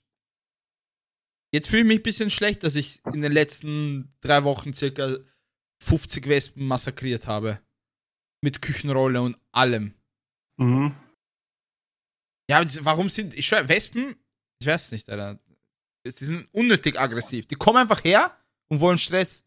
Jetzt 1.54 1.68
fühle 1.68 1.82
ich 1.82 1.88
mich 1.88 2.00
ein 2.00 2.04
bisschen 2.04 2.30
schlecht, 2.30 2.64
dass 2.64 2.76
ich 2.76 3.04
in 3.14 3.22
den 3.22 3.32
letzten 3.32 4.14
drei 4.22 4.44
Wochen 4.44 4.74
circa 4.74 5.18
50 5.84 6.28
Wespen 6.28 6.66
massakriert 6.66 7.28
habe. 7.28 7.62
Mit 8.44 8.62
Küchenrolle 8.62 9.22
und 9.22 9.38
allem. 9.52 9.94
Mhm. 10.58 10.96
Ja, 12.50 12.64
warum 12.86 13.10
sind. 13.10 13.34
Ich 13.36 13.46
schwör, 13.48 13.68
Wespen, 13.70 14.16
ich 14.60 14.68
weiß 14.68 14.92
nicht, 14.94 15.10
Alter. 15.10 15.40
Sie 16.06 16.26
sind 16.26 16.48
unnötig 16.54 17.00
aggressiv. 17.00 17.46
Die 17.48 17.56
kommen 17.56 17.78
einfach 17.78 18.04
her 18.04 18.36
und 18.70 18.80
wollen 18.80 18.98
Stress. 18.98 19.46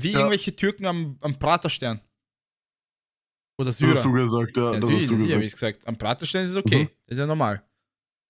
Wie 0.00 0.10
Ja. 0.12 0.18
irgendwelche 0.20 0.56
Türken 0.56 0.86
am, 0.86 1.18
am 1.20 1.38
Praterstern. 1.38 2.00
Oder 3.58 3.66
Das 3.70 3.78
Syrer. 3.78 3.94
hast 3.94 4.04
du 4.04 4.12
gesagt, 4.12 4.56
ja. 4.56 4.62
Ja, 4.64 4.72
das 4.72 4.80
natürlich, 4.80 5.02
hast 5.02 5.10
du 5.10 5.12
natürlich 5.14 5.32
habe 5.34 5.42
gesagt. 5.42 5.44
ich 5.44 5.52
gesagt. 5.52 5.88
Am 5.88 5.96
Praterstein 5.98 6.44
ist 6.44 6.50
es 6.50 6.56
okay. 6.56 6.84
Mhm. 6.84 6.88
Das 7.06 7.12
ist 7.16 7.18
ja 7.18 7.26
normal. 7.26 7.62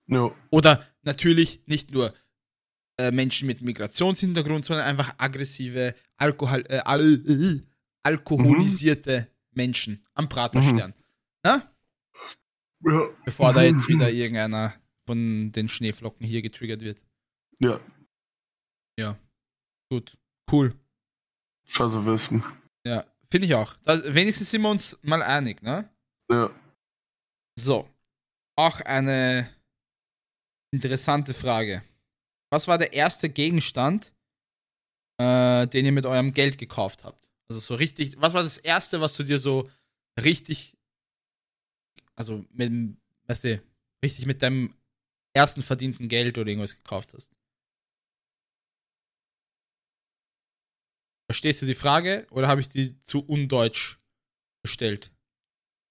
Ja. 0.09 0.31
Oder 0.51 0.87
natürlich 1.03 1.63
nicht 1.67 1.91
nur 1.91 2.15
äh, 2.99 3.11
Menschen 3.11 3.47
mit 3.47 3.61
Migrationshintergrund, 3.61 4.65
sondern 4.65 4.87
einfach 4.87 5.15
aggressive, 5.19 5.95
Alkohol, 6.17 6.65
äh, 6.69 6.79
al 6.79 7.03
äh, 7.03 7.61
alkoholisierte 8.05 9.29
Menschen 9.51 10.05
am 10.15 10.29
Praterstern. 10.29 10.95
ja. 11.45 11.73
Bevor 13.25 13.53
da 13.53 13.63
jetzt 13.63 13.89
wieder 13.89 14.11
irgendeiner 14.13 14.75
von 15.07 15.51
den 15.51 15.67
Schneeflocken 15.67 16.25
hier 16.27 16.43
getriggert 16.43 16.83
wird. 16.83 16.99
Ja, 17.59 17.81
Gut. 19.89 20.17
Cool. 20.51 20.75
scheiße 21.67 22.05
Wespen. 22.07 22.43
Ja, 22.85 23.05
finde 23.31 23.47
ich 23.49 23.55
auch. 23.55 23.75
Das, 23.85 24.15
wenigstens 24.15 24.51
sind 24.51 24.63
wir 24.63 24.71
uns 24.71 24.99
mal 25.03 25.23
einig, 25.23 25.63
ne? 25.63 25.89
Ja. 26.31 26.51
So. 27.59 27.89
Auch 28.59 28.81
eine 28.81 29.51
interessante 30.73 31.35
Frage. 31.35 31.83
Was 32.51 32.69
war 32.69 32.79
der 32.79 32.93
erste 32.93 33.29
Gegenstand, 33.29 34.13
äh, 35.21 35.67
den 35.67 35.85
ihr 35.87 35.93
mit 35.93 36.07
eurem 36.07 36.33
Geld 36.33 36.59
gekauft 36.59 37.05
habt? 37.05 37.29
Also 37.49 37.61
so 37.61 37.75
richtig, 37.75 38.21
was 38.21 38.35
war 38.35 38.43
das 38.43 38.59
erste, 38.59 39.01
was 39.01 39.15
du 39.15 39.23
dir 39.23 39.39
so 39.39 39.69
richtig, 40.21 40.77
also 42.17 42.45
mit, 42.51 42.69
dem- 42.69 43.01
weißt 43.27 43.45
du, 43.45 43.63
richtig 44.05 44.27
mit 44.27 44.43
deinem 44.43 44.75
ersten 45.35 45.63
verdienten 45.63 46.09
Geld 46.09 46.39
oder 46.39 46.49
irgendwas 46.49 46.75
gekauft 46.77 47.15
hast? 47.15 47.31
Verstehst 51.31 51.61
du 51.63 51.67
die 51.67 51.75
Frage 51.75 52.27
oder 52.31 52.49
habe 52.49 52.61
ich 52.61 52.69
die 52.69 53.01
zu 53.01 53.21
undeutsch 53.25 53.99
gestellt? 54.65 55.13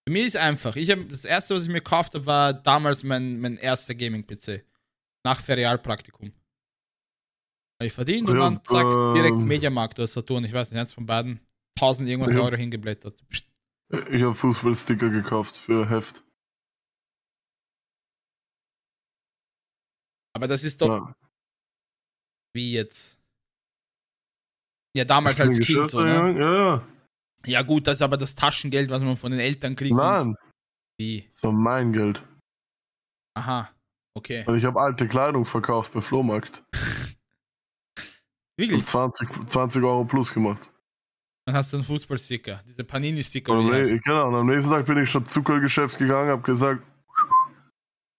Für 0.08 0.13
mich 0.13 0.28
ist 0.28 0.38
einfach. 0.38 0.76
Ich 0.76 0.89
hab, 0.91 1.10
das 1.10 1.26
erste, 1.26 1.56
was 1.56 1.63
ich 1.63 1.67
mir 1.67 1.76
gekauft 1.82 2.13
habe, 2.13 2.26
war 2.26 2.54
damals 2.54 3.04
mein, 3.04 3.39
mein 3.39 3.58
erster 3.58 3.95
Gaming-PC. 3.95 4.63
Nach 5.26 5.41
Ferialpraktikum. 5.41 6.32
Habe 7.82 7.88
ich 7.88 7.93
verdient 7.93 8.30
und 8.30 8.38
Ja, 8.38 8.43
dann 8.50 8.63
zack, 8.63 8.86
direkt 9.15 9.36
ähm, 9.36 9.45
Mediamarkt 9.48 10.00
oder 10.00 10.08
Saturn, 10.08 10.45
ich 10.45 10.54
weiß 10.54 10.71
nicht, 10.71 10.80
eins 10.80 10.93
von 10.93 11.06
beiden. 11.06 11.39
1000 11.78 12.08
irgendwas 12.08 12.34
Ja. 12.34 12.41
Euro 12.41 12.56
hingeblättert. 12.56 13.28
Psst. 13.28 13.48
Ich 14.12 14.21
habe 14.24 14.34
Fußballsticker 14.34 15.10
gekauft 15.10 15.58
für 15.58 15.89
Heft. 15.89 16.24
Aber 20.34 20.48
das 20.48 20.63
ist 20.63 20.82
doch 20.82 20.88
Ja. 20.88 21.15
wie 22.54 22.74
jetzt. 22.74 23.19
Ja, 24.95 25.03
damals 25.03 25.39
als 25.41 25.60
Kind 25.60 25.89
so, 25.89 26.01
ne? 26.01 26.21
eingegangen. 26.21 26.41
Ja, 26.41 26.53
ja. 26.53 26.88
Ja, 27.45 27.62
gut, 27.62 27.86
das 27.86 27.97
ist 27.97 28.01
aber 28.01 28.17
das 28.17 28.36
Taschengeld, 28.36 28.89
was 28.89 29.03
man 29.03 29.17
von 29.17 29.31
den 29.31 29.39
Eltern 29.39 29.75
kriegt. 29.75 29.95
Nein, 29.95 30.36
Wie? 30.97 31.29
war 31.41 31.51
mein 31.51 31.93
Geld. 31.93 32.23
Aha. 33.36 33.69
Okay. 34.17 34.45
Und 34.47 34.58
ich 34.58 34.65
habe 34.65 34.79
alte 34.79 35.08
Kleidung 35.08 35.45
verkauft 35.45 35.91
bei 35.93 36.01
Flohmarkt. 36.01 36.63
Wirklich? 38.58 38.79
Und 38.79 38.88
20, 38.88 39.47
20 39.47 39.84
Euro 39.84 40.05
plus 40.05 40.34
gemacht. 40.34 40.71
Dann 41.45 41.55
hast 41.55 41.73
du 41.73 41.77
einen 41.77 41.84
Fußballsticker. 41.84 42.63
Diese 42.65 42.84
Panini-Sticker. 42.84 43.53
Genau, 43.53 44.27
und 44.29 44.36
am 44.36 44.47
nächsten 44.47 44.71
Tag 44.71 44.86
bin 44.86 44.97
ich 44.97 45.10
schon 45.12 45.25
Zuckergeschäft 45.25 45.97
gegangen, 45.97 46.29
habe 46.29 46.41
gesagt, 46.41 46.81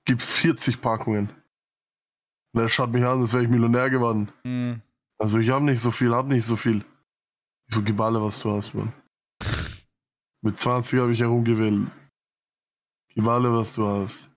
gib 0.04 0.20
40 0.20 0.80
Packungen. 0.80 1.30
Und 2.52 2.60
er 2.60 2.68
schaut 2.68 2.92
mich 2.92 3.04
an, 3.04 3.22
als 3.22 3.32
wäre 3.32 3.42
ich 3.42 3.48
Millionär 3.48 3.90
geworden. 3.90 4.30
Hm. 4.44 4.82
Also 5.18 5.38
ich 5.38 5.50
habe 5.50 5.64
nicht 5.64 5.81
so 5.81 5.90
viel, 5.90 6.14
hab 6.14 6.26
nicht 6.26 6.44
so 6.44 6.57
viel. 6.57 6.85
So, 7.68 7.83
gib 7.83 8.00
alle, 8.00 8.22
was 8.22 8.40
du 8.40 8.52
hast, 8.52 8.74
Mann. 8.74 8.92
Mit 10.42 10.59
20 10.59 11.00
habe 11.00 11.12
ich 11.12 11.20
herumgewählt. 11.20 11.90
Gib 13.14 13.26
alle, 13.26 13.52
was 13.52 13.74
du 13.74 13.87
hast. 13.87 14.31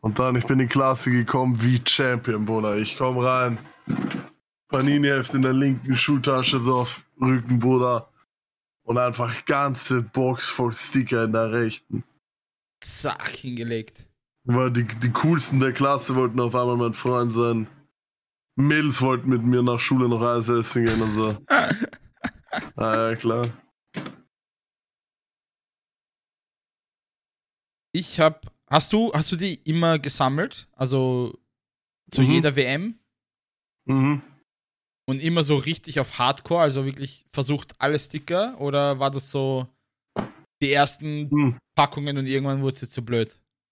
Und 0.00 0.18
dann, 0.18 0.36
ich 0.36 0.46
bin 0.46 0.60
in 0.60 0.68
die 0.68 0.72
Klasse 0.72 1.10
gekommen 1.10 1.62
wie 1.62 1.80
Champion, 1.84 2.44
Bruder. 2.44 2.76
Ich 2.76 2.98
komm 2.98 3.18
rein. 3.18 3.58
Panini-Heft 4.68 5.34
in 5.34 5.42
der 5.42 5.54
linken 5.54 5.96
Schultasche, 5.96 6.60
so 6.60 6.76
auf 6.76 7.06
Rücken, 7.20 7.58
Bruder. 7.58 8.10
Und 8.82 8.98
einfach 8.98 9.46
ganze 9.46 10.02
Box 10.02 10.50
voll 10.50 10.74
Sticker 10.74 11.24
in 11.24 11.32
der 11.32 11.52
rechten. 11.52 12.04
Zack, 12.80 13.28
hingelegt. 13.36 14.06
Weil 14.44 14.70
die, 14.70 14.84
die 14.84 15.10
coolsten 15.10 15.58
der 15.58 15.72
Klasse 15.72 16.14
wollten 16.16 16.38
auf 16.38 16.54
einmal 16.54 16.76
mein 16.76 16.92
Freund 16.92 17.32
sein. 17.32 17.66
Mädels 18.56 19.00
wollten 19.02 19.30
mit 19.30 19.42
mir 19.42 19.62
nach 19.62 19.80
Schule 19.80 20.08
noch 20.08 20.22
Eis 20.22 20.48
essen 20.48 20.84
gehen 20.86 21.00
und 21.02 21.14
so. 21.14 21.36
Ah 22.76 23.10
ja, 23.10 23.16
klar. 23.16 23.44
Ich 27.92 28.20
hab. 28.20 28.52
Hast 28.70 28.92
du, 28.92 29.12
hast 29.12 29.30
du 29.32 29.36
die 29.36 29.54
immer 29.64 29.98
gesammelt? 29.98 30.68
Also 30.72 31.36
zu 32.10 32.22
Mhm. 32.22 32.30
jeder 32.30 32.56
WM? 32.56 32.98
Mhm. 33.86 34.22
Und 35.06 35.20
immer 35.20 35.44
so 35.44 35.56
richtig 35.56 36.00
auf 36.00 36.18
Hardcore, 36.18 36.62
also 36.62 36.84
wirklich 36.86 37.26
versucht 37.30 37.74
alle 37.78 37.98
Sticker? 37.98 38.58
Oder 38.60 38.98
war 39.00 39.10
das 39.10 39.30
so 39.30 39.66
Die 40.62 40.72
ersten 40.72 41.28
Hm. 41.30 41.58
Packungen 41.74 42.16
und 42.16 42.26
irgendwann 42.26 42.62
wurde 42.62 42.74
es 42.76 42.80
jetzt 42.80 42.94
zu 42.94 43.04
blöd. 43.04 43.28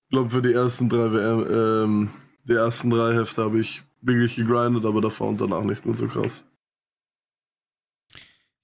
Ich 0.08 0.10
glaube, 0.10 0.30
für 0.30 0.42
die 0.42 0.52
ersten 0.52 0.88
drei 0.90 1.12
WM, 1.12 1.46
ähm, 1.50 2.10
die 2.44 2.52
ersten 2.54 2.90
drei 2.90 3.14
Hefte 3.14 3.44
habe 3.44 3.60
ich 3.60 3.82
wirklich 4.02 4.36
gegrindet, 4.36 4.84
aber 4.84 5.00
davor 5.00 5.28
und 5.28 5.40
danach 5.40 5.64
nicht 5.64 5.86
mehr 5.86 5.94
so 5.94 6.08
krass. 6.08 6.46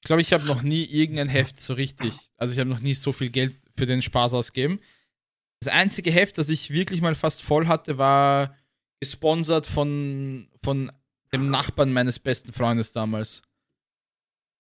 Ich 0.00 0.06
glaube, 0.06 0.22
ich 0.22 0.32
habe 0.32 0.46
noch 0.46 0.62
nie 0.62 0.84
irgendein 0.84 1.28
Heft 1.28 1.60
so 1.60 1.74
richtig. 1.74 2.14
Also 2.36 2.52
ich 2.52 2.60
habe 2.60 2.70
noch 2.70 2.80
nie 2.80 2.94
so 2.94 3.12
viel 3.12 3.30
Geld 3.30 3.56
für 3.76 3.86
den 3.86 4.02
Spaß 4.02 4.32
ausgegeben. 4.34 4.80
Das 5.60 5.72
einzige 5.72 6.10
Heft, 6.10 6.38
das 6.38 6.48
ich 6.48 6.70
wirklich 6.70 7.00
mal 7.00 7.14
fast 7.14 7.42
voll 7.42 7.66
hatte, 7.66 7.98
war 7.98 8.56
gesponsert 9.00 9.66
von, 9.66 10.48
von 10.62 10.92
dem 11.32 11.50
Nachbarn 11.50 11.92
meines 11.92 12.18
besten 12.18 12.52
Freundes 12.52 12.92
damals. 12.92 13.42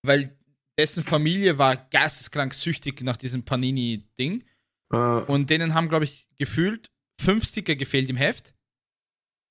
Weil 0.02 0.36
dessen 0.78 1.02
Familie 1.02 1.58
war 1.58 1.76
geisteskrank 1.76 2.52
süchtig 2.54 3.02
nach 3.02 3.16
diesem 3.16 3.44
Panini-Ding. 3.44 4.44
Äh, 4.92 4.96
Und 4.96 5.50
denen 5.50 5.74
haben, 5.74 5.88
glaube 5.88 6.04
ich, 6.04 6.28
gefühlt 6.36 6.90
fünf 7.20 7.44
Sticker 7.44 7.76
gefehlt 7.76 8.10
im 8.10 8.16
Heft. 8.16 8.54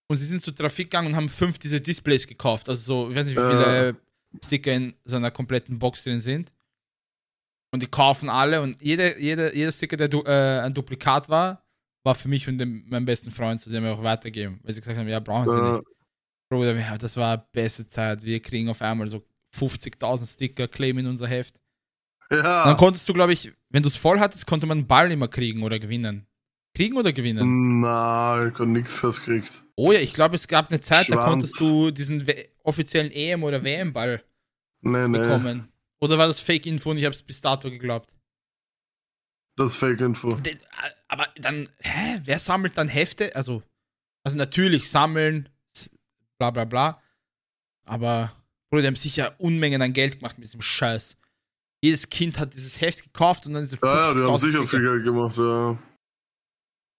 Und 0.10 0.18
sie 0.18 0.26
sind 0.26 0.42
zur 0.42 0.56
Trafik 0.56 0.90
gegangen 0.90 1.08
und 1.08 1.16
haben 1.16 1.30
fünf 1.30 1.60
diese 1.60 1.82
Displays 1.82 2.26
gekauft. 2.26 2.70
Also 2.70 2.82
so, 2.82 3.10
ich 3.10 3.16
weiß 3.16 3.26
nicht, 3.26 3.36
wie 3.36 3.42
viele 3.42 3.96
Sticker 4.44 4.74
in 4.74 4.94
so 5.04 5.18
einer 5.18 5.32
kompletten 5.32 5.78
Box 5.80 6.04
drin 6.04 6.20
sind. 6.20 6.52
Und 7.72 7.84
die 7.84 7.88
kaufen 7.88 8.30
alle 8.30 8.62
und 8.62 8.82
jeder, 8.82 9.20
jeder, 9.20 9.54
jeder 9.54 9.72
Sticker, 9.72 9.98
der 9.98 10.08
du, 10.08 10.24
äh, 10.24 10.62
ein 10.62 10.74
Duplikat 10.74 11.28
war, 11.28 11.66
war 12.06 12.16
für 12.16 12.30
mich 12.30 12.48
und 12.48 12.58
den, 12.58 12.88
meinen 12.88 13.06
besten 13.06 13.32
Freund, 13.32 13.60
sie 13.60 13.76
haben 13.76 13.84
mir 13.84 13.92
auch 13.92 14.04
weitergeben. 14.04 14.60
Weil 14.64 14.74
sie 14.74 14.80
gesagt 14.80 14.98
haben, 14.98 15.10
ja, 15.10 15.20
brauchen 15.20 15.50
sie 15.50 15.58
äh, 15.58 15.72
nicht. 15.74 15.84
Bruder, 16.50 16.98
das 16.98 17.18
war 17.18 17.38
beste 17.52 17.86
Zeit. 17.86 18.24
Wir 18.24 18.40
kriegen 18.40 18.70
auf 18.70 18.82
einmal 18.82 19.10
so 19.10 19.22
50.000 19.58 20.34
Sticker, 20.34 20.68
claim 20.68 20.98
in 21.00 21.08
unser 21.08 21.28
Heft. 21.28 21.60
ja. 22.32 22.66
Dann 22.66 22.78
konntest 22.78 23.08
du, 23.10 23.14
glaube 23.14 23.34
ich, 23.34 23.52
wenn 23.70 23.84
du 23.84 23.90
es 23.90 23.98
voll 23.98 24.20
hattest, 24.20 24.48
konnte 24.48 24.66
man 24.66 24.80
einen 24.80 24.88
Ball 24.88 25.12
immer 25.12 25.28
kriegen 25.28 25.64
oder 25.64 25.80
gewinnen. 25.80 26.27
Kriegen 26.78 26.96
oder 26.98 27.12
gewinnen? 27.12 27.80
Na, 27.82 28.48
ich 28.48 28.54
hab 28.54 28.68
nichts 28.68 29.02
gekriegt. 29.02 29.64
Oh 29.76 29.92
ja, 29.92 30.00
ich 30.00 30.14
glaube, 30.14 30.36
es 30.36 30.48
gab 30.48 30.70
eine 30.70 30.80
Zeit, 30.80 31.10
da 31.10 31.14
Schwanz. 31.14 31.30
konntest 31.30 31.60
du 31.60 31.92
diesen 31.92 32.26
offiziellen 32.64 33.12
EM- 33.12 33.44
oder 33.44 33.64
WM-Ball 33.64 34.24
Nee, 34.82 35.08
nee. 35.08 35.18
bekommen. 35.18 35.70
Oder 36.00 36.18
war 36.18 36.28
das 36.28 36.40
Fake-Info 36.40 36.92
und 36.92 36.98
ich 36.98 37.06
habe 37.06 37.16
es 37.16 37.22
bis 37.24 37.42
dato 37.42 37.70
geglaubt? 37.72 38.14
Das 39.56 39.72
ist 39.72 39.78
Fake-Info. 39.78 40.36
De- 40.36 40.58
Aber 41.08 41.28
dann, 41.38 41.68
hä, 41.80 42.22
wer 42.26 42.38
sammelt 42.40 42.78
dann 42.78 42.88
Hefte? 42.88 43.36
Also, 43.36 43.64
also 44.24 44.38
natürlich 44.38 44.90
sammeln, 44.92 45.50
bla 46.38 46.52
bla 46.52 46.66
bla. 46.66 47.02
Aber, 47.86 48.32
Bruder, 48.70 48.82
die 48.84 48.88
haben 48.90 48.96
sicher 48.96 49.34
Unmengen 49.40 49.82
an 49.82 49.94
Geld 49.94 50.20
gemacht 50.20 50.38
mit 50.38 50.46
diesem 50.48 50.62
Scheiß. 50.62 51.18
Jedes 51.82 52.10
Kind 52.10 52.38
hat 52.40 52.54
dieses 52.54 52.80
Heft 52.82 53.02
gekauft 53.04 53.46
und 53.48 53.54
dann 53.54 53.64
diese 53.64 53.78
Ja, 53.82 54.10
ja, 54.10 54.14
die 54.14 54.20
haben 54.22 54.36
50.000 54.36 54.40
sicher 54.40 54.68
viel 54.68 54.82
Geld 54.82 55.04
gemacht, 55.04 55.38
ja. 55.38 55.78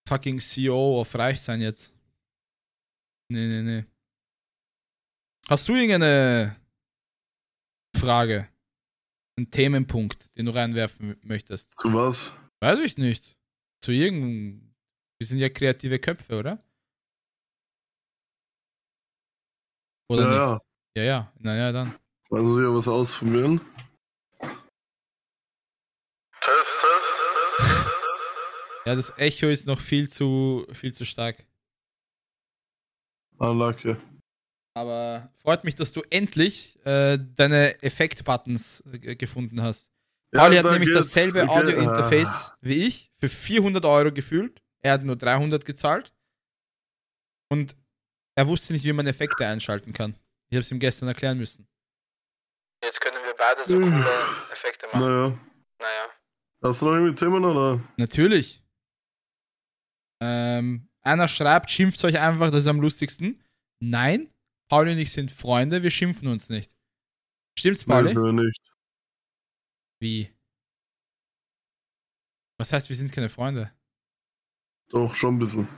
Fucking 0.08 0.40
CEO 0.40 1.00
auf 1.00 1.14
reich 1.14 1.40
sein 1.40 1.60
jetzt. 1.60 1.92
Nee, 3.30 3.46
nee, 3.46 3.62
nee. 3.62 3.84
Hast 5.46 5.68
du 5.68 5.74
irgendeine 5.74 6.56
Frage? 7.96 8.48
Einen 9.36 9.50
Themenpunkt, 9.50 10.36
den 10.36 10.46
du 10.46 10.52
reinwerfen 10.52 11.16
möchtest? 11.22 11.76
Zu 11.78 11.92
was? 11.92 12.34
Weiß 12.60 12.80
ich 12.80 12.96
nicht. 12.96 13.36
Zu 13.82 13.92
irgendeinem. 13.92 14.74
Wir 15.20 15.26
sind 15.26 15.38
ja 15.38 15.48
kreative 15.48 15.98
Köpfe, 15.98 16.38
oder? 16.38 16.64
Oder 20.10 20.22
ja, 20.22 20.28
nicht? 20.28 20.38
ja. 20.38 20.60
Ja, 20.96 21.02
ja. 21.04 21.32
Naja, 21.38 21.72
dann. 21.72 21.94
Also 22.30 22.58
hier 22.58 22.74
was 22.74 22.88
ausprobieren. 22.88 23.60
Ja, 28.88 28.94
das 28.94 29.12
Echo 29.18 29.48
ist 29.48 29.66
noch 29.66 29.80
viel 29.82 30.08
zu, 30.08 30.66
viel 30.72 30.94
zu 30.94 31.04
stark. 31.04 31.44
Unlucky. 33.36 33.96
Aber 34.72 35.30
freut 35.42 35.62
mich, 35.64 35.74
dass 35.74 35.92
du 35.92 36.00
endlich 36.08 36.78
äh, 36.86 37.18
deine 37.36 37.82
Effekt-Buttons 37.82 38.82
äh, 38.90 39.14
gefunden 39.14 39.60
hast. 39.60 39.90
Pauli 40.32 40.56
hat 40.56 40.64
nämlich 40.64 40.94
dasselbe 40.94 41.46
Audio-Interface 41.50 42.52
wie 42.62 42.86
ich, 42.86 43.12
für 43.20 43.28
400 43.28 43.84
Euro 43.84 44.10
gefühlt. 44.10 44.62
Er 44.80 44.94
hat 44.94 45.04
nur 45.04 45.16
300 45.16 45.66
gezahlt. 45.66 46.14
Und 47.50 47.76
er 48.36 48.48
wusste 48.48 48.72
nicht, 48.72 48.86
wie 48.86 48.94
man 48.94 49.06
Effekte 49.06 49.46
einschalten 49.46 49.92
kann. 49.92 50.14
Ich 50.48 50.56
habe 50.56 50.62
es 50.62 50.72
ihm 50.72 50.80
gestern 50.80 51.08
erklären 51.08 51.36
müssen. 51.36 51.68
Jetzt 52.82 53.02
können 53.02 53.22
wir 53.22 53.34
beide 53.36 53.66
so 53.66 53.78
coole 53.78 54.06
Effekte 54.50 54.86
Ah, 54.92 54.98
Naja. 54.98 55.38
Naja. 55.78 56.08
Hast 56.62 56.80
du 56.80 56.86
noch 56.86 56.94
irgendwie 56.94 57.14
Themen 57.16 57.44
oder? 57.44 57.82
Natürlich. 57.98 58.62
Ähm, 60.20 60.88
einer 61.02 61.28
schreibt, 61.28 61.70
schimpft 61.70 62.02
euch 62.04 62.18
einfach, 62.18 62.50
das 62.50 62.64
ist 62.64 62.66
am 62.66 62.80
lustigsten. 62.80 63.42
Nein, 63.80 64.32
Pauli 64.68 64.92
und 64.92 64.98
ich 64.98 65.12
sind 65.12 65.30
Freunde, 65.30 65.82
wir 65.82 65.90
schimpfen 65.90 66.28
uns 66.28 66.50
nicht. 66.50 66.72
Stimmt's, 67.58 67.84
Pauli? 67.84 68.12
Nein, 68.12 68.34
nicht. 68.34 68.72
Wie? 70.00 70.32
Was 72.60 72.72
heißt, 72.72 72.88
wir 72.88 72.96
sind 72.96 73.12
keine 73.12 73.28
Freunde? 73.28 73.72
Doch, 74.90 75.14
schon 75.14 75.36
ein 75.36 75.38
bisschen. 75.38 75.68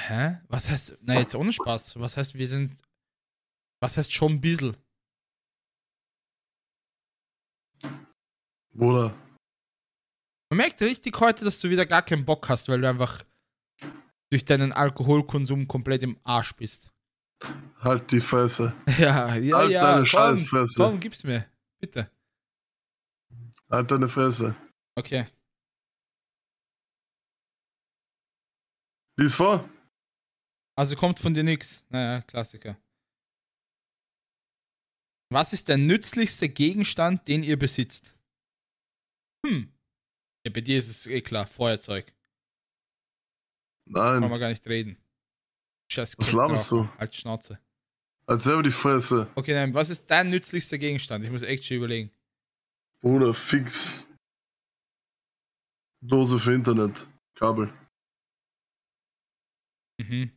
Hä? 0.00 0.40
Was 0.48 0.68
heißt, 0.68 0.98
na 1.02 1.18
jetzt 1.18 1.34
ohne 1.34 1.52
Spaß, 1.52 1.98
was 1.98 2.16
heißt, 2.16 2.34
wir 2.34 2.48
sind, 2.48 2.80
was 3.82 3.96
heißt 3.96 4.12
schon 4.12 4.32
ein 4.32 4.40
bisschen? 4.40 4.76
Bruder. 8.74 9.14
Man 10.56 10.68
merkt 10.68 10.80
richtig 10.80 11.20
heute, 11.20 11.44
dass 11.44 11.60
du 11.60 11.68
wieder 11.68 11.84
gar 11.84 12.00
keinen 12.00 12.24
Bock 12.24 12.48
hast, 12.48 12.70
weil 12.70 12.80
du 12.80 12.88
einfach 12.88 13.22
durch 14.30 14.42
deinen 14.46 14.72
Alkoholkonsum 14.72 15.68
komplett 15.68 16.02
im 16.02 16.18
Arsch 16.24 16.56
bist. 16.56 16.90
Halt 17.80 18.10
die 18.10 18.22
Fresse. 18.22 18.72
Ja, 18.98 19.36
ja, 19.36 19.58
Halt 19.58 19.70
ja, 19.70 19.82
deine 19.82 19.96
komm, 19.98 20.06
Scheißfresse. 20.06 20.82
komm, 20.82 20.98
gib's 20.98 21.24
mir, 21.24 21.44
bitte. 21.78 22.10
Halt 23.68 23.90
deine 23.90 24.08
Fresse. 24.08 24.56
Okay. 24.94 25.26
Lies 29.18 29.34
vor. 29.34 29.68
Also 30.74 30.96
kommt 30.96 31.18
von 31.18 31.34
dir 31.34 31.44
nix. 31.44 31.84
Naja, 31.90 32.22
Klassiker. 32.22 32.78
Was 35.30 35.52
ist 35.52 35.68
der 35.68 35.76
nützlichste 35.76 36.48
Gegenstand, 36.48 37.28
den 37.28 37.42
ihr 37.42 37.58
besitzt? 37.58 38.14
Hm. 39.44 39.75
Ja, 40.46 40.52
bei 40.52 40.60
dir 40.60 40.78
ist 40.78 40.86
es 40.88 41.08
eh 41.08 41.20
klar, 41.22 41.44
Feuerzeug. 41.44 42.06
Kann 43.92 44.20
Nein. 44.20 44.30
man 44.30 44.38
gar 44.38 44.50
nicht 44.50 44.64
reden. 44.68 44.96
Scheiß 45.90 46.16
Was 46.16 46.26
Kettenraucher. 46.26 46.48
laberst 46.48 46.70
du? 46.70 46.88
Halt 46.98 47.16
Schnauze. 47.16 47.58
Halt 48.28 48.42
selber 48.42 48.62
die 48.62 48.70
Fresse. 48.70 49.28
Okay, 49.34 49.54
nein, 49.54 49.74
was 49.74 49.90
ist 49.90 50.06
dein 50.08 50.30
nützlichster 50.30 50.78
Gegenstand? 50.78 51.24
Ich 51.24 51.32
muss 51.32 51.42
echt 51.42 51.64
schon 51.64 51.78
überlegen. 51.78 52.12
Bruder, 53.00 53.34
fix. 53.34 54.06
Dose 56.00 56.38
für 56.38 56.54
Internet. 56.54 57.08
Kabel. 57.34 57.72
Mhm. 59.98 60.30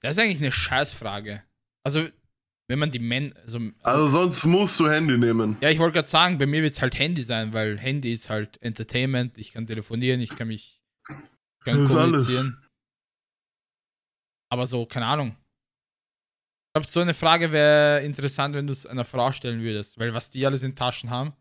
Das 0.00 0.16
ist 0.16 0.22
eigentlich 0.22 0.38
eine 0.40 0.52
Scheißfrage. 0.52 1.44
Also, 1.82 2.08
wenn 2.70 2.78
man 2.78 2.90
die 2.90 3.00
Männer. 3.00 3.34
Also, 3.42 3.58
also, 3.58 3.72
Also 3.82 4.08
sonst 4.08 4.44
musst 4.44 4.78
du 4.78 4.88
Handy 4.88 5.18
nehmen. 5.18 5.56
ja, 5.60 5.70
ich 5.70 5.78
wollte 5.80 5.94
gerade 5.94 6.08
sagen, 6.08 6.38
bei 6.38 6.46
mir 6.46 6.62
wird 6.62 6.72
es 6.72 6.80
halt 6.80 6.96
Handy 6.96 7.22
sein, 7.22 7.52
weil 7.52 7.78
Handy 7.78 8.12
ist 8.12 8.30
halt 8.30 8.62
Entertainment. 8.62 9.36
Ich 9.38 9.52
kann 9.52 9.66
telefonieren, 9.66 10.20
ich 10.20 10.34
kann 10.36 10.46
mich. 10.48 10.80
Ich 11.08 11.64
kann 11.64 11.74
Das 11.82 11.90
ist 11.90 11.96
alles. 11.96 12.26
kommunizieren. 12.26 12.64
Aber 14.52 14.66
so, 14.66 14.86
keine 14.86 15.06
Ahnung. 15.06 15.36
Ich 16.68 16.72
glaube, 16.74 16.86
so 16.86 17.00
eine 17.00 17.14
Frage 17.14 17.50
wäre 17.50 18.02
interessant, 18.04 18.54
wenn 18.54 18.66
du 18.68 18.72
es 18.72 18.86
einer 18.86 19.04
Frau 19.04 19.32
stellen 19.32 19.62
würdest, 19.62 19.98
weil 19.98 20.14
was 20.14 20.30
die 20.30 20.46
alles 20.46 20.62
in 20.62 20.76
Taschen 20.76 21.10
haben. 21.10 21.32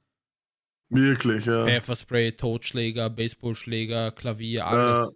Wirklich, 0.91 1.45
ja. 1.45 1.65
Pfefferspray, 1.65 2.31
Totschläger, 2.31 3.11
Baseballschläger, 3.11 4.11
Klavier, 4.13 4.65
alles. 4.65 4.99
Ja. 4.99 5.09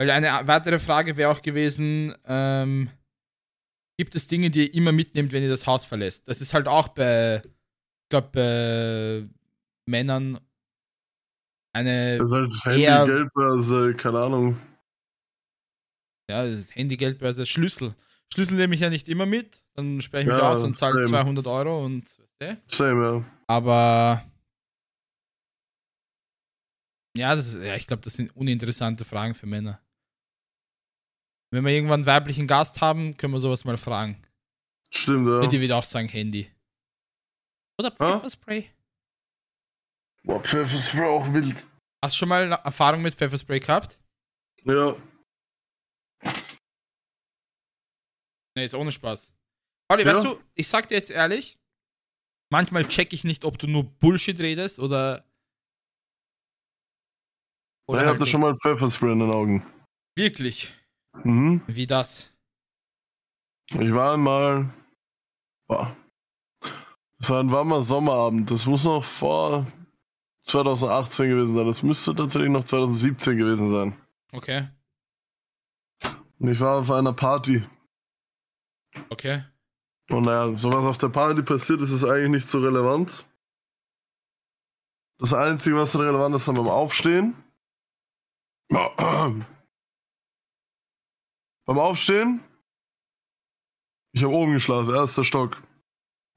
Weil 0.00 0.10
eine 0.10 0.48
weitere 0.48 0.80
Frage 0.80 1.16
wäre 1.16 1.30
auch 1.30 1.42
gewesen, 1.42 2.12
ähm, 2.24 2.90
gibt 4.00 4.14
es 4.14 4.26
Dinge, 4.28 4.48
die 4.48 4.60
ihr 4.66 4.74
immer 4.74 4.92
mitnehmt, 4.92 5.30
wenn 5.32 5.42
ihr 5.42 5.50
das 5.50 5.66
Haus 5.66 5.84
verlässt? 5.84 6.26
Das 6.26 6.40
ist 6.40 6.54
halt 6.54 6.66
auch 6.68 6.88
bei, 6.88 7.42
ich 7.44 8.08
glaube, 8.08 8.30
bei 8.32 9.28
Männern 9.84 10.40
eine, 11.74 12.16
Das 12.16 12.30
ist 12.30 12.34
halt 12.34 12.64
Handy, 12.64 12.82
Eher- 12.82 13.04
Geldbörse, 13.04 13.94
keine 13.94 14.20
Ahnung. 14.20 14.58
ja, 16.30 16.44
Handy, 16.72 16.96
Geldbörse, 16.96 17.44
Schlüssel. 17.44 17.94
Schlüssel 18.32 18.56
nehme 18.56 18.74
ich 18.74 18.80
ja 18.80 18.88
nicht 18.88 19.06
immer 19.10 19.26
mit, 19.26 19.62
dann 19.74 20.00
sperre 20.00 20.22
ich 20.22 20.28
mich 20.28 20.38
Ja, 20.38 20.50
aus 20.50 20.62
und 20.62 20.78
zahle 20.78 21.04
same. 21.04 21.08
200 21.08 21.46
Euro 21.46 21.84
und, 21.84 22.04
du? 22.38 22.56
Same, 22.68 23.04
ja. 23.04 23.24
Aber 23.48 24.24
ja, 27.14 27.34
das 27.36 27.48
ist, 27.54 27.62
ja, 27.62 27.74
ich 27.76 27.86
glaube, 27.86 28.02
das 28.02 28.14
sind 28.14 28.34
uninteressante 28.34 29.04
Fragen 29.04 29.34
für 29.34 29.46
Männer. 29.46 29.78
Wenn 31.52 31.64
wir 31.64 31.72
irgendwann 31.72 32.00
einen 32.00 32.06
weiblichen 32.06 32.46
Gast 32.46 32.80
haben, 32.80 33.16
können 33.16 33.32
wir 33.32 33.40
sowas 33.40 33.64
mal 33.64 33.76
fragen. 33.76 34.22
Stimmt, 34.90 35.28
ja. 35.28 35.46
Die 35.48 35.60
würde 35.60 35.76
auch 35.76 35.84
sagen 35.84 36.08
Handy. 36.08 36.50
Oder 37.78 37.92
Ah? 38.00 38.18
Pfefferspray. 38.18 38.70
Boah, 40.24 40.42
Pfefferspray 40.42 41.06
auch 41.08 41.32
wild. 41.32 41.66
Hast 42.04 42.14
du 42.14 42.18
schon 42.18 42.28
mal 42.28 42.52
Erfahrung 42.52 43.02
mit 43.02 43.14
Pfefferspray 43.14 43.58
gehabt? 43.60 43.98
Ja. 44.64 44.94
Nee, 48.56 48.64
ist 48.64 48.74
ohne 48.74 48.92
Spaß. 48.92 49.32
Olli, 49.90 50.04
Ja. 50.04 50.14
weißt 50.14 50.24
du, 50.24 50.40
ich 50.54 50.68
sag 50.68 50.88
dir 50.88 50.96
jetzt 50.96 51.10
ehrlich, 51.10 51.58
manchmal 52.52 52.86
check 52.86 53.12
ich 53.12 53.24
nicht, 53.24 53.44
ob 53.44 53.58
du 53.58 53.66
nur 53.66 53.84
Bullshit 53.84 54.38
redest 54.38 54.78
oder. 54.78 55.24
ich 57.88 57.96
halt 57.96 58.20
nicht. 58.20 58.30
schon 58.30 58.40
mal 58.40 58.56
Pfefferspray 58.56 59.12
in 59.12 59.18
den 59.20 59.30
Augen. 59.32 59.66
Wirklich. 60.16 60.72
Mhm. 61.24 61.62
Wie 61.66 61.86
das? 61.86 62.30
Ich 63.68 63.92
war 63.92 64.14
einmal. 64.14 64.70
Boah. 65.66 65.96
Es 67.18 67.28
war 67.30 67.40
ein 67.40 67.52
warmer 67.52 67.82
Sommerabend. 67.82 68.50
Das 68.50 68.66
muss 68.66 68.84
noch 68.84 69.04
vor 69.04 69.66
2018 70.42 71.28
gewesen 71.28 71.54
sein. 71.54 71.66
Das 71.66 71.82
müsste 71.82 72.14
tatsächlich 72.14 72.50
noch 72.50 72.64
2017 72.64 73.36
gewesen 73.36 73.70
sein. 73.70 73.96
Okay. 74.32 74.68
Und 76.38 76.48
ich 76.48 76.58
war 76.60 76.80
auf 76.80 76.90
einer 76.90 77.12
Party. 77.12 77.62
Okay. 79.10 79.44
Und 80.10 80.24
naja, 80.24 80.56
sowas 80.56 80.84
auf 80.84 80.98
der 80.98 81.10
Party 81.10 81.42
passiert, 81.42 81.80
ist 81.80 81.92
ist 81.92 82.04
eigentlich 82.04 82.30
nicht 82.30 82.48
so 82.48 82.58
relevant. 82.60 83.26
Das 85.18 85.34
Einzige, 85.34 85.76
was 85.76 85.96
relevant 85.98 86.34
ist, 86.34 86.48
dann 86.48 86.56
beim 86.56 86.68
Aufstehen. 86.68 87.36
beim 91.70 91.78
Aufstehen. 91.78 92.42
Ich 94.12 94.24
habe 94.24 94.34
oben 94.34 94.54
geschlafen, 94.54 94.92
erster 94.92 95.22
Stock. 95.22 95.62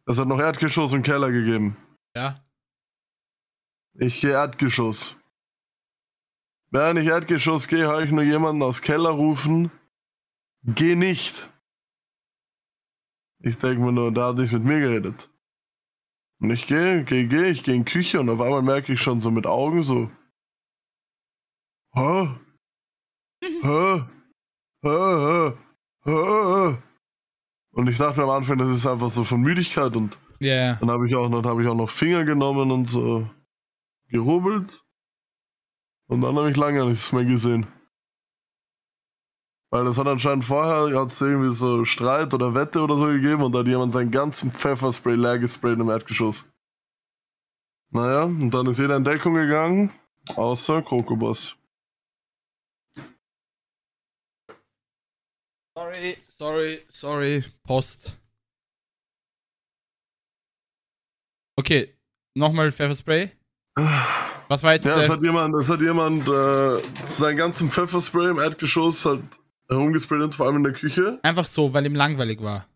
Es 0.05 0.19
hat 0.19 0.27
noch 0.27 0.37
Erdgeschoss 0.37 0.93
und 0.93 1.01
Keller 1.01 1.31
gegeben. 1.31 1.75
Ja. 2.15 2.45
Ich 3.95 4.21
gehe 4.21 4.33
Erdgeschoss. 4.33 5.15
Während 6.69 6.99
ich 6.99 7.07
Erdgeschoss 7.07 7.67
gehe, 7.67 7.87
höre 7.87 8.03
ich 8.03 8.11
nur 8.11 8.21
jemanden 8.21 8.61
aus 8.61 8.83
Keller 8.83 9.09
rufen. 9.09 9.71
Geh 10.65 10.95
nicht. 10.95 11.49
Ich 13.39 13.57
denke 13.57 13.81
mir 13.81 13.91
nur, 13.91 14.13
der 14.13 14.25
hat 14.25 14.35
nicht 14.35 14.53
mit 14.53 14.63
mir 14.63 14.81
geredet. 14.81 15.31
Und 16.41 16.51
ich 16.51 16.67
gehe, 16.67 17.03
gehe, 17.05 17.27
gehe, 17.27 17.49
ich 17.49 17.63
gehe 17.63 17.73
in 17.73 17.85
die 17.85 17.91
Küche 17.91 18.19
und 18.19 18.29
auf 18.29 18.39
einmal 18.39 18.61
merke 18.61 18.93
ich 18.93 19.01
schon 19.01 19.19
so 19.19 19.31
mit 19.31 19.47
Augen 19.47 19.81
so. 19.81 20.11
Hä? 21.95 22.35
Hä? 23.41 24.05
Und 27.71 27.89
ich 27.89 27.97
dachte 27.97 28.19
mir 28.19 28.25
am 28.25 28.29
Anfang, 28.31 28.57
das 28.57 28.69
ist 28.69 28.85
einfach 28.85 29.09
so 29.09 29.23
von 29.23 29.41
Müdigkeit 29.41 29.95
und 29.95 30.17
ja. 30.39 30.75
dann 30.75 30.91
habe 30.91 31.07
ich 31.07 31.15
auch 31.15 31.29
noch, 31.29 31.41
dann 31.41 31.51
habe 31.51 31.63
ich 31.63 31.69
auch 31.69 31.75
noch 31.75 31.89
Finger 31.89 32.25
genommen 32.25 32.69
und 32.71 32.89
so 32.89 33.27
gerubbelt. 34.09 34.83
Und 36.07 36.21
dann 36.21 36.35
habe 36.35 36.51
ich 36.51 36.57
lange 36.57 36.85
nichts 36.85 37.11
mehr 37.13 37.25
gesehen. 37.25 37.65
Weil 39.71 39.85
das 39.85 39.97
hat 39.97 40.05
anscheinend 40.05 40.45
vorher, 40.45 40.99
hat 40.99 41.07
es 41.07 41.19
irgendwie 41.19 41.55
so 41.55 41.83
Streit 41.83 42.33
oder 42.33 42.53
Wette 42.53 42.81
oder 42.81 42.95
so 42.95 43.05
gegeben 43.05 43.41
und 43.41 43.53
da 43.53 43.59
hat 43.59 43.67
jemand 43.67 43.93
seinen 43.93 44.11
ganzen 44.11 44.51
Pfefferspray 44.51 45.15
leer 45.15 45.39
gesprayt 45.39 45.79
im 45.79 45.89
Erdgeschoss. 45.89 46.45
Naja, 47.89 48.23
und 48.23 48.51
dann 48.51 48.67
ist 48.67 48.77
jeder 48.77 48.97
in 48.97 49.03
Deckung 49.03 49.33
gegangen, 49.33 49.91
außer 50.35 50.83
Krokoboss. 50.83 51.55
Sorry, 55.77 56.17
sorry, 56.27 56.81
sorry. 56.89 57.43
Post. 57.65 58.17
Okay, 61.57 61.93
nochmal 62.35 62.71
Pfefferspray. 62.71 63.31
Was 64.49 64.61
war 64.63 64.73
jetzt? 64.73 64.85
Ja, 64.85 65.01
es 65.01 65.09
äh, 65.09 65.11
hat 65.11 65.21
jemand, 65.23 65.55
es 65.55 65.69
hat 65.69 65.81
jemand 65.81 66.27
äh, 66.27 66.79
seinen 67.01 67.37
ganzen 67.37 67.71
Pfefferspray 67.71 68.29
im 68.29 68.37
Erdgeschoss 68.39 69.05
halt 69.05 69.23
herumgesprayt 69.67 70.21
und 70.21 70.35
vor 70.35 70.45
allem 70.45 70.57
in 70.57 70.63
der 70.63 70.73
Küche. 70.73 71.19
einfach 71.23 71.47
so, 71.47 71.73
weil 71.73 71.85
ihm 71.85 71.95
langweilig 71.95 72.41
war. 72.41 72.67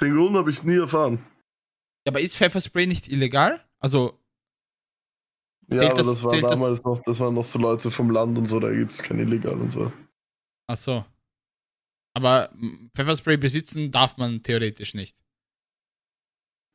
Den 0.00 0.14
Grund 0.14 0.36
habe 0.36 0.50
ich 0.50 0.62
nie 0.62 0.76
erfahren. 0.78 1.24
Ja, 2.06 2.12
aber 2.12 2.20
ist 2.20 2.36
Pfefferspray 2.36 2.86
nicht 2.86 3.08
illegal? 3.08 3.64
Also, 3.80 4.18
Ja, 5.72 5.86
aber 5.90 5.94
das- 5.94 6.06
das, 6.06 6.22
war 6.22 6.30
zählt 6.30 6.44
das- 6.44 6.50
damals 6.52 6.84
noch, 6.84 7.02
das 7.02 7.18
waren 7.18 7.34
noch 7.34 7.44
so 7.44 7.58
Leute 7.58 7.90
vom 7.90 8.10
Land 8.10 8.38
und 8.38 8.46
so, 8.46 8.60
da 8.60 8.70
gibt 8.70 8.92
es 8.92 9.02
kein 9.02 9.18
illegal 9.18 9.54
und 9.54 9.70
so. 9.70 9.90
ach 10.68 10.76
so. 10.76 11.04
Aber 12.14 12.52
Pfefferspray 12.94 13.36
besitzen 13.36 13.90
darf 13.90 14.16
man 14.16 14.42
theoretisch 14.42 14.94
nicht. 14.94 15.22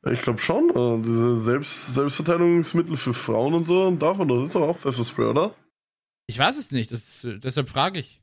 Ich 0.09 0.21
glaube 0.21 0.39
schon, 0.39 0.69
äh, 0.69 1.01
diese 1.03 1.39
Selbst 1.41 1.93
Selbstverteidigungsmittel 1.93 2.95
für 2.97 3.13
Frauen 3.13 3.53
und 3.53 3.63
so, 3.65 3.89
darf 3.91 4.17
man 4.17 4.27
doch, 4.27 4.37
das 4.37 4.47
ist 4.47 4.55
doch 4.55 4.61
auch 4.67 4.77
Pfefferspray, 4.79 5.25
oder? 5.25 5.55
Ich 6.27 6.37
weiß 6.37 6.57
es 6.57 6.71
nicht, 6.71 6.91
das, 6.91 7.25
deshalb 7.43 7.69
frage 7.69 7.99
ich. 7.99 8.21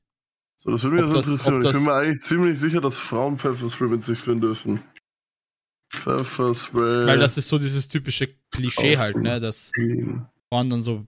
So, 0.58 0.70
das 0.70 0.82
würde 0.84 1.02
mich 1.04 1.14
das- 1.14 1.26
interessieren. 1.26 1.54
ob 1.56 1.60
ich 1.60 1.66
bin 1.66 1.72
das- 1.74 1.82
mir 1.84 1.92
eigentlich 1.94 2.22
ziemlich 2.22 2.58
sicher, 2.58 2.80
dass 2.80 2.98
Frauen 2.98 3.38
Pfefferspray 3.38 3.88
mit 3.88 4.02
sich 4.02 4.18
führen 4.18 4.40
dürfen. 4.40 4.82
Pfefferspray. 5.92 7.06
Weil 7.06 7.18
das 7.18 7.36
ist 7.36 7.48
so 7.48 7.58
dieses 7.58 7.88
typische 7.88 8.28
Klischee 8.50 8.96
halt, 8.98 9.16
ne, 9.16 9.40
dass. 9.40 9.70
Frauen 10.52 10.70
dann 10.70 10.82
so 10.82 11.06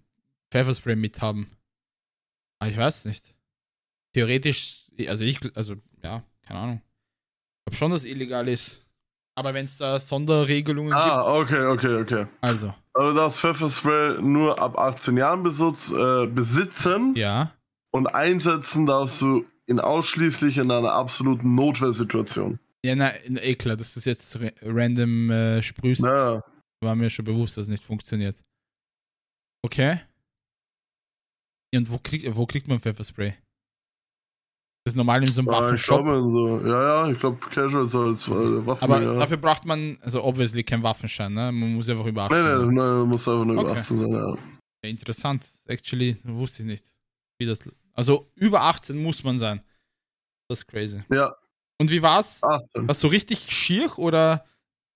Pfefferspray 0.53 0.97
mithaben. 0.97 1.51
Aber 2.61 2.71
ich 2.71 2.77
weiß 2.77 3.05
nicht. 3.07 3.35
Theoretisch, 4.15 4.87
also 5.07 5.25
ich, 5.25 5.39
also 5.57 5.77
ja, 6.03 6.23
keine 6.47 6.61
Ahnung. 6.61 6.83
Ich 6.83 7.65
glaube 7.71 7.77
schon, 7.77 7.91
dass 7.93 8.01
es 8.01 8.07
illegal 8.07 8.49
ist. 8.49 8.85
Aber 9.37 9.55
wenn 9.55 9.65
es 9.67 9.77
da 9.79 10.01
Sonderregelungen 10.01 10.93
Ah, 10.93 11.35
okay, 11.39 11.65
okay, 11.67 11.95
okay. 12.01 12.25
gibt, 12.25 12.43
also, 12.43 12.75
Also 12.95 13.11
du 13.11 13.15
darfst 13.15 13.41
Pfefferspray 13.41 14.21
nur 14.21 14.59
ab 14.61 14.77
18 14.79 15.17
Jahren 15.17 15.43
besitz, 15.45 15.91
äh, 15.93 16.27
besitzen 16.27 17.15
ja. 17.15 17.53
und 17.93 18.09
einsetzen 18.09 18.87
darfst 18.87 19.21
du 19.21 19.45
ihn 19.69 19.79
ausschließlich 19.79 20.59
in 20.59 20.71
einer 20.73 20.93
absoluten 20.93 21.55
Notwehrsituation. 21.55 22.59
Ja, 22.85 22.97
na, 22.97 23.13
eh 23.27 23.55
klar, 23.55 23.77
dass 23.77 23.95
du 23.95 24.01
es 24.01 24.07
jetzt 24.07 24.41
ra- 24.41 24.51
random 24.63 25.31
äh, 25.31 25.63
sprühst, 25.63 26.03
Ja, 26.03 26.43
war 26.81 26.95
mir 26.97 27.11
schon 27.11 27.25
bewusst, 27.25 27.57
dass 27.57 27.63
es 27.65 27.69
nicht 27.69 27.85
funktioniert. 27.85 28.41
Okay. 29.65 30.01
Ja, 31.73 31.81
und 31.81 31.91
wo 31.93 31.99
kriegt, 31.99 32.35
wo 32.35 32.47
kriegt 32.47 32.67
man 32.67 32.81
Pfefferspray? 32.81 33.35
Das 34.89 34.95
ist 34.95 34.97
normal 34.97 35.23
in 35.23 35.31
so 35.31 35.43
einem 35.43 35.49
Waffenshop. 35.49 36.03
glaube 36.03 36.21
so. 36.23 36.61
Ja, 36.67 37.05
ja, 37.05 37.13
ich 37.13 37.19
glaube 37.19 37.37
Casual 37.51 37.87
so 37.89 38.05
als 38.05 38.27
äh, 38.27 38.67
Waffen. 38.67 38.85
Aber 38.85 39.03
ja. 39.03 39.13
dafür 39.13 39.37
braucht 39.37 39.67
man, 39.67 39.99
also 40.01 40.25
obviously 40.25 40.63
kein 40.65 40.83
Waffenschein, 40.83 41.31
ne? 41.35 41.53
Man 41.53 41.75
muss 41.75 41.91
einfach 41.91 42.07
über 42.07 42.23
18 42.23 42.39
Nee, 42.39 42.43
nee, 42.43 42.59
sein. 42.81 43.01
nee, 43.01 43.07
muss 43.07 43.29
einfach 43.29 43.45
nur 43.45 43.55
über 43.61 43.71
Okay. 43.71 43.81
18 43.81 43.99
sein, 43.99 44.11
ja. 44.13 44.29
Ja, 44.83 44.91
Interessant, 44.91 45.47
actually, 45.67 46.17
wusste 46.25 46.63
ich 46.63 46.69
nicht. 46.69 46.95
Wie 47.39 47.45
das, 47.45 47.69
also 47.93 48.31
über 48.35 48.63
18 48.63 48.97
muss 48.97 49.23
man 49.23 49.39
sein. 49.39 49.61
Das 50.49 50.61
ist 50.61 50.67
crazy. 50.67 51.03
Ja, 51.13 51.35
Und 51.79 51.91
wie 51.91 52.01
war's? 52.01 52.43
18. 52.43 52.89
Warst 52.89 53.03
du 53.03 53.09
richtig 53.09 53.53
schier 53.53 53.91
oder 53.99 54.47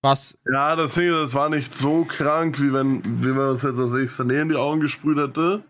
was? 0.01 0.39
Ja, 0.51 0.75
das 0.75 0.95
Ding, 0.95 1.11
das 1.11 1.35
war 1.35 1.51
nicht 1.51 1.75
so 1.77 2.07
krank, 2.07 2.59
wie 2.63 2.73
wenn, 2.73 3.05
wie 3.21 3.27
wenn 3.27 3.37
man 3.37 3.51
uns 3.51 3.61
jetzt 3.63 3.79
als 3.79 3.93
nächstes 3.93 4.25
Nähe 4.25 4.41
in 4.41 4.49
die 4.49 4.57
Augen 4.57 4.81
gesprüht 4.81 5.19
hätte. 5.19 5.63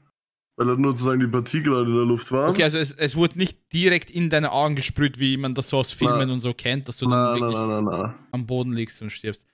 Weil 0.56 0.66
halt 0.68 0.78
nur 0.78 0.92
sozusagen 0.92 1.20
die 1.20 1.26
Partikel 1.26 1.74
halt 1.74 1.86
in 1.88 1.94
der 1.94 2.04
Luft 2.04 2.30
waren. 2.30 2.50
Okay, 2.50 2.62
also 2.64 2.76
es, 2.78 2.92
es 2.92 3.16
wurde 3.16 3.38
nicht 3.38 3.72
direkt 3.72 4.10
in 4.10 4.28
deine 4.28 4.52
Augen 4.52 4.76
gesprüht, 4.76 5.18
wie 5.18 5.36
man 5.38 5.54
das 5.54 5.68
so 5.68 5.78
aus 5.78 5.90
Filmen 5.92 6.18
Nein. 6.18 6.30
und 6.30 6.40
so 6.40 6.52
kennt, 6.52 6.88
dass 6.88 6.98
du 6.98 7.06
dann 7.08 7.18
Nein, 7.40 7.40
nein, 7.40 7.84
wirklich 7.86 7.98
nein. 7.98 8.14
am 8.32 8.46
Boden 8.46 8.72
liegst 8.72 9.00
und 9.00 9.10
stirbst. 9.10 9.46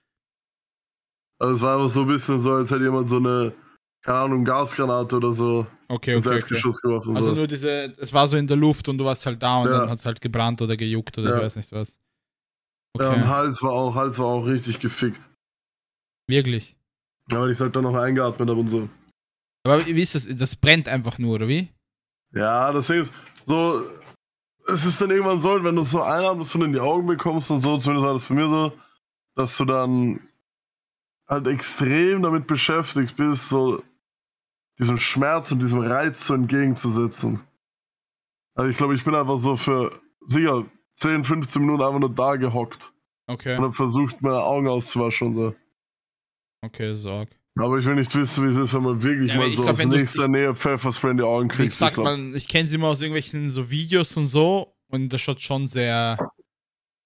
Also 1.41 1.55
es 1.55 1.61
war 1.63 1.77
einfach 1.77 1.89
so 1.89 2.01
ein 2.01 2.09
bisschen 2.09 2.41
so, 2.41 2.53
als 2.53 2.71
hätte 2.73 2.83
jemand 2.83 3.09
so 3.09 3.17
eine, 3.19 3.53
keine 4.03 4.19
Ahnung, 4.19 4.45
Gasgranate 4.45 5.17
oder 5.17 5.33
so 5.33 5.67
Okay, 5.91 6.17
okay, 6.17 6.27
okay. 6.27 6.35
Erdgeschoss 6.35 6.83
geworfen. 6.83 7.17
Also 7.17 7.29
so. 7.29 7.35
nur 7.37 7.47
diese, 7.47 7.95
es 7.99 8.13
war 8.13 8.27
so 8.27 8.37
in 8.37 8.47
der 8.49 8.57
Luft 8.57 8.89
und 8.89 8.99
du 8.99 9.05
warst 9.05 9.25
halt 9.25 9.41
da 9.43 9.59
und 9.63 9.71
Ja. 9.71 9.79
dann 9.81 9.91
hat 9.91 9.99
es 10.01 10.05
halt 10.05 10.21
gebrannt 10.21 10.61
oder 10.61 10.77
gejuckt 10.77 11.17
oder 11.17 11.31
Ja. 11.31 11.37
ich 11.37 11.43
weiß 11.45 11.57
nicht 11.57 11.71
was. 11.73 11.99
Ja, 12.99 13.07
Okay, 13.11 13.17
und 13.21 13.29
Hals 13.29 13.63
war 13.63 13.71
auch, 13.73 13.95
Hals 13.95 14.19
war 14.19 14.27
auch 14.27 14.47
richtig 14.47 14.81
gefickt. 14.81 15.21
wirklich. 16.29 16.75
Ja, 17.31 17.41
weil 17.41 17.51
ich 17.53 17.61
halt 17.61 17.77
dann 17.77 17.85
noch 17.85 17.95
eingeatmet 17.95 18.49
habe 18.51 18.59
und 18.61 18.69
so. 18.69 18.89
Aber 19.65 19.85
wie 19.87 20.01
ist 20.01 20.15
das? 20.15 20.27
Das 20.29 20.57
brennt 20.57 20.89
einfach 20.89 21.19
nur, 21.19 21.35
oder 21.35 21.49
wie? 21.49 21.69
Ja, 22.33 22.73
das 22.73 22.87
Ding 22.89 23.03
ist, 23.03 23.13
so, 23.45 23.83
es 24.69 24.85
ist 24.85 25.01
dann 25.01 25.11
irgendwann 25.11 25.41
so, 25.41 25.63
wenn 25.65 25.77
du 25.77 25.83
es 25.83 25.91
so 25.91 26.03
einatmest 26.03 26.55
und 26.55 26.63
in 26.63 26.73
die 26.73 26.81
Augen 26.81 27.07
bekommst 27.07 27.51
und 27.51 27.61
so, 27.61 27.79
zumindest 27.79 28.07
war 28.07 28.13
das 28.13 28.25
bei 28.25 28.35
mir 28.35 28.49
so, 28.49 28.73
dass 29.35 29.57
du 29.57 29.65
dann 29.65 30.21
halt 31.27 31.47
extrem 31.47 32.23
damit 32.23 32.47
beschäftigt 32.47 33.17
bist, 33.17 33.49
so 33.49 33.83
diesem 34.79 34.99
Schmerz 34.99 35.51
und 35.53 35.61
diesem 35.61 35.81
Reiz 35.81 36.27
so 36.27 36.35
entgegenzusetzen. 36.35 37.41
Also 38.55 38.71
ich 38.71 38.77
glaube, 38.77 38.95
ich 38.95 39.05
bin 39.05 39.15
einfach 39.15 39.39
so 39.39 39.57
für 39.57 40.01
sicher 40.27 40.67
10, 40.97 41.25
15 41.25 41.63
Minuten 41.63 41.83
einfach 41.83 42.01
nur 42.01 42.15
da 42.15 42.37
gehockt 42.37 42.93
Okay, 43.27 43.57
und 43.57 43.65
habe 43.65 43.75
versucht, 43.75 44.23
meine 44.23 44.43
Augen 44.43 44.69
auszuwaschen 44.69 45.29
und 45.29 45.35
so. 45.35 45.55
okay, 46.65 46.95
Sorg. 46.95 47.29
Aber 47.59 47.79
ich 47.79 47.85
will 47.87 47.95
nicht 47.97 48.15
wissen, 48.15 48.45
wie 48.45 48.51
es 48.51 48.57
ist, 48.57 48.75
wenn 48.75 48.83
man 48.83 49.03
wirklich 49.03 49.31
Ja, 49.31 49.37
mal 49.39 49.49
ich 49.49 49.57
so 49.57 49.63
glaub, 49.63 49.79
aus 49.79 49.85
nächster 49.85 50.29
Nähe 50.29 50.55
Pfefferspray 50.55 51.11
in 51.11 51.17
die 51.17 51.23
Augen 51.25 51.49
gesagt, 51.49 51.97
ich 51.99 52.03
man, 52.03 52.35
ich 52.35 52.47
kenne 52.47 52.69
sie 52.69 52.77
immer 52.77 52.89
aus 52.89 53.01
irgendwelchen 53.01 53.51
so 53.51 53.69
Videos 53.71 54.17
und 54.17 54.27
so 54.27 54.77
und 54.91 55.09
das 55.13 55.21
schaut 55.21 55.41
schon 55.41 55.67
sehr 55.67 56.31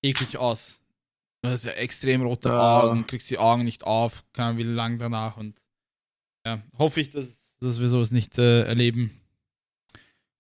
eklig 0.05 0.37
aus. 0.37 0.83
Du 1.43 1.51
hast 1.51 1.65
ja 1.65 1.73
extrem 1.73 2.23
rote 2.23 2.49
Ja. 2.49 2.81
Augen, 2.83 3.07
kriegst 3.07 3.31
die 3.31 3.39
Augen 3.39 3.65
nicht 3.65 3.85
auf, 3.85 4.25
kann 4.33 4.59
wie 4.59 4.63
lang 4.63 4.99
danach 4.99 5.37
und 5.37 5.61
ja, 6.47 6.63
hoffe 6.77 7.01
ich, 7.01 7.11
dass, 7.11 7.55
dass 7.61 7.81
wir 7.81 7.89
sowas 7.89 8.11
nicht 8.11 8.39
äh, 8.39 8.63
erleben. 8.65 9.21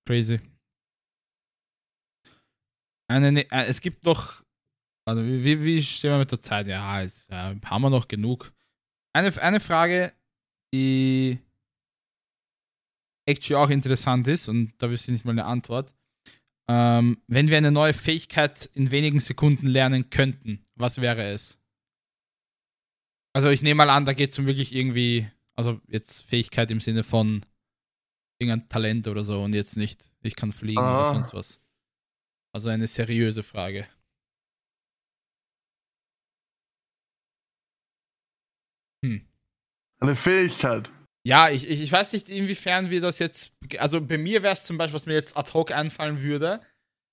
Crazy. 0.07 0.41
Eine, 3.09 3.33
ne- 3.33 3.51
äh, 3.51 3.67
es 3.67 3.81
gibt 3.81 4.05
noch, 4.05 4.43
also 5.07 5.25
wie, 5.25 5.45
wie, 5.45 5.63
wie 5.65 5.83
stehen 5.83 6.11
wir 6.13 6.19
mit 6.19 6.31
der 6.31 6.41
Zeit? 6.41 6.69
Ja, 6.69 7.03
es, 7.03 7.27
ja, 7.29 7.55
haben 7.65 7.83
wir 7.83 7.91
noch 7.91 8.09
genug. 8.09 8.53
Eine, 9.15 9.41
eine 9.43 9.61
Frage, 9.61 10.13
die 10.75 11.39
actually 13.29 13.57
auch 13.63 13.71
interessant 13.71 14.27
ist 14.27 14.49
und 14.49 14.73
da 14.79 14.91
wüsste 14.91 15.11
ich 15.11 15.13
nicht 15.17 15.25
mal 15.25 15.33
eine 15.33 15.45
Antwort. 15.45 15.93
Ähm, 16.69 17.21
wenn 17.27 17.49
wir 17.49 17.57
eine 17.59 17.71
neue 17.73 17.93
Fähigkeit 17.95 18.67
in 18.75 18.91
wenigen 18.91 19.21
Sekunden 19.21 19.67
lernen 19.67 20.11
könnten, 20.11 20.65
was 20.77 21.01
wäre 21.01 21.23
es? 21.31 21.59
Also 23.35 23.51
ich 23.51 23.63
nehme 23.63 23.79
mal 23.79 23.91
an, 23.91 24.05
da 24.05 24.13
geht 24.13 24.31
es 24.31 24.39
um 24.39 24.47
wirklich 24.47 24.75
irgendwie, 24.75 25.29
also 25.55 25.81
jetzt 25.89 26.23
Fähigkeit 26.23 26.71
im 26.71 26.81
Sinne 26.81 27.03
von 27.03 27.45
irgendein 28.39 28.69
Talent 28.69 29.07
oder 29.07 29.25
so 29.25 29.43
und 29.43 29.55
jetzt 29.55 29.77
nicht, 29.77 30.03
ich 30.23 30.37
kann 30.37 30.53
fliegen 30.53 30.81
oder 30.81 31.03
Ah. 31.03 31.13
sonst 31.15 31.33
was. 31.35 31.61
Also 32.55 32.69
eine 32.69 32.87
seriöse 32.87 33.43
Frage. 33.43 33.87
Eine 40.01 40.17
Fähigkeit. 40.17 40.91
Ja, 41.25 41.49
ich, 41.51 41.69
ich, 41.69 41.81
ich 41.83 41.93
weiß 41.93 42.13
nicht, 42.13 42.29
inwiefern 42.29 42.91
wir 42.91 43.01
das 43.01 43.19
jetzt. 43.21 43.53
Also 43.79 44.01
bei 44.01 44.19
mir 44.19 44.43
wäre 44.43 44.53
es 44.55 44.65
zum 44.65 44.77
Beispiel, 44.79 44.95
was 44.95 45.07
mir 45.07 45.15
jetzt 45.15 45.37
ad 45.37 45.53
hoc 45.53 45.71
einfallen 45.71 46.21
würde. 46.23 46.61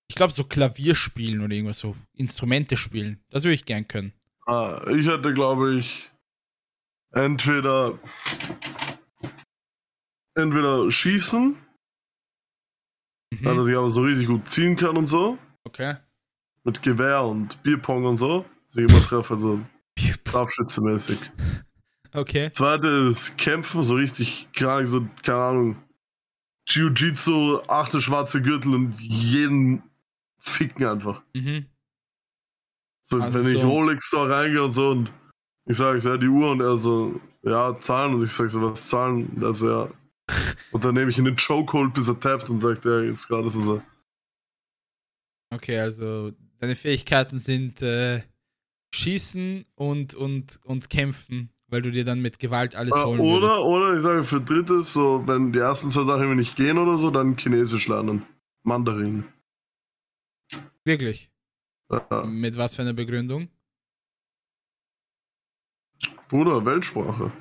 Ich 0.10 0.16
glaube, 0.16 0.34
so 0.34 0.44
Klavier 0.44 0.96
spielen 0.96 1.42
oder 1.42 1.54
irgendwas, 1.54 1.78
so 1.80 1.96
Instrumente 2.18 2.78
spielen. 2.78 3.24
Das 3.30 3.44
würde 3.44 3.54
ich 3.54 3.66
gern 3.66 3.88
können. 3.88 4.14
Ah, 4.48 4.84
ich 4.90 5.06
hätte, 5.06 5.34
glaube 5.34 5.76
ich, 5.76 6.10
entweder 7.12 8.00
entweder 10.36 10.90
schießen, 10.90 11.56
Mhm. 13.32 13.44
dass 13.44 13.68
ich 13.68 13.78
aber 13.78 13.92
so 13.92 14.02
richtig 14.02 14.26
gut 14.26 14.50
ziehen 14.50 14.76
kann 14.76 14.98
und 14.98 15.06
so. 15.06 15.38
Okay. 15.64 15.98
Mit 16.64 16.82
Gewehr 16.82 17.24
und 17.24 17.62
Bierpong 17.62 18.06
und 18.06 18.18
so. 18.18 18.44
Dass 18.66 18.78
ich 18.78 18.90
immer 18.90 19.02
treffe, 19.04 19.38
so 19.38 19.62
Scharfschützenmäßig. 20.28 21.20
Okay. 22.14 22.52
Zweite 22.52 22.88
ist 23.12 23.38
Kämpfen, 23.38 23.84
so 23.84 23.96
richtig 23.96 24.48
krank, 24.54 24.88
so, 24.88 25.08
keine 25.24 25.38
Ahnung. 25.40 25.76
Jiu-Jitsu, 26.68 27.62
achte 27.68 28.02
schwarze 28.02 28.42
Gürtel 28.42 28.74
und 28.76 29.00
jeden 29.00 29.84
ficken 30.38 30.86
einfach. 30.86 31.22
Mhm. 31.34 31.66
So, 33.02 33.20
Also 33.22 33.40
wenn 33.40 33.48
ich 33.56 33.62
so- 33.62 33.68
Rolex 33.68 34.06
Store 34.06 34.30
reingehe 34.30 34.64
und 34.64 34.74
so 34.74 34.90
und 34.90 35.12
ich 35.66 35.78
sage, 35.78 36.00
ja, 36.00 36.18
die 36.18 36.28
Uhr 36.28 36.52
und 36.52 36.62
er 36.62 36.78
so, 36.78 37.20
ja, 37.44 37.78
zahlen 37.80 38.16
und 38.16 38.24
ich 38.24 38.32
sage 38.32 38.50
so, 38.50 38.62
was 38.62 38.88
zahlen? 38.88 39.42
Also 39.44 39.70
ja. 39.70 39.90
Und 40.72 40.84
dann 40.86 40.94
nehme 40.94 41.10
ich 41.10 41.18
ihn 41.18 41.26
in 41.26 41.34
den 41.36 41.44
Chokehold, 41.44 41.92
bis 41.96 42.08
er 42.08 42.20
tappt 42.20 42.52
und 42.52 42.60
sagt, 42.60 42.86
ja, 42.86 43.02
jetzt 43.02 43.28
gerade 43.28 43.50
so 43.50 43.64
so. 43.64 43.82
Okay, 45.52 45.80
also 45.80 46.32
deine 46.60 46.76
Fähigkeiten 46.76 47.40
sind 47.40 47.82
äh, 47.82 48.22
Schießen 48.94 49.66
und, 49.74 50.14
und, 50.14 50.60
und 50.64 50.90
Kämpfen, 50.92 51.50
weil 51.70 51.82
du 51.82 51.92
dir 51.92 52.06
dann 52.06 52.22
mit 52.22 52.40
Gewalt 52.40 52.76
alles 52.76 52.94
Äh, 52.94 53.04
holen 53.04 53.20
oder, 53.20 53.42
würdest. 53.42 53.60
oder 53.62 53.96
ich 53.98 54.02
sage 54.04 54.24
für 54.24 54.42
drittes, 54.42 54.94
so, 54.94 55.28
wenn 55.28 55.52
die 55.54 55.60
ersten 55.60 55.92
zwei 55.92 56.04
Sachen 56.04 56.36
nicht 56.36 56.56
gehen 56.56 56.78
oder 56.78 56.98
so, 56.98 57.10
dann 57.12 57.38
Chinesisch 57.38 57.88
lernen. 57.88 58.26
Mandarin. 58.64 59.24
Wirklich. 60.84 61.30
Ja. 61.92 62.24
Mit 62.26 62.58
was 62.58 62.76
für 62.76 62.82
einer 62.82 62.94
Begründung? 62.94 63.50
Bruder, 66.28 66.64
Weltsprache. 66.66 67.32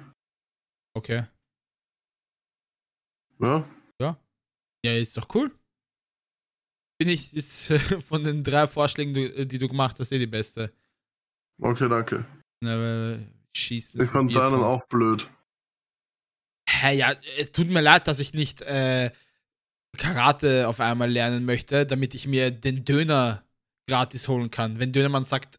Okay. 0.95 1.24
Ja. 3.41 3.64
Ja, 4.85 4.93
ist 4.93 5.16
doch 5.16 5.26
cool. 5.35 5.51
Bin 6.99 7.09
ich, 7.09 7.35
ist 7.35 7.72
von 8.09 8.22
den 8.24 8.45
drei 8.45 8.66
Vorschlägen, 8.66 9.12
die 9.49 9.59
du 9.59 9.68
gemacht 9.68 9.99
hast, 9.99 10.12
eh 10.12 10.18
die 10.20 10.26
beste. 10.26 10.72
Okay, 11.61 11.89
danke. 11.89 12.24
Äh, 12.64 13.18
schießen. 13.57 14.01
Ich 14.01 14.11
fand 14.11 14.35
deinen 14.35 14.63
auch 14.63 14.87
blöd. 14.87 15.29
Hä, 16.69 16.97
ja, 16.97 17.15
es 17.39 17.53
tut 17.53 17.69
mir 17.69 17.81
leid, 17.81 18.07
dass 18.07 18.19
ich 18.19 18.35
nicht 18.35 18.61
äh, 18.63 19.11
Karate 19.97 20.69
auf 20.69 20.81
einmal 20.81 21.11
lernen 21.11 21.45
möchte, 21.45 21.87
damit 21.87 22.15
ich 22.15 22.27
mir 22.27 22.51
den 22.51 22.85
Döner 22.85 23.45
gratis 23.89 24.29
holen 24.29 24.51
kann. 24.51 24.79
Wenn 24.79 24.93
Dönermann 24.93 25.25
sagt, 25.25 25.59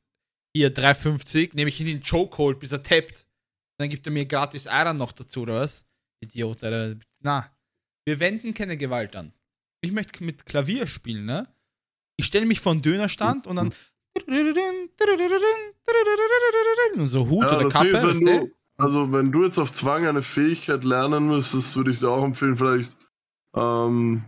hier 0.55 0.73
3,50, 0.73 1.55
nehme 1.55 1.69
ich 1.69 1.79
ihn 1.79 1.87
in 1.87 1.97
den 1.99 2.03
Chokehold, 2.03 2.59
bis 2.59 2.71
er 2.71 2.83
tappt. 2.83 3.25
Dann 3.77 3.89
gibt 3.89 4.05
er 4.05 4.11
mir 4.11 4.25
gratis 4.25 4.67
Eiern 4.67 4.97
noch 4.97 5.11
dazu, 5.11 5.41
oder 5.41 5.61
was? 5.61 5.85
Idiot, 6.21 6.63
Alter. 6.63 6.99
Na, 7.21 7.49
wir 8.05 8.19
wenden 8.19 8.53
keine 8.53 8.77
Gewalt 8.77 9.15
an. 9.15 9.33
Ich 9.81 9.91
möchte 9.91 10.23
mit 10.23 10.45
Klavier 10.45 10.87
spielen, 10.87 11.25
ne? 11.25 11.47
Ich 12.17 12.25
stelle 12.25 12.45
mich 12.45 12.59
vor 12.59 12.73
einen 12.73 12.81
Dönerstand 12.81 13.47
und 13.47 13.55
dann 13.55 13.73
und 16.95 17.07
so 17.07 17.27
Hut 17.27 17.43
Ja, 17.43 17.57
oder 17.57 17.69
Kappe, 17.69 17.87
ist, 17.87 18.03
wenn 18.03 18.25
du, 18.25 18.51
also 18.77 19.11
wenn 19.11 19.31
du 19.31 19.45
jetzt 19.45 19.57
auf 19.57 19.71
Zwang 19.71 20.05
eine 20.05 20.21
Fähigkeit 20.21 20.83
lernen 20.83 21.27
müsstest, 21.27 21.75
würde 21.75 21.91
ich 21.91 21.99
dir 21.99 22.09
auch 22.09 22.23
empfehlen, 22.23 22.57
vielleicht 22.57 22.95
ähm, 23.55 24.23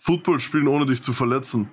Football 0.00 0.40
spielen, 0.40 0.68
ohne 0.68 0.86
dich 0.86 1.02
zu 1.02 1.12
verletzen. 1.12 1.70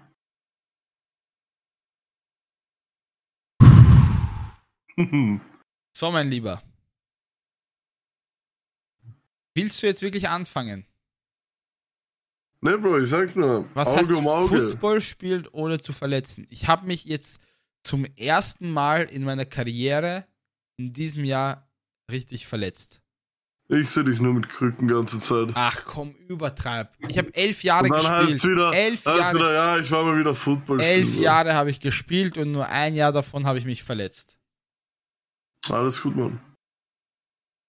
So, 5.93 6.11
mein 6.11 6.29
Lieber. 6.29 6.61
Willst 9.55 9.81
du 9.81 9.87
jetzt 9.87 10.01
wirklich 10.01 10.27
anfangen? 10.27 10.88
Ne, 12.61 12.77
Bro, 12.77 12.99
ich 12.99 13.09
sag 13.09 13.35
nur, 13.35 13.67
Was 13.73 13.89
Auge 13.89 13.97
heißt 13.99 14.11
um 14.11 14.27
Auge. 14.27 14.69
Football 14.69 15.01
spielt, 15.01 15.53
ohne 15.53 15.79
zu 15.79 15.93
verletzen? 15.93 16.45
Ich 16.49 16.67
habe 16.67 16.85
mich 16.87 17.05
jetzt 17.05 17.39
zum 17.83 18.05
ersten 18.17 18.69
Mal 18.71 19.03
in 19.03 19.23
meiner 19.23 19.45
Karriere 19.45 20.25
in 20.77 20.91
diesem 20.91 21.23
Jahr 21.23 21.69
richtig 22.11 22.47
verletzt. 22.47 23.01
Ich 23.71 23.91
sehe 23.91 24.03
dich 24.03 24.19
nur 24.19 24.33
mit 24.33 24.49
Krücken 24.49 24.87
die 24.87 24.93
ganze 24.95 25.19
Zeit. 25.19 25.49
Ach 25.53 25.85
komm, 25.85 26.15
übertreib. 26.27 26.91
Ich 27.07 27.19
habe 27.19 27.31
elf 27.35 27.63
Jahre 27.63 27.83
Und 27.85 27.91
dann 27.93 28.07
heißt 28.07 28.27
es 28.29 28.33
gespielt. 28.41 28.55
wieder, 28.55 28.73
elf 28.73 29.05
heißt 29.05 29.19
Jahre, 29.19 29.35
wieder, 29.35 29.53
ja, 29.53 29.77
ich 29.77 29.91
war 29.91 30.03
mal 30.05 30.17
wieder 30.17 30.33
Football 30.33 30.81
elf. 30.81 31.15
Jahre 31.15 31.53
habe 31.53 31.69
ich 31.69 31.79
gespielt 31.79 32.39
und 32.39 32.51
nur 32.51 32.67
ein 32.67 32.95
Jahr 32.95 33.11
davon 33.11 33.45
habe 33.45 33.59
ich 33.59 33.65
mich 33.65 33.83
verletzt. 33.83 34.39
Alles 35.69 36.01
gut, 36.01 36.15
Mann. 36.15 36.41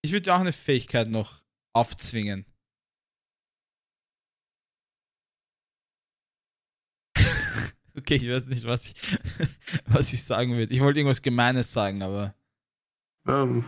Ich 0.03 0.13
würde 0.13 0.23
dir 0.23 0.35
auch 0.35 0.41
eine 0.41 0.53
Fähigkeit 0.55 1.11
noch 1.11 1.43
aufzwingen. 1.75 2.47
Okay, 8.01 8.17
ich 8.17 8.29
weiß 8.29 8.47
nicht, 8.47 8.65
was 8.67 8.87
ich, 8.87 8.95
was 9.87 10.13
ich 10.13 10.23
sagen 10.25 10.57
will. 10.57 10.71
Ich 10.73 10.81
wollte 10.81 10.99
irgendwas 11.01 11.23
Gemeines 11.23 11.73
sagen, 11.73 12.03
aber 12.03 12.35
Ähm, 13.27 13.65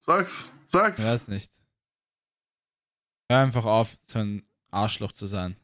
sag's, 0.00 0.50
sag's. 0.66 1.00
ich 1.00 1.06
weiß 1.06 1.28
nicht. 1.28 1.52
Hör 3.30 3.40
einfach 3.42 3.64
auf, 3.64 3.96
so 4.02 4.18
ein 4.18 4.42
Arschloch 4.70 5.12
zu 5.12 5.26
sein. 5.26 5.56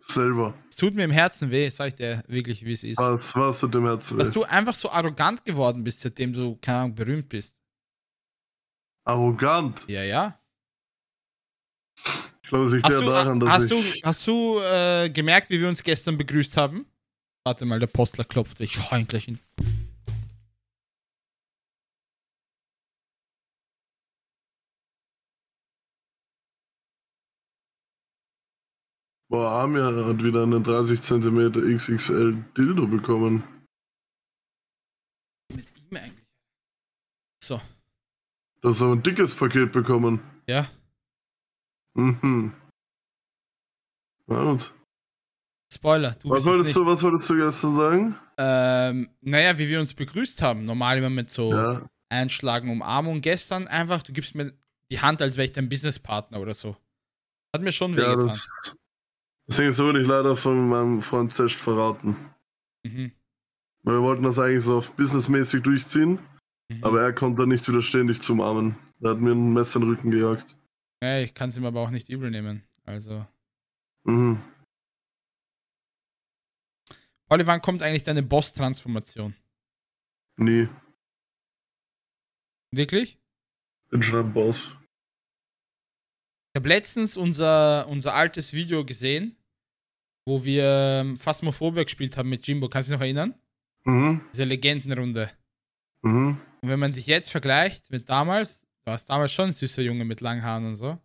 Selber. 0.00 0.52
Es 0.68 0.76
tut 0.76 0.94
mir 0.96 1.04
im 1.04 1.12
Herzen 1.12 1.52
weh, 1.52 1.68
sag 1.70 1.88
ich 1.88 1.94
dir 1.94 2.24
wirklich, 2.26 2.64
wie 2.64 2.72
es 2.72 2.82
ist. 2.82 2.98
Was, 2.98 3.36
was 3.36 3.60
tut 3.60 3.72
dem 3.72 3.84
Herzen 3.84 4.18
Dass 4.18 4.30
weh? 4.30 4.34
du 4.34 4.42
einfach 4.44 4.74
so 4.74 4.90
arrogant 4.90 5.44
geworden 5.44 5.84
bist, 5.84 6.00
seitdem 6.00 6.32
du, 6.32 6.56
keine 6.56 6.78
Ahnung, 6.78 6.94
berühmt 6.96 7.28
bist. 7.28 7.56
Arrogant. 9.04 9.84
Ja, 9.88 10.02
ja. 10.02 10.38
Glaube, 12.52 12.66
es 12.66 12.72
liegt 12.74 12.84
Hast 12.84 12.92
eher 12.96 13.00
du, 13.00 13.06
daran, 13.06 13.40
dass 13.40 13.48
hast 13.48 13.70
du, 13.70 13.76
ich... 13.76 14.02
hast 14.04 14.26
du 14.26 14.58
äh, 14.60 15.08
gemerkt, 15.08 15.48
wie 15.48 15.58
wir 15.58 15.68
uns 15.68 15.82
gestern 15.82 16.18
begrüßt 16.18 16.58
haben? 16.58 16.84
Warte 17.46 17.64
mal, 17.64 17.80
der 17.80 17.86
Postler 17.86 18.24
klopft. 18.24 18.60
Ich 18.60 18.72
schau 18.72 18.94
ihn 18.94 19.08
gleich 19.08 19.24
hin. 19.24 19.38
Boah, 29.30 29.62
Amir 29.62 29.84
hat 30.06 30.22
wieder 30.22 30.42
einen 30.42 30.62
30 30.62 31.00
cm 31.00 31.52
XXL 31.76 32.44
Dildo 32.56 32.86
bekommen. 32.86 33.42
Mit 35.54 35.66
ihm 35.76 35.96
eigentlich. 35.96 36.26
So, 37.42 37.60
Du 38.60 38.68
hast 38.68 38.78
so 38.78 38.92
ein 38.92 39.02
dickes 39.02 39.34
Paket 39.34 39.72
bekommen. 39.72 40.20
ja. 40.46 40.70
Mhm. 41.94 42.52
Na 44.26 44.42
und? 44.42 44.72
Spoiler, 45.72 46.12
du 46.22 46.30
Was 46.30 46.44
wolltest 46.44 46.76
du, 46.76 46.86
was 46.86 47.02
wolltest 47.02 47.30
du 47.30 47.36
gestern 47.36 47.76
sagen? 47.76 48.14
Ähm, 48.38 49.10
naja, 49.20 49.56
wie 49.58 49.68
wir 49.68 49.80
uns 49.80 49.94
begrüßt 49.94 50.42
haben. 50.42 50.64
Normal 50.64 50.98
immer 50.98 51.10
mit 51.10 51.30
so 51.30 51.52
Ja. 51.52 51.82
Einschlagen, 52.10 52.70
Umarmung. 52.70 53.20
Gestern 53.22 53.68
einfach, 53.68 54.02
du 54.02 54.12
gibst 54.12 54.34
mir 54.34 54.52
die 54.90 55.00
Hand, 55.00 55.22
als 55.22 55.36
wäre 55.36 55.46
ich 55.46 55.52
dein 55.52 55.68
Businesspartner 55.70 56.40
oder 56.40 56.52
so. 56.54 56.76
Hat 57.54 57.62
mir 57.62 57.72
schon 57.72 57.92
Ja, 57.92 57.98
wehgetan. 57.98 58.26
das. 58.26 58.76
Deswegen 59.48 59.76
wurde 59.78 60.02
ich 60.02 60.06
leider 60.06 60.36
von 60.36 60.68
meinem 60.68 61.00
Freund 61.02 61.32
Zest 61.32 61.56
verraten. 61.56 62.16
Mhm. 62.84 63.12
Weil 63.82 63.94
wir 63.96 64.02
wollten 64.02 64.22
das 64.22 64.38
eigentlich 64.38 64.64
so 64.64 64.78
auf 64.78 64.92
businessmäßig 64.92 65.62
durchziehen, 65.62 66.18
Mhm. 66.70 66.84
aber 66.84 67.02
er 67.02 67.12
konnte 67.12 67.46
nicht 67.46 67.66
widerstehen, 67.66 68.08
dich 68.08 68.20
zu 68.20 68.34
umarmen. 68.34 68.76
Er 69.00 69.10
hat 69.10 69.18
mir 69.20 69.32
ein 69.32 69.52
Messer 69.52 69.76
in 69.80 69.86
den 69.86 69.94
Rücken 69.94 70.10
gejagt. 70.10 70.56
Ja, 71.02 71.20
ich 71.20 71.34
kann 71.34 71.48
es 71.48 71.56
ihm 71.56 71.64
aber 71.64 71.80
auch 71.80 71.90
nicht 71.90 72.08
übel 72.08 72.30
nehmen. 72.30 72.62
Also. 72.84 73.26
Mhm. 74.04 74.42
Pauli, 77.28 77.46
wann 77.46 77.62
kommt 77.62 77.82
eigentlich 77.82 78.04
deine 78.04 78.22
Boss-Transformation? 78.22 79.34
Nie. 80.38 80.68
Wirklich? 82.70 83.18
Bin 83.90 84.02
schon 84.02 84.26
ein 84.26 84.32
Boss. 84.32 84.76
Ich 86.54 86.60
habe 86.60 86.68
letztens 86.68 87.16
unser, 87.16 87.88
unser 87.88 88.14
altes 88.14 88.52
Video 88.52 88.84
gesehen, 88.84 89.36
wo 90.26 90.44
wir 90.44 91.00
ähm, 91.00 91.16
Phasmophobia 91.16 91.84
gespielt 91.84 92.16
haben 92.16 92.28
mit 92.28 92.46
Jimbo. 92.46 92.68
Kannst 92.68 92.88
du 92.88 92.92
dich 92.92 92.98
noch 92.98 93.04
erinnern? 93.04 93.34
Mhm. 93.84 94.20
Diese 94.32 94.44
Legendenrunde. 94.44 95.30
Mhm. 96.02 96.40
Und 96.60 96.68
wenn 96.68 96.78
man 96.78 96.92
dich 96.92 97.06
jetzt 97.06 97.30
vergleicht 97.30 97.90
mit 97.90 98.08
damals, 98.08 98.61
du 98.84 98.90
warst 98.90 99.08
damals 99.10 99.32
schon 99.32 99.46
ein 99.46 99.52
süßer 99.52 99.82
Junge 99.82 100.04
mit 100.04 100.20
langen 100.20 100.42
Haaren 100.42 100.66
und 100.66 100.76
so. 100.76 100.98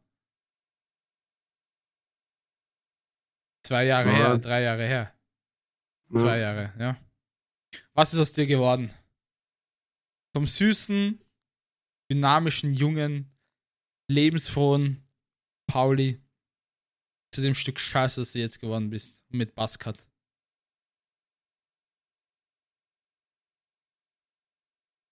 Zwei 3.66 3.86
Jahre 3.86 4.10
Ja. 4.10 4.16
her, 4.16 4.38
drei 4.38 4.62
Jahre 4.62 4.86
her. 4.88 5.14
Zwei 6.10 6.38
Ja. 6.38 6.54
Jahre, 6.54 6.74
ja. 6.80 6.98
Was 7.94 8.14
ist 8.14 8.20
aus 8.20 8.32
dir 8.34 8.46
geworden? 8.48 8.92
Vom 10.34 10.48
süßen, 10.48 11.20
dynamischen, 12.10 12.74
jungen, 12.74 13.36
lebensfrohen 14.10 15.06
Pauli 15.68 16.22
zu 17.34 17.42
dem 17.42 17.56
Stück 17.56 17.80
Scheiße, 17.80 18.22
das 18.22 18.32
du 18.32 18.40
jetzt 18.40 18.60
geworden 18.62 18.90
bist. 18.90 19.26
Mit 19.30 19.54
Buzzcut. 19.56 20.07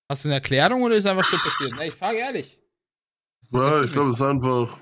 Hast 0.08 0.24
du 0.24 0.28
eine 0.28 0.36
Erklärung 0.36 0.84
oder 0.84 0.96
ist 0.96 1.06
einfach 1.06 1.26
so 1.26 1.38
passiert? 1.38 1.74
Ne, 1.76 1.88
ich 1.88 1.94
frage 1.94 2.20
ehrlich. 2.20 2.60
Ja, 3.50 3.84
ich 3.84 3.92
glaube, 3.92 4.10
es 4.10 4.18
ist 4.18 4.22
einfach 4.22 4.82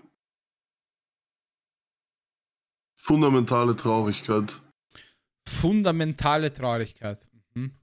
fundamentale 2.97 3.75
Traurigkeit. 3.75 4.61
Fundamentale 5.47 6.51
Traurigkeit. 6.51 7.25
Mhm. 7.53 7.77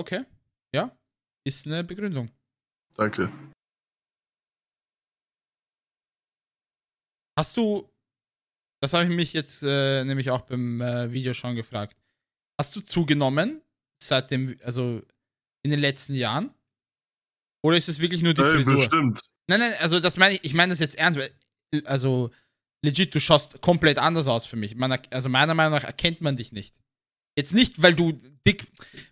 Okay, 0.00 0.24
ja, 0.72 0.96
ist 1.44 1.66
eine 1.66 1.84
Begründung. 1.84 2.30
Danke. 2.96 3.32
Hast 7.36 7.56
du, 7.56 7.88
das 8.80 8.92
habe 8.92 9.04
ich 9.04 9.10
mich 9.10 9.32
jetzt 9.32 9.62
äh, 9.62 10.04
nämlich 10.04 10.30
auch 10.30 10.40
beim 10.40 10.80
äh, 10.80 11.12
Video 11.12 11.34
schon 11.34 11.54
gefragt, 11.54 11.96
hast 12.58 12.74
du 12.74 12.80
zugenommen 12.80 13.62
seit 14.02 14.32
dem, 14.32 14.56
also 14.64 15.02
in 15.68 15.70
den 15.72 15.80
letzten 15.80 16.14
Jahren? 16.14 16.50
Oder 17.62 17.76
ist 17.76 17.88
es 17.88 17.98
wirklich 17.98 18.22
nur 18.22 18.34
die 18.34 18.42
Hey, 18.42 18.54
Frisur? 18.54 18.76
bestimmt. 18.76 19.20
Nein, 19.46 19.60
nein, 19.60 19.72
also 19.80 20.00
das 20.00 20.16
meine 20.16 20.34
ich, 20.34 20.44
ich 20.44 20.54
meine 20.54 20.70
das 20.72 20.80
jetzt 20.80 20.96
ernst, 20.96 21.18
weil, 21.18 21.30
also 21.84 22.30
legit, 22.82 23.14
du 23.14 23.20
schaust 23.20 23.60
komplett 23.60 23.98
anders 23.98 24.26
aus 24.28 24.46
für 24.46 24.56
mich. 24.56 24.74
Man, 24.76 24.98
also 25.10 25.28
meiner 25.28 25.54
Meinung 25.54 25.74
nach 25.74 25.84
erkennt 25.84 26.20
man 26.20 26.36
dich 26.36 26.52
nicht. 26.52 26.74
Jetzt 27.36 27.54
nicht, 27.54 27.82
weil 27.82 27.94
du 27.94 28.12
dick, 28.46 28.66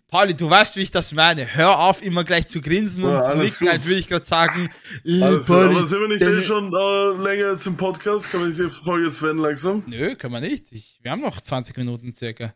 Pauli, 0.07 0.33
du 0.33 0.49
weißt, 0.49 0.75
wie 0.75 0.81
ich 0.81 0.91
das 0.91 1.11
meine. 1.11 1.45
Hör 1.55 1.79
auf, 1.79 2.01
immer 2.01 2.23
gleich 2.23 2.47
zu 2.47 2.61
grinsen 2.61 3.03
Ja, 3.03 3.19
und 3.19 3.23
zu 3.23 3.37
nicken, 3.37 3.67
als 3.69 3.85
würde 3.85 3.99
ich 3.99 4.07
gerade 4.07 4.25
sagen, 4.25 4.69
äh, 5.05 5.21
Alles, 5.21 5.47
Pauli, 5.47 5.75
aber 5.75 5.85
sind 5.87 6.01
wir 6.01 6.07
nicht 6.07 6.23
eh 6.23 6.43
schon 6.43 6.73
äh, 6.73 7.23
länger 7.23 7.51
jetzt 7.51 7.67
im 7.67 7.77
Podcast? 7.77 8.29
Kann 8.31 8.41
man 8.41 8.55
die 8.55 8.69
Folge 8.69 9.05
jetzt 9.05 9.21
wenden 9.21 9.41
langsam? 9.43 9.83
Nö, 9.87 10.15
können 10.15 10.33
wir 10.33 10.41
nicht. 10.41 10.71
Ich, 10.71 10.99
wir 11.01 11.11
haben 11.11 11.21
noch 11.21 11.39
20 11.39 11.77
Minuten 11.77 12.13
circa. 12.13 12.53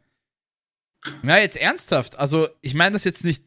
Ja, 1.23 1.37
jetzt 1.37 1.57
ernsthaft. 1.57 2.17
Also, 2.17 2.47
ich 2.61 2.73
meine 2.73 2.93
das 2.93 3.03
jetzt 3.05 3.23
nicht. 3.23 3.43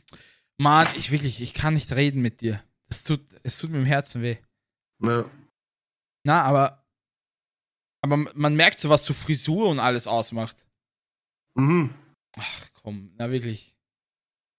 Mann, 0.61 0.87
ich 0.97 1.11
wirklich, 1.11 1.41
ich 1.43 1.53
kann 1.55 1.75
nicht 1.75 1.93
reden 1.93 2.23
mit 2.23 2.41
dir. 2.41 2.63
Das 2.89 3.03
tut, 3.05 3.21
es 3.43 3.59
tut 3.59 3.71
mir 3.71 3.79
im 3.79 3.85
Herzen 3.87 4.23
weh. 4.23 4.37
Ja. 5.03 5.29
Na, 6.25 6.43
aber. 6.43 6.85
Aber 8.05 8.17
man 8.19 8.55
merkt 8.55 8.79
so, 8.79 8.91
was 8.91 9.05
so 9.07 9.15
Frisur 9.15 9.69
und 9.71 9.79
alles 9.79 10.07
ausmacht. 10.07 10.67
Mhm. 11.57 11.95
Ach 12.37 12.69
komm, 12.75 13.13
na 13.17 13.31
wirklich. 13.31 13.75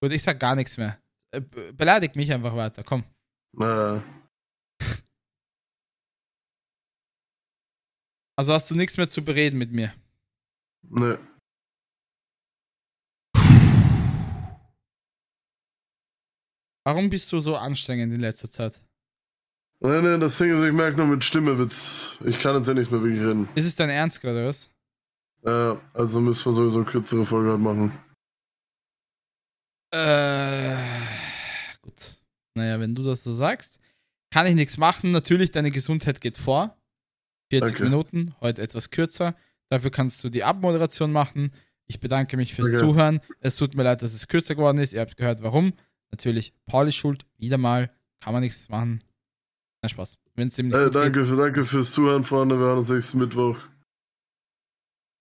Gut, 0.02 0.12
ich 0.12 0.22
sag 0.22 0.40
gar 0.40 0.56
nichts 0.56 0.76
mehr. 0.76 1.00
Äh, 1.32 1.40
be- 1.40 1.72
Beleidigt 1.72 2.16
mich 2.16 2.32
einfach 2.32 2.56
weiter, 2.56 2.82
komm. 2.82 3.04
Naja. 3.56 4.02
Also 8.38 8.52
hast 8.52 8.70
du 8.70 8.74
nichts 8.74 8.96
mehr 8.96 9.08
zu 9.08 9.24
bereden 9.24 9.58
mit 9.58 9.72
mir. 9.72 9.94
Ne. 10.82 11.18
Warum 16.86 17.10
bist 17.10 17.32
du 17.32 17.40
so 17.40 17.56
anstrengend 17.56 18.14
in 18.14 18.20
letzter 18.20 18.48
Zeit? 18.48 18.80
Nee, 19.80 20.02
nee, 20.02 20.18
das 20.20 20.38
Ding 20.38 20.54
ist, 20.54 20.62
ich 20.62 20.72
merke 20.72 20.96
nur 20.96 21.08
mit 21.08 21.24
Stimme 21.24 21.58
wird's. 21.58 22.16
Ich 22.24 22.38
kann 22.38 22.54
jetzt 22.54 22.68
ja 22.68 22.74
nicht 22.74 22.92
mehr 22.92 23.02
wirklich 23.02 23.20
reden. 23.20 23.48
Ist 23.56 23.66
es 23.66 23.74
dein 23.74 23.90
Ernst 23.90 24.20
gerade, 24.20 24.38
oder 24.38 24.46
was? 24.46 24.70
Äh, 25.42 25.76
also 25.98 26.20
müssen 26.20 26.44
wir 26.44 26.54
sowieso 26.54 26.78
eine 26.78 26.88
kürzere 26.88 27.26
Folge 27.26 27.50
halt 27.50 27.60
machen. 27.60 27.92
Äh, 29.90 30.76
gut. 31.82 32.14
Naja, 32.54 32.78
wenn 32.78 32.94
du 32.94 33.02
das 33.02 33.24
so 33.24 33.34
sagst, 33.34 33.80
kann 34.30 34.46
ich 34.46 34.54
nichts 34.54 34.76
machen. 34.76 35.10
Natürlich, 35.10 35.50
deine 35.50 35.72
Gesundheit 35.72 36.20
geht 36.20 36.36
vor. 36.36 36.76
40 37.50 37.68
Danke. 37.68 37.82
Minuten, 37.82 38.34
heute 38.40 38.62
etwas 38.62 38.90
kürzer. 38.90 39.34
Dafür 39.70 39.90
kannst 39.90 40.22
du 40.22 40.28
die 40.28 40.44
Abmoderation 40.44 41.10
machen. 41.10 41.50
Ich 41.88 41.98
bedanke 41.98 42.36
mich 42.36 42.54
fürs 42.54 42.70
Danke. 42.70 42.86
Zuhören. 42.86 43.20
Es 43.40 43.56
tut 43.56 43.74
mir 43.74 43.82
leid, 43.82 44.02
dass 44.02 44.14
es 44.14 44.28
kürzer 44.28 44.54
geworden 44.54 44.78
ist. 44.78 44.92
Ihr 44.92 45.00
habt 45.00 45.16
gehört, 45.16 45.42
warum. 45.42 45.72
Natürlich, 46.10 46.54
Paul 46.66 46.88
ist 46.88 46.96
schuld. 46.96 47.26
Wieder 47.36 47.58
mal. 47.58 47.94
Kann 48.20 48.32
man 48.32 48.42
nichts 48.42 48.68
machen. 48.68 49.02
Nein, 49.82 49.90
Spaß. 49.90 50.18
Wenn 50.34 50.46
es 50.48 50.58
ihm 50.58 50.66
nicht 50.68 50.74
Äh, 50.76 50.84
gut 50.84 50.92
geht. 50.92 51.02
danke, 51.02 51.26
für, 51.26 51.36
danke 51.36 51.64
fürs 51.64 51.92
Zuhören, 51.92 52.24
Freunde. 52.24 52.58
Wir 52.58 52.66
hören 52.66 52.78
uns 52.78 52.88
nächsten 52.88 53.18
Mittwoch. 53.18 53.58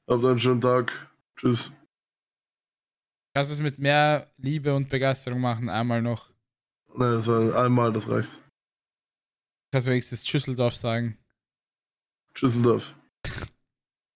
Habt 0.10 0.24
einen 0.24 0.40
schönen 0.40 0.62
Tag. 0.62 1.12
Tschüss. 1.38 1.72
Kannst 3.34 3.52
du 3.52 3.56
es 3.56 3.62
mit 3.62 3.80
mehr 3.80 4.32
Liebe 4.38 4.74
und 4.76 4.90
Begeisterung 4.90 5.42
machen. 5.42 5.70
Einmal 5.70 6.02
noch. 6.02 6.30
Nein, 6.96 7.14
das 7.14 7.28
war 7.28 7.64
einmal, 7.64 7.92
das 7.92 8.08
reicht. 8.08 8.42
Kannst 9.72 9.88
du 9.88 9.92
wenigstens 9.92 10.26
Schüsseldorf 10.26 10.76
sagen. 10.76 11.18
Tschüsseldorf. 12.34 12.96